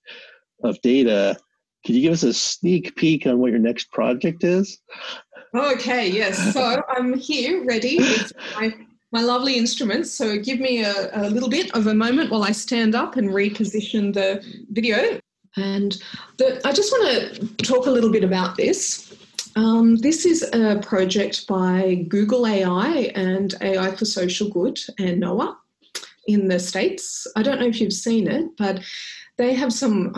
of 0.63 0.81
data. 0.81 1.37
Could 1.85 1.95
you 1.95 2.01
give 2.01 2.13
us 2.13 2.23
a 2.23 2.33
sneak 2.33 2.95
peek 2.95 3.27
on 3.27 3.39
what 3.39 3.51
your 3.51 3.59
next 3.59 3.91
project 3.91 4.43
is? 4.43 4.79
Okay, 5.55 6.09
yes. 6.09 6.53
So 6.53 6.83
I'm 6.89 7.17
here 7.17 7.63
ready 7.65 7.97
with 7.97 8.33
my, 8.55 8.73
my 9.11 9.21
lovely 9.21 9.55
instruments. 9.55 10.13
So 10.13 10.37
give 10.37 10.59
me 10.59 10.83
a, 10.83 11.09
a 11.13 11.29
little 11.29 11.49
bit 11.49 11.73
of 11.73 11.87
a 11.87 11.93
moment 11.93 12.29
while 12.29 12.43
I 12.43 12.51
stand 12.51 12.93
up 12.93 13.15
and 13.15 13.29
reposition 13.29 14.13
the 14.13 14.43
video. 14.71 15.19
And 15.55 15.95
the, 16.37 16.59
I 16.65 16.73
just 16.73 16.91
want 16.91 17.35
to 17.35 17.63
talk 17.63 17.85
a 17.85 17.91
little 17.91 18.11
bit 18.11 18.25
about 18.25 18.57
this. 18.57 19.15
Um, 19.55 19.95
this 19.95 20.25
is 20.25 20.43
a 20.51 20.81
project 20.83 21.47
by 21.47 22.05
Google 22.09 22.45
AI 22.45 23.11
and 23.15 23.55
AI 23.61 23.95
for 23.95 24.03
Social 24.03 24.49
Good 24.49 24.77
and 24.99 25.23
NOAA 25.23 25.55
in 26.27 26.49
the 26.49 26.59
States. 26.59 27.25
I 27.37 27.43
don't 27.43 27.61
know 27.61 27.67
if 27.67 27.79
you've 27.79 27.93
seen 27.93 28.27
it, 28.27 28.49
but 28.57 28.81
they 29.37 29.53
have 29.53 29.71
some, 29.71 30.13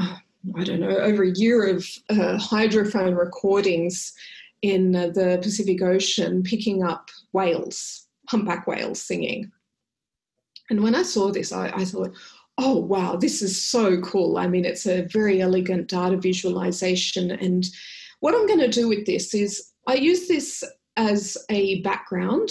I 0.58 0.64
don't 0.64 0.80
know, 0.80 0.98
over 0.98 1.22
a 1.22 1.32
year 1.36 1.68
of 1.68 1.88
uh, 2.10 2.40
hydrophone 2.40 3.16
recordings 3.16 4.14
in 4.62 4.92
the 4.92 5.40
Pacific 5.42 5.82
Ocean 5.82 6.44
picking 6.44 6.84
up 6.84 7.10
whales, 7.34 8.08
humpback 8.30 8.68
whales 8.68 9.02
singing. 9.02 9.52
And 10.70 10.84
when 10.84 10.96
I 10.96 11.04
saw 11.04 11.32
this, 11.32 11.52
I, 11.52 11.70
I 11.70 11.86
thought, 11.86 12.14
oh, 12.58 12.78
wow, 12.78 13.16
this 13.16 13.42
is 13.42 13.62
so 13.62 14.02
cool. 14.02 14.38
I 14.38 14.48
mean, 14.48 14.66
it's 14.66 14.88
a 14.88 15.04
very 15.04 15.42
elegant 15.42 15.88
data 15.88 16.18
visualization 16.18 17.32
and 17.32 17.66
what 18.20 18.34
I'm 18.34 18.48
going 18.48 18.60
to 18.60 18.68
do 18.68 18.88
with 18.88 19.06
this 19.06 19.34
is 19.34 19.72
I 19.88 19.96
use 19.96 20.28
this 20.28 20.64
as 20.96 21.38
a 21.50 21.82
background 21.82 22.50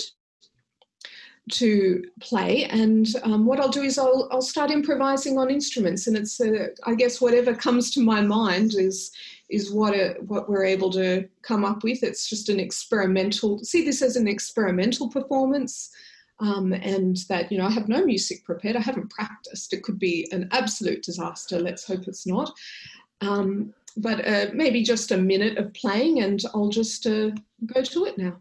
to 1.49 2.03
play 2.21 2.65
and 2.65 3.07
um, 3.23 3.47
what 3.47 3.61
i'll 3.61 3.69
do 3.69 3.83
is 3.83 3.99
I'll, 3.99 4.29
I'll 4.33 4.43
start 4.43 4.73
improvising 4.73 5.39
on 5.39 5.49
instruments 5.49 6.09
and 6.09 6.17
it's 6.17 6.41
a, 6.41 6.71
I 6.85 6.97
guess 6.97 7.21
whatever 7.21 7.55
comes 7.55 7.93
to 7.93 8.01
my 8.01 8.21
mind 8.21 8.75
is 8.75 9.13
is 9.49 9.73
what 9.73 9.95
what 10.23 10.49
we're 10.49 10.65
able 10.65 10.91
to 10.91 11.29
come 11.43 11.65
up 11.65 11.85
with. 11.85 12.03
It's 12.03 12.29
just 12.29 12.49
an 12.49 12.61
experimental 12.61 13.63
see 13.63 13.85
this 13.85 14.03
as 14.03 14.17
an 14.17 14.29
experimental 14.29 15.09
performance 15.09 15.91
um, 16.41 16.73
and 16.73 17.17
that 17.29 17.51
you 17.51 17.59
know 17.59 17.67
i 17.67 17.71
have 17.71 17.89
no 17.89 18.05
music 18.05 18.45
prepared. 18.45 18.77
I 18.77 18.81
haven't 18.81 19.11
practiced. 19.11 19.73
It 19.73 19.83
could 19.83 19.99
be 19.99 20.29
an 20.33 20.49
absolute 20.53 21.03
disaster. 21.03 21.59
Let's 21.59 21.87
hope 21.87 22.07
it's 22.07 22.27
not. 22.27 22.53
Um, 23.21 23.73
but 23.97 24.27
uh, 24.27 24.47
maybe 24.53 24.83
just 24.83 25.11
a 25.11 25.17
minute 25.17 25.57
of 25.57 25.73
playing 25.73 26.21
and 26.23 26.43
I'll 26.55 26.69
just 26.69 27.07
uh, 27.07 27.31
go 27.65 27.83
to 27.83 28.05
it 28.05 28.19
now. 28.19 28.37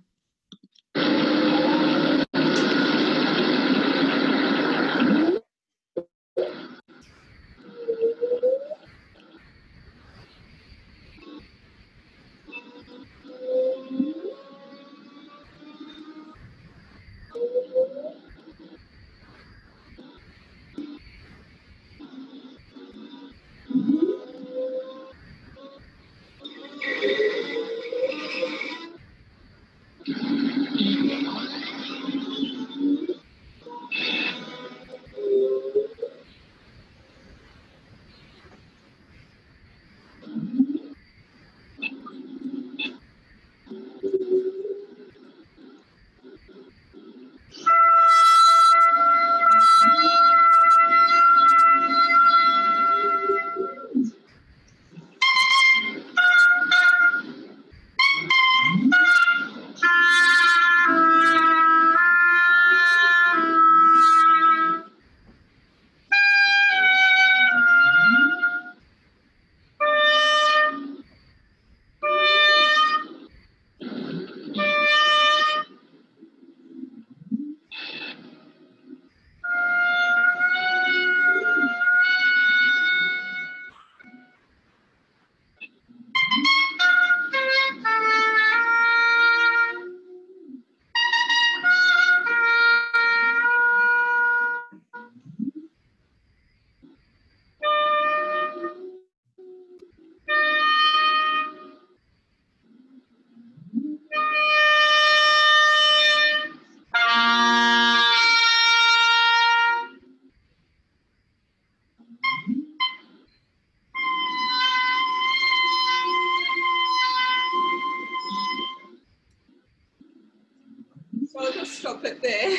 There, 122.05 122.57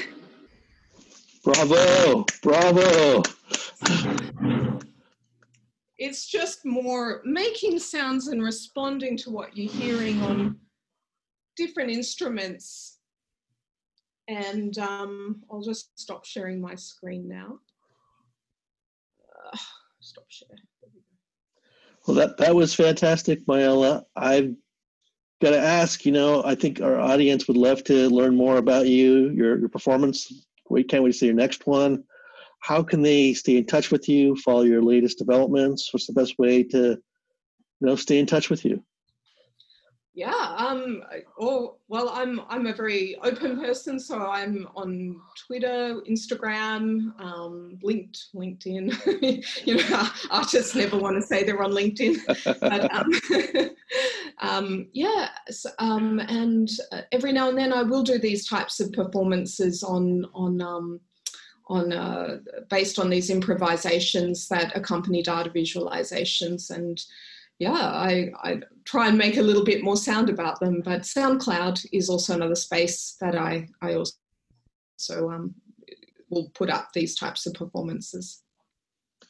bravo, 1.45 2.25
bravo. 2.43 3.23
It's 5.99 6.27
just 6.27 6.65
more 6.65 7.23
making 7.25 7.79
sounds 7.79 8.27
and 8.27 8.43
responding 8.43 9.17
to 9.19 9.31
what 9.31 9.57
you're 9.57 9.71
hearing 9.71 10.21
on 10.23 10.59
different 11.57 11.91
instruments. 11.91 12.99
And 14.27 14.77
um, 14.79 15.45
I'll 15.49 15.63
just 15.63 15.97
stop 15.97 16.25
sharing 16.25 16.61
my 16.61 16.75
screen 16.75 17.29
now. 17.29 17.61
Uh, 19.53 19.57
stop 20.01 20.27
share. 20.29 20.59
Well, 22.05 22.17
that, 22.17 22.37
that 22.39 22.55
was 22.55 22.75
fantastic, 22.75 23.47
Myella. 23.47 24.03
I've 24.17 24.57
got 25.41 25.51
to 25.51 25.59
ask, 25.59 26.05
you 26.07 26.13
know, 26.13 26.43
I 26.45 26.55
think 26.55 26.81
our 26.81 26.99
audience 26.99 27.47
would 27.49 27.57
love 27.57 27.85
to 27.85 28.09
learn 28.09 28.37
more 28.37 28.57
about 28.57 28.87
you, 28.87 29.31
your, 29.31 29.59
your 29.59 29.69
performance 29.69 30.33
we 30.71 30.85
can't 30.85 31.03
wait 31.03 31.13
to 31.13 31.19
see 31.19 31.27
your 31.27 31.35
next 31.35 31.67
one. 31.67 32.05
How 32.61 32.83
can 32.83 33.03
they 33.03 33.35
stay 33.35 33.59
in 33.59 33.67
touch 33.67 33.91
with 33.91 34.09
you, 34.09 34.37
follow 34.37 34.63
your 34.63 34.83
latest 34.83 35.19
developments? 35.19 35.93
What's 35.93 36.07
the 36.07 36.13
best 36.13 36.39
way 36.39 36.63
to 36.65 36.79
you 36.79 36.99
know 37.81 37.97
stay 37.97 38.19
in 38.19 38.27
touch 38.27 38.51
with 38.51 38.65
you? 38.65 38.83
Yeah, 40.15 40.55
um, 40.57 41.03
oh, 41.39 41.77
well, 41.89 42.09
I'm 42.09 42.41
I'm 42.49 42.67
a 42.67 42.73
very 42.73 43.17
open 43.23 43.61
person, 43.61 44.01
so 44.01 44.19
I'm 44.19 44.67
on 44.75 45.21
Twitter, 45.47 46.01
Instagram, 46.09 47.13
um, 47.21 47.79
linked 47.83 48.29
LinkedIn. 48.35 48.97
you 49.67 49.77
know, 49.77 50.09
artists 50.31 50.75
never 50.75 50.97
want 50.97 51.17
to 51.17 51.23
say 51.23 51.45
they're 51.45 51.63
on 51.63 51.73
LinkedIn, 51.73 52.17
but 52.61 52.95
um, 52.95 53.11
um, 54.39 54.89
yeah, 54.93 55.31
um, 55.79 56.19
and 56.19 56.69
uh, 56.93 57.03
every 57.13 57.33
now 57.33 57.49
and 57.49 57.59
then 57.59 57.73
I 57.73 57.83
will 57.83 58.03
do 58.03 58.19
these 58.19 58.47
types 58.47 58.81
of 58.81 58.93
performances 58.93 59.83
on 59.83 60.27
on 60.35 60.61
um, 60.61 61.01
on 61.69 61.93
uh, 61.93 62.39
based 62.69 62.99
on 62.99 63.11
these 63.11 63.31
improvisations 63.31 64.49
that 64.49 64.77
accompany 64.77 65.23
data 65.23 65.51
visualizations 65.51 66.71
and 66.71 67.03
yeah, 67.59 67.73
I, 67.73 68.31
I 68.43 68.61
try 68.85 69.09
and 69.09 69.17
make 69.17 69.39
a 69.39 69.43
little 69.43 69.65
bit 69.65 69.83
more 69.83 69.97
sound 69.97 70.29
about 70.29 70.61
them. 70.61 70.83
But 70.85 71.03
SoundCloud 71.03 71.87
is 71.93 72.11
also 72.11 72.35
another 72.35 72.55
space 72.55 73.17
that 73.21 73.37
I 73.37 73.69
I 73.81 73.95
also 73.95 75.31
um, 75.31 75.55
will 76.29 76.51
put 76.51 76.71
up 76.71 76.93
these 76.93 77.15
types 77.15 77.47
of 77.47 77.55
performances. 77.55 78.43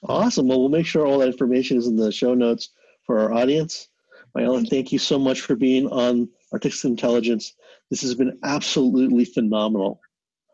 Awesome. 0.03 0.49
Well, 0.49 0.61
we'll 0.61 0.69
make 0.69 0.87
sure 0.87 1.07
all 1.07 1.19
that 1.19 1.29
information 1.29 1.77
is 1.77 1.87
in 1.87 1.97
the 1.97 2.13
show 2.13 2.35
notes 2.35 2.71
for 3.05 3.21
our 3.21 3.33
audience. 3.33 3.89
Myella, 4.37 4.69
thank 4.69 4.93
you 4.93 4.99
so 4.99 5.19
much 5.19 5.41
for 5.41 5.57
being 5.57 5.87
on 5.89 6.29
Artistic 6.53 6.91
Intelligence. 6.91 7.55
This 7.91 8.03
has 8.03 8.15
been 8.15 8.39
absolutely 8.45 9.25
phenomenal. 9.25 10.01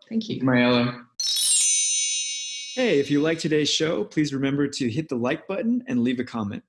Thank 0.09 0.28
you. 0.28 0.43
Myella. 0.43 1.05
Hey, 2.74 3.01
if 3.01 3.11
you 3.11 3.20
like 3.20 3.39
today's 3.39 3.68
show, 3.68 4.05
please 4.05 4.33
remember 4.33 4.68
to 4.68 4.89
hit 4.89 5.09
the 5.09 5.16
like 5.16 5.47
button 5.47 5.83
and 5.89 6.03
leave 6.03 6.20
a 6.20 6.24
comment. 6.24 6.62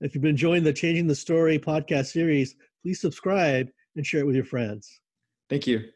If 0.00 0.14
you've 0.14 0.22
been 0.22 0.30
enjoying 0.30 0.62
the 0.62 0.72
Changing 0.72 1.06
the 1.06 1.14
Story 1.14 1.58
podcast 1.58 2.06
series, 2.06 2.54
please 2.82 3.00
subscribe 3.00 3.68
and 3.96 4.06
share 4.06 4.20
it 4.20 4.26
with 4.26 4.36
your 4.36 4.44
friends. 4.44 5.00
Thank 5.48 5.66
you. 5.66 5.90